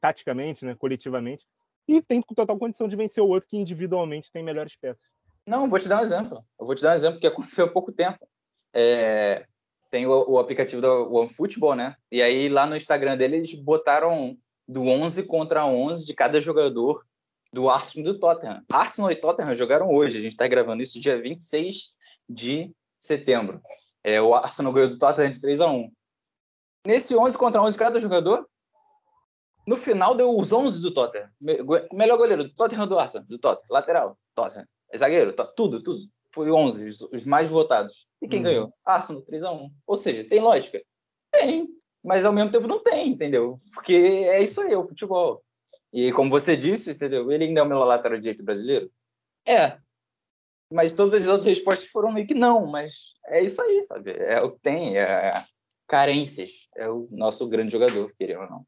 taticamente, 0.00 0.64
né, 0.64 0.74
coletivamente, 0.74 1.46
e 1.88 2.02
tem 2.02 2.22
total 2.22 2.58
condição 2.58 2.86
de 2.86 2.96
vencer 2.96 3.22
o 3.22 3.28
outro 3.28 3.48
que 3.48 3.56
individualmente 3.56 4.30
tem 4.30 4.42
melhores 4.42 4.76
peças. 4.76 5.08
Não, 5.46 5.68
vou 5.68 5.78
te 5.78 5.88
dar 5.88 6.02
um 6.02 6.04
exemplo. 6.04 6.44
Eu 6.58 6.66
vou 6.66 6.74
te 6.74 6.82
dar 6.82 6.90
um 6.90 6.94
exemplo 6.94 7.18
que 7.18 7.26
aconteceu 7.26 7.64
há 7.64 7.68
pouco 7.68 7.90
tempo. 7.90 8.28
É, 8.72 9.46
tem 9.90 10.06
o, 10.06 10.30
o 10.30 10.38
aplicativo 10.38 10.80
do 10.80 11.12
OneFootball, 11.14 11.74
né? 11.74 11.96
E 12.10 12.22
aí 12.22 12.48
lá 12.48 12.66
no 12.66 12.76
Instagram 12.76 13.16
dele 13.16 13.36
eles 13.36 13.54
botaram 13.54 14.36
do 14.66 14.84
11 14.84 15.24
contra 15.24 15.66
11 15.66 16.04
de 16.04 16.14
cada 16.14 16.40
jogador 16.40 17.04
do 17.52 17.68
Arsenal 17.68 18.08
e 18.08 18.12
do 18.12 18.18
Tottenham. 18.20 18.62
Arsenal 18.70 19.10
e 19.10 19.16
Tottenham 19.16 19.54
jogaram 19.56 19.90
hoje, 19.90 20.18
a 20.18 20.20
gente 20.20 20.32
está 20.32 20.46
gravando 20.46 20.82
isso 20.82 21.00
dia 21.00 21.20
26 21.20 21.92
de 22.28 22.72
setembro. 22.98 23.60
É, 24.04 24.22
o 24.22 24.34
Arsenal 24.34 24.72
ganhou 24.72 24.88
do 24.88 24.98
Tottenham 24.98 25.30
de 25.30 25.40
3 25.40 25.60
a 25.60 25.70
1 25.70 25.90
Nesse 26.86 27.14
11 27.14 27.36
contra 27.36 27.60
11 27.60 27.76
cada 27.76 27.98
jogador, 27.98 28.48
no 29.66 29.76
final 29.76 30.14
deu 30.14 30.34
os 30.34 30.52
11 30.52 30.80
do 30.80 30.90
Tottenham. 30.90 31.28
Melhor 31.92 32.16
goleiro 32.16 32.44
do 32.44 32.54
Tottenham 32.54 32.86
do 32.86 32.98
Arsenal, 32.98 33.26
do 33.26 33.38
Tottenham. 33.38 33.66
Lateral, 33.68 34.18
Tottenham. 34.34 34.66
Zagueiro, 34.96 35.34
tudo, 35.54 35.82
tudo 35.82 36.00
foi 36.32 36.50
11, 36.50 36.86
os, 36.86 37.00
os 37.02 37.26
mais 37.26 37.48
votados. 37.48 38.06
E 38.22 38.28
quem 38.28 38.40
uhum. 38.40 38.44
ganhou? 38.44 38.74
Arsenal, 38.84 39.22
3x1. 39.22 39.70
Ou 39.86 39.96
seja, 39.96 40.24
tem 40.24 40.40
lógica? 40.40 40.82
Tem, 41.30 41.68
mas 42.02 42.24
ao 42.24 42.32
mesmo 42.32 42.50
tempo 42.50 42.66
não 42.66 42.82
tem, 42.82 43.08
entendeu? 43.08 43.56
Porque 43.74 43.94
é 43.94 44.42
isso 44.42 44.60
aí, 44.60 44.72
é 44.72 44.78
o 44.78 44.86
futebol. 44.86 45.42
E 45.92 46.12
como 46.12 46.30
você 46.30 46.56
disse, 46.56 46.92
entendeu? 46.92 47.30
Ele 47.30 47.44
ainda 47.44 47.60
é 47.60 47.62
o 47.62 47.66
melhor 47.66 47.84
lateral 47.84 48.18
direito 48.18 48.44
brasileiro? 48.44 48.90
É. 49.46 49.78
Mas 50.72 50.92
todas 50.92 51.22
as 51.22 51.26
outras 51.26 51.46
respostas 51.46 51.88
foram 51.90 52.12
meio 52.12 52.26
que 52.26 52.34
não, 52.34 52.66
mas 52.66 53.14
é 53.26 53.42
isso 53.42 53.60
aí, 53.60 53.82
sabe? 53.82 54.12
É 54.12 54.40
o 54.40 54.52
que 54.52 54.60
tem, 54.60 54.98
é 54.98 55.44
carências. 55.90 56.68
É 56.76 56.88
o 56.88 57.08
nosso 57.10 57.48
grande 57.48 57.72
jogador, 57.72 58.14
querendo 58.16 58.42
ou 58.42 58.50
não. 58.50 58.66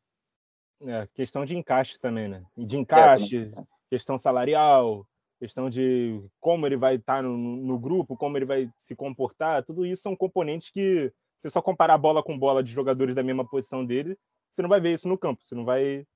É, 0.85 1.07
questão 1.15 1.45
de 1.45 1.57
encaixe 1.57 1.97
também, 1.99 2.29
né? 2.29 2.43
De 2.57 2.77
encaixe, 2.77 3.45
é, 3.45 3.63
questão 3.89 4.19
salarial, 4.19 5.07
questão 5.43 5.69
de 5.69 6.23
como 6.39 6.65
ele 6.69 6.77
vai 6.77 6.95
estar 6.95 7.21
no, 7.21 7.37
no, 7.37 7.77
grupo, 7.77 8.17
como 8.17 8.39
ele 8.39 8.45
vai 8.45 8.71
se 8.79 8.95
comportar, 8.95 9.65
tudo 9.65 9.85
isso 9.85 10.01
são 10.01 10.15
componentes 10.15 10.71
que, 10.71 11.13
se 11.37 11.51
só 11.51 11.61
comparar 11.61 11.99
bola 11.99 12.23
com 12.23 12.39
bola 12.39 12.63
de 12.63 12.71
jogadores 12.71 13.13
da 13.13 13.25
mesma 13.25 13.45
posição 13.45 13.85
dele, 13.85 14.17
você 14.53 14.63
não 14.63 14.69
vai 14.69 14.81
ver 14.81 14.95
isso 14.95 15.09
no 15.09 15.19
campo, 15.19 15.45
você 15.45 15.57
não 15.57 15.65
vai 15.65 16.07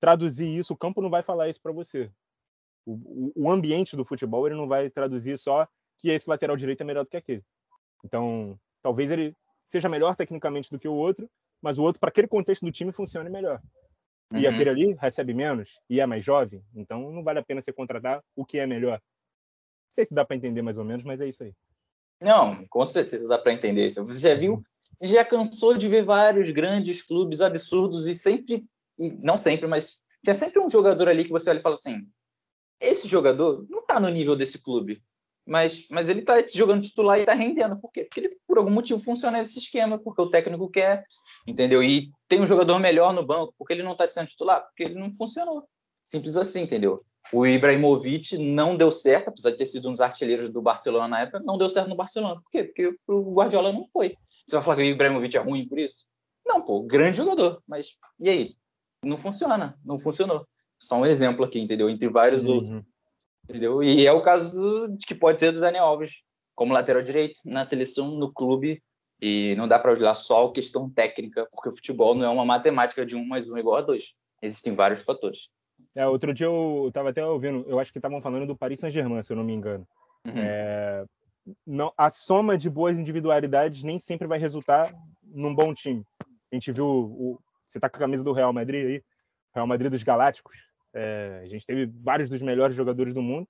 traduzir 0.00 0.48
isso, 0.48 0.72
o 0.72 0.76
campo 0.76 1.00
não 1.00 1.08
vai 1.08 1.22
falar 1.22 1.48
isso 1.48 1.62
para 1.62 1.70
você. 1.70 2.10
O, 2.84 3.32
o, 3.36 3.48
ambiente 3.48 3.94
do 3.94 4.04
futebol 4.04 4.44
ele 4.44 4.56
não 4.56 4.66
vai 4.66 4.90
traduzir 4.90 5.38
só 5.38 5.68
que 5.98 6.10
esse 6.10 6.28
lateral 6.28 6.56
direito 6.56 6.80
é 6.80 6.84
melhor 6.84 7.04
do 7.04 7.10
que 7.10 7.16
aquele. 7.16 7.44
Então, 8.04 8.58
talvez 8.82 9.08
ele 9.08 9.36
seja 9.64 9.88
melhor 9.88 10.16
tecnicamente 10.16 10.68
do 10.68 10.80
que 10.80 10.88
o 10.88 10.94
outro, 10.94 11.30
mas 11.62 11.78
o 11.78 11.82
outro, 11.84 12.00
para 12.00 12.08
aquele 12.08 12.26
contexto 12.26 12.64
do 12.64 12.72
time, 12.72 12.90
funcione 12.90 13.30
melhor. 13.30 13.62
Uhum. 14.32 14.40
E 14.40 14.46
aquele 14.46 14.70
ali 14.70 14.92
recebe 14.94 15.34
menos 15.34 15.80
e 15.88 16.00
é 16.00 16.06
mais 16.06 16.24
jovem, 16.24 16.62
então 16.74 17.12
não 17.12 17.22
vale 17.22 17.38
a 17.38 17.44
pena 17.44 17.60
você 17.60 17.72
contratar 17.72 18.22
o 18.34 18.44
que 18.44 18.58
é 18.58 18.66
melhor. 18.66 18.98
Não 18.98 19.90
sei 19.90 20.04
se 20.04 20.14
dá 20.14 20.24
para 20.24 20.36
entender 20.36 20.62
mais 20.62 20.78
ou 20.78 20.84
menos, 20.84 21.04
mas 21.04 21.20
é 21.20 21.28
isso 21.28 21.42
aí. 21.42 21.52
Não, 22.20 22.66
com 22.66 22.86
certeza 22.86 23.28
dá 23.28 23.38
para 23.38 23.52
entender 23.52 23.86
isso. 23.86 24.04
Você 24.04 24.18
já 24.18 24.34
viu, 24.34 24.62
já 25.02 25.24
cansou 25.24 25.76
de 25.76 25.88
ver 25.88 26.04
vários 26.04 26.50
grandes 26.50 27.02
clubes 27.02 27.40
absurdos 27.40 28.06
e 28.06 28.14
sempre, 28.14 28.64
e 28.98 29.12
não 29.12 29.36
sempre, 29.36 29.66
mas 29.66 30.00
tinha 30.22 30.34
sempre 30.34 30.58
um 30.58 30.70
jogador 30.70 31.08
ali 31.08 31.24
que 31.24 31.30
você 31.30 31.50
olha 31.50 31.58
e 31.58 31.62
fala 31.62 31.74
assim: 31.74 32.08
esse 32.80 33.06
jogador 33.06 33.66
não 33.68 33.80
está 33.80 34.00
no 34.00 34.08
nível 34.08 34.34
desse 34.34 34.58
clube, 34.58 35.02
mas, 35.46 35.86
mas 35.90 36.08
ele 36.08 36.20
está 36.20 36.42
jogando 36.52 36.82
titular 36.82 37.18
e 37.18 37.22
está 37.22 37.34
rendendo. 37.34 37.76
Por 37.76 37.90
quê? 37.92 38.04
Porque 38.04 38.20
ele, 38.20 38.36
por 38.46 38.58
algum 38.58 38.70
motivo, 38.70 39.00
funciona 39.00 39.40
esse 39.40 39.58
esquema, 39.58 39.98
porque 39.98 40.22
o 40.22 40.30
técnico 40.30 40.70
quer, 40.70 41.04
entendeu? 41.46 41.82
E 41.82 42.10
tem 42.28 42.40
um 42.40 42.46
jogador 42.46 42.78
melhor 42.78 43.12
no 43.12 43.24
banco, 43.24 43.54
porque 43.58 43.72
ele 43.74 43.82
não 43.82 43.92
está 43.92 44.08
sendo 44.08 44.28
titular, 44.28 44.62
porque 44.64 44.84
ele 44.84 44.98
não 44.98 45.12
funcionou. 45.12 45.64
Simples 46.02 46.36
assim, 46.36 46.62
entendeu? 46.62 47.04
O 47.32 47.46
Ibrahimovic 47.46 48.38
não 48.38 48.76
deu 48.76 48.92
certo, 48.92 49.28
apesar 49.28 49.50
de 49.50 49.56
ter 49.56 49.66
sido 49.66 49.88
um 49.88 49.92
dos 49.92 50.00
artilheiros 50.00 50.50
do 50.50 50.62
Barcelona 50.62 51.08
na 51.08 51.20
época, 51.20 51.40
não 51.40 51.58
deu 51.58 51.68
certo 51.68 51.88
no 51.88 51.96
Barcelona. 51.96 52.40
Por 52.40 52.50
quê? 52.50 52.64
Porque 52.64 52.96
o 53.06 53.34
Guardiola 53.34 53.72
não 53.72 53.86
foi. 53.92 54.16
Você 54.46 54.56
vai 54.56 54.64
falar 54.64 54.76
que 54.76 54.82
o 54.82 54.86
Ibrahimovic 54.86 55.36
é 55.36 55.40
ruim 55.40 55.66
por 55.66 55.78
isso? 55.78 56.06
Não, 56.46 56.62
pô, 56.62 56.82
grande 56.82 57.16
jogador, 57.16 57.62
mas 57.66 57.96
e 58.20 58.28
aí? 58.28 58.56
Não 59.02 59.18
funciona, 59.18 59.78
não 59.84 59.98
funcionou. 59.98 60.46
Só 60.78 60.96
um 60.96 61.06
exemplo 61.06 61.44
aqui, 61.44 61.58
entendeu? 61.58 61.88
Entre 61.88 62.08
vários 62.08 62.46
uhum. 62.46 62.54
outros. 62.54 62.82
Entendeu? 63.48 63.82
E 63.82 64.06
é 64.06 64.12
o 64.12 64.22
caso 64.22 64.96
que 65.06 65.14
pode 65.14 65.38
ser 65.38 65.52
do 65.52 65.60
Daniel 65.60 65.84
Alves, 65.84 66.22
como 66.54 66.72
lateral 66.72 67.02
direito, 67.02 67.40
na 67.44 67.64
seleção, 67.64 68.12
no 68.12 68.32
clube, 68.32 68.82
e 69.20 69.54
não 69.56 69.68
dá 69.68 69.78
para 69.78 69.92
olhar 69.92 70.14
só 70.14 70.46
a 70.46 70.52
questão 70.52 70.88
técnica, 70.88 71.46
porque 71.50 71.68
o 71.68 71.74
futebol 71.74 72.14
não 72.14 72.24
é 72.24 72.28
uma 72.28 72.44
matemática 72.44 73.04
de 73.04 73.16
um 73.16 73.26
mais 73.26 73.50
um 73.50 73.58
igual 73.58 73.76
a 73.76 73.82
dois. 73.82 74.14
Existem 74.42 74.74
vários 74.74 75.02
fatores. 75.02 75.50
É, 75.94 76.06
outro 76.06 76.32
dia 76.32 76.46
eu 76.46 76.86
estava 76.88 77.10
até 77.10 77.24
ouvindo, 77.24 77.64
eu 77.68 77.78
acho 77.78 77.92
que 77.92 77.98
estavam 77.98 78.20
falando 78.20 78.46
do 78.46 78.56
Paris 78.56 78.80
Saint-Germain, 78.80 79.22
se 79.22 79.32
eu 79.32 79.36
não 79.36 79.44
me 79.44 79.52
engano. 79.52 79.86
Uhum. 80.26 80.32
É, 80.36 81.04
não, 81.66 81.92
a 81.96 82.10
soma 82.10 82.56
de 82.56 82.70
boas 82.70 82.98
individualidades 82.98 83.82
nem 83.82 83.98
sempre 83.98 84.26
vai 84.26 84.38
resultar 84.38 84.92
num 85.22 85.54
bom 85.54 85.74
time. 85.74 86.04
A 86.50 86.54
gente 86.54 86.72
viu, 86.72 86.86
o, 86.86 87.40
você 87.66 87.78
está 87.78 87.88
com 87.88 87.96
a 87.96 88.00
camisa 88.00 88.24
do 88.24 88.32
Real 88.32 88.52
Madrid 88.52 88.86
aí, 88.86 89.02
Real 89.54 89.66
Madrid 89.66 89.90
dos 89.90 90.02
Galácticos. 90.02 90.56
É, 90.94 91.40
a 91.42 91.46
gente 91.46 91.66
teve 91.66 91.86
vários 91.86 92.30
dos 92.30 92.40
melhores 92.40 92.76
jogadores 92.76 93.12
do 93.12 93.20
mundo. 93.20 93.48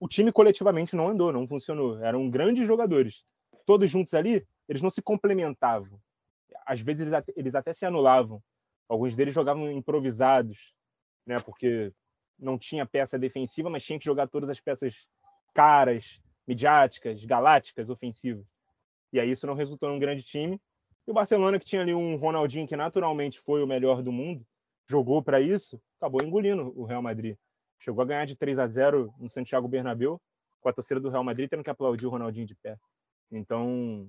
O 0.00 0.08
time 0.08 0.32
coletivamente 0.32 0.96
não 0.96 1.08
andou, 1.08 1.32
não 1.32 1.46
funcionou. 1.46 2.02
Eram 2.02 2.28
grandes 2.30 2.66
jogadores. 2.66 3.22
Todos 3.66 3.90
juntos 3.90 4.14
ali, 4.14 4.46
eles 4.68 4.82
não 4.82 4.90
se 4.90 5.02
complementavam. 5.02 6.00
Às 6.66 6.80
vezes 6.80 7.02
eles 7.02 7.12
até, 7.12 7.32
eles 7.36 7.54
até 7.54 7.72
se 7.72 7.84
anulavam. 7.84 8.42
Alguns 8.88 9.14
deles 9.14 9.34
jogavam 9.34 9.70
improvisados, 9.70 10.74
né? 11.26 11.38
Porque 11.40 11.92
não 12.38 12.58
tinha 12.58 12.86
peça 12.86 13.18
defensiva, 13.18 13.70
mas 13.70 13.84
tinha 13.84 13.98
que 13.98 14.04
jogar 14.04 14.28
todas 14.28 14.48
as 14.48 14.60
peças 14.60 15.06
caras, 15.54 16.20
midiáticas, 16.46 17.24
galácticas, 17.24 17.90
ofensivas. 17.90 18.46
E 19.12 19.20
aí 19.20 19.30
isso 19.30 19.46
não 19.46 19.54
resultou 19.54 19.88
num 19.88 19.98
grande 19.98 20.22
time. 20.22 20.60
E 21.06 21.10
o 21.10 21.14
Barcelona, 21.14 21.58
que 21.58 21.64
tinha 21.64 21.82
ali 21.82 21.94
um 21.94 22.16
Ronaldinho 22.16 22.66
que 22.66 22.76
naturalmente 22.76 23.40
foi 23.40 23.62
o 23.62 23.66
melhor 23.66 24.02
do 24.02 24.12
mundo, 24.12 24.46
jogou 24.88 25.22
para 25.22 25.40
isso, 25.40 25.80
acabou 26.00 26.24
engolindo 26.24 26.72
o 26.76 26.84
Real 26.84 27.02
Madrid. 27.02 27.36
Chegou 27.78 28.02
a 28.02 28.06
ganhar 28.06 28.24
de 28.24 28.36
3 28.36 28.58
a 28.58 28.66
0 28.66 29.12
no 29.18 29.28
Santiago 29.28 29.68
Bernabéu, 29.68 30.20
com 30.60 30.68
a 30.68 30.72
torcida 30.72 31.00
do 31.00 31.10
Real 31.10 31.24
Madrid 31.24 31.48
tendo 31.48 31.62
que 31.62 31.70
aplaudir 31.70 32.06
o 32.06 32.10
Ronaldinho 32.10 32.46
de 32.46 32.54
pé. 32.54 32.78
Então, 33.30 34.08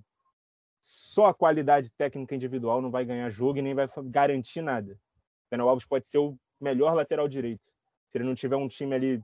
só 0.80 1.26
a 1.26 1.34
qualidade 1.34 1.92
técnica 1.92 2.36
individual 2.36 2.82
não 2.82 2.92
vai 2.92 3.04
ganhar 3.04 3.30
jogo 3.30 3.60
e 3.60 3.62
nem 3.62 3.74
vai 3.74 3.90
garantir 4.06 4.62
nada. 4.62 4.94
O 4.94 5.50
Daniel 5.52 5.70
Alves 5.70 5.86
pode 5.86 6.08
ser 6.08 6.20
o 6.20 6.38
melhor 6.60 6.94
lateral 6.94 7.28
direito. 7.28 7.64
Se 8.08 8.18
ele 8.18 8.26
não 8.26 8.36
tiver 8.36 8.56
um 8.56 8.68
time 8.68 8.96
ali 8.96 9.22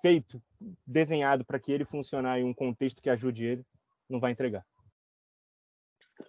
feito, 0.00 0.42
desenhado 0.86 1.44
para 1.44 1.60
que 1.60 1.70
ele 1.70 1.84
funcionar 1.84 2.40
em 2.40 2.44
um 2.44 2.52
contexto 2.52 3.00
que 3.00 3.10
ajude 3.10 3.44
ele, 3.44 3.66
não 4.08 4.18
vai 4.18 4.32
entregar. 4.32 4.64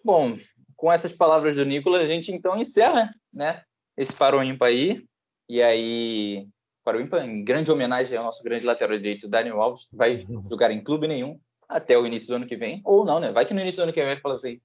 Bom, 0.04 0.38
com 0.76 0.92
essas 0.92 1.12
palavras 1.12 1.56
do 1.56 1.66
Nicolas, 1.66 2.04
a 2.04 2.08
gente 2.08 2.32
então 2.32 2.58
encerra, 2.58 3.14
né? 3.32 3.64
Esse 3.98 4.14
Ímpar 4.46 4.68
aí. 4.68 5.06
E 5.50 5.62
aí, 5.62 6.48
Ímpar, 6.88 7.26
em 7.26 7.44
grande 7.44 7.72
homenagem 7.72 8.18
ao 8.18 8.24
nosso 8.24 8.44
grande 8.44 8.66
lateral 8.66 8.98
direito, 8.98 9.28
Daniel 9.28 9.62
Alves, 9.62 9.88
vai 9.92 10.26
uhum. 10.30 10.44
jogar 10.48 10.72
em 10.72 10.84
clube 10.84 11.08
nenhum 11.08 11.40
até 11.68 11.98
o 11.98 12.06
início 12.06 12.28
do 12.28 12.36
ano 12.36 12.48
que 12.48 12.56
vem. 12.56 12.82
Ou 12.84 13.06
não, 13.06 13.20
né? 13.20 13.32
Vai 13.32 13.46
que 13.46 13.54
no 13.54 13.62
início 13.62 13.82
do 13.82 13.84
ano 13.84 13.94
que 13.94 14.02
vem 14.02 14.12
ele 14.12 14.22
fala 14.22 14.36
assim: 14.36 14.60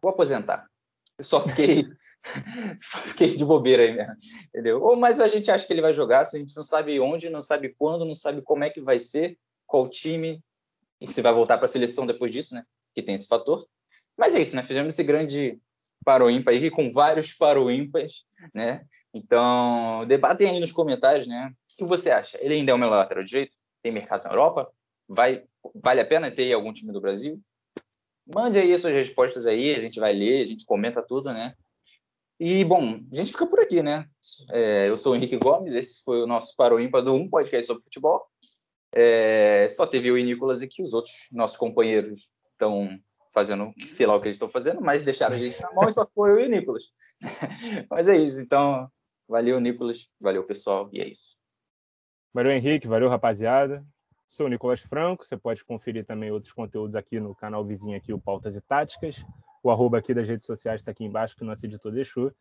vou 0.00 0.10
aposentar. 0.10 0.66
Eu 1.16 1.24
só 1.24 1.40
fiquei, 1.40 1.86
só 2.82 2.98
fiquei 2.98 3.28
de 3.28 3.44
bobeira 3.44 3.84
aí 3.84 3.94
mesmo, 3.94 4.14
entendeu? 4.48 4.82
Ou, 4.82 4.96
mas 4.96 5.20
a 5.20 5.28
gente 5.28 5.50
acha 5.50 5.64
que 5.66 5.72
ele 5.72 5.80
vai 5.80 5.94
jogar, 5.94 6.20
a 6.20 6.38
gente 6.38 6.56
não 6.56 6.62
sabe 6.62 6.98
onde, 6.98 7.30
não 7.30 7.40
sabe 7.40 7.74
quando, 7.78 8.04
não 8.04 8.16
sabe 8.16 8.42
como 8.42 8.64
é 8.64 8.70
que 8.70 8.80
vai 8.80 8.98
ser, 8.98 9.38
qual 9.64 9.88
time, 9.88 10.42
e 11.00 11.06
se 11.06 11.22
vai 11.22 11.32
voltar 11.32 11.56
para 11.56 11.66
a 11.66 11.68
seleção 11.68 12.06
depois 12.06 12.32
disso, 12.32 12.54
né? 12.54 12.64
Que 12.94 13.02
tem 13.02 13.14
esse 13.14 13.28
fator. 13.28 13.66
Mas 14.16 14.34
é 14.34 14.40
isso, 14.40 14.56
né? 14.56 14.62
Fizemos 14.64 14.94
esse 14.94 15.04
grande 15.04 15.60
para 16.04 16.24
o 16.24 16.30
ímpar 16.30 16.54
com 16.70 16.92
vários 16.92 17.32
para 17.32 17.60
o 17.60 17.70
né? 18.52 18.84
Então, 19.12 20.04
debatem 20.06 20.50
aí 20.50 20.60
nos 20.60 20.72
comentários, 20.72 21.26
né? 21.26 21.52
O 21.72 21.76
que 21.76 21.84
você 21.84 22.10
acha? 22.10 22.38
Ele 22.40 22.54
ainda 22.54 22.72
é 22.72 22.74
o 22.74 22.78
melhor 22.78 22.96
lateral 22.96 23.24
direito? 23.24 23.54
Tem 23.82 23.92
mercado 23.92 24.24
na 24.24 24.30
Europa? 24.30 24.70
Vai, 25.08 25.44
vale 25.74 26.00
a 26.00 26.06
pena 26.06 26.30
ter 26.30 26.52
algum 26.52 26.72
time 26.72 26.92
do 26.92 27.00
Brasil? 27.00 27.40
Mande 28.26 28.58
aí 28.58 28.76
suas 28.78 28.94
respostas 28.94 29.46
aí, 29.46 29.74
a 29.74 29.80
gente 29.80 30.00
vai 30.00 30.12
ler, 30.12 30.42
a 30.42 30.46
gente 30.46 30.64
comenta 30.64 31.02
tudo, 31.02 31.32
né? 31.32 31.54
E, 32.40 32.64
bom, 32.64 33.00
a 33.12 33.16
gente 33.16 33.30
fica 33.30 33.46
por 33.46 33.60
aqui, 33.60 33.82
né? 33.82 34.06
É, 34.50 34.88
eu 34.88 34.96
sou 34.96 35.12
o 35.12 35.16
Henrique 35.16 35.36
Gomes, 35.36 35.74
esse 35.74 36.02
foi 36.02 36.22
o 36.22 36.26
nosso 36.26 36.54
Para 36.56 36.74
o 36.74 36.80
Ímpar 36.80 37.02
do 37.02 37.14
Um 37.14 37.28
Podcast 37.28 37.66
sobre 37.66 37.84
Futebol. 37.84 38.26
É, 38.92 39.68
só 39.68 39.86
teve 39.86 40.08
eu 40.08 40.18
e 40.18 40.24
Nicolas 40.24 40.60
aqui, 40.60 40.82
os 40.82 40.94
outros 40.94 41.28
nossos 41.30 41.56
companheiros 41.56 42.30
estão 42.52 42.98
fazendo 43.34 43.74
sei 43.84 44.06
lá 44.06 44.14
o 44.14 44.20
que 44.20 44.28
eles 44.28 44.36
estão 44.36 44.48
fazendo, 44.48 44.80
mas 44.80 45.02
deixaram 45.02 45.34
a 45.34 45.38
gente 45.38 45.60
na 45.60 45.72
mão 45.72 45.88
e 45.88 45.92
só 45.92 46.06
foi 46.14 46.30
eu 46.30 46.40
e 46.40 46.46
o 46.46 46.48
Nicolas. 46.48 46.84
mas 47.90 48.06
é 48.06 48.16
isso, 48.16 48.40
então, 48.40 48.88
valeu, 49.28 49.58
Nicolas, 49.60 50.08
valeu, 50.20 50.44
pessoal, 50.44 50.88
e 50.92 51.00
é 51.00 51.08
isso. 51.08 51.36
Valeu, 52.32 52.52
Henrique, 52.52 52.86
valeu, 52.86 53.08
rapaziada. 53.08 53.84
Sou 54.28 54.46
o 54.46 54.48
Nicolas 54.48 54.80
Franco, 54.80 55.24
você 55.24 55.36
pode 55.36 55.64
conferir 55.64 56.04
também 56.04 56.30
outros 56.30 56.52
conteúdos 56.52 56.96
aqui 56.96 57.20
no 57.20 57.34
canal 57.34 57.64
vizinho 57.64 57.96
aqui, 57.96 58.12
o 58.12 58.20
Pautas 58.20 58.56
e 58.56 58.60
Táticas. 58.60 59.24
O 59.62 59.70
arroba 59.70 59.98
aqui 59.98 60.12
das 60.12 60.28
redes 60.28 60.46
sociais 60.46 60.80
está 60.80 60.90
aqui 60.90 61.04
embaixo, 61.04 61.36
que 61.36 61.42
o 61.42 61.46
nosso 61.46 61.64
editor 61.64 61.92
deixou. 61.92 62.32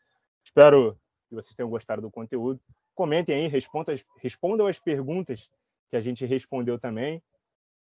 Espero 0.43 0.97
que 1.29 1.35
vocês 1.35 1.55
tenham 1.55 1.69
gostado 1.69 2.01
do 2.01 2.09
conteúdo. 2.09 2.59
Comentem 2.95 3.35
aí, 3.35 3.47
respondam 3.47 3.93
as, 3.93 4.03
respondam 4.19 4.67
as 4.67 4.79
perguntas 4.79 5.49
que 5.89 5.95
a 5.95 6.01
gente 6.01 6.25
respondeu 6.25 6.79
também. 6.79 7.21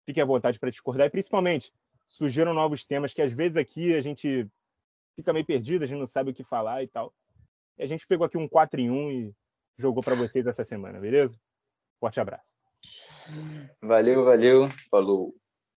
Fiquem 0.04 0.22
à 0.22 0.26
vontade 0.26 0.58
para 0.58 0.70
discordar 0.70 1.06
e, 1.06 1.10
principalmente, 1.10 1.72
surgiram 2.12 2.52
novos 2.52 2.84
temas 2.84 3.14
que 3.14 3.22
às 3.22 3.32
vezes 3.32 3.56
aqui 3.56 3.94
a 3.94 4.00
gente 4.00 4.46
fica 5.16 5.32
meio 5.32 5.46
perdido, 5.46 5.82
a 5.82 5.86
gente 5.86 5.98
não 5.98 6.06
sabe 6.06 6.30
o 6.30 6.34
que 6.34 6.44
falar 6.44 6.82
e 6.82 6.88
tal. 6.88 7.12
E 7.78 7.82
a 7.82 7.86
gente 7.86 8.06
pegou 8.06 8.26
aqui 8.26 8.36
um 8.36 8.46
4 8.46 8.80
em 8.80 8.90
1 8.90 9.10
e 9.10 9.34
jogou 9.78 10.02
para 10.02 10.14
vocês 10.14 10.46
essa 10.46 10.64
semana, 10.64 11.00
beleza? 11.00 11.38
Forte 11.98 12.20
abraço. 12.20 12.52
Valeu, 13.80 14.24
valeu. 14.24 14.68
Falou. 14.90 15.34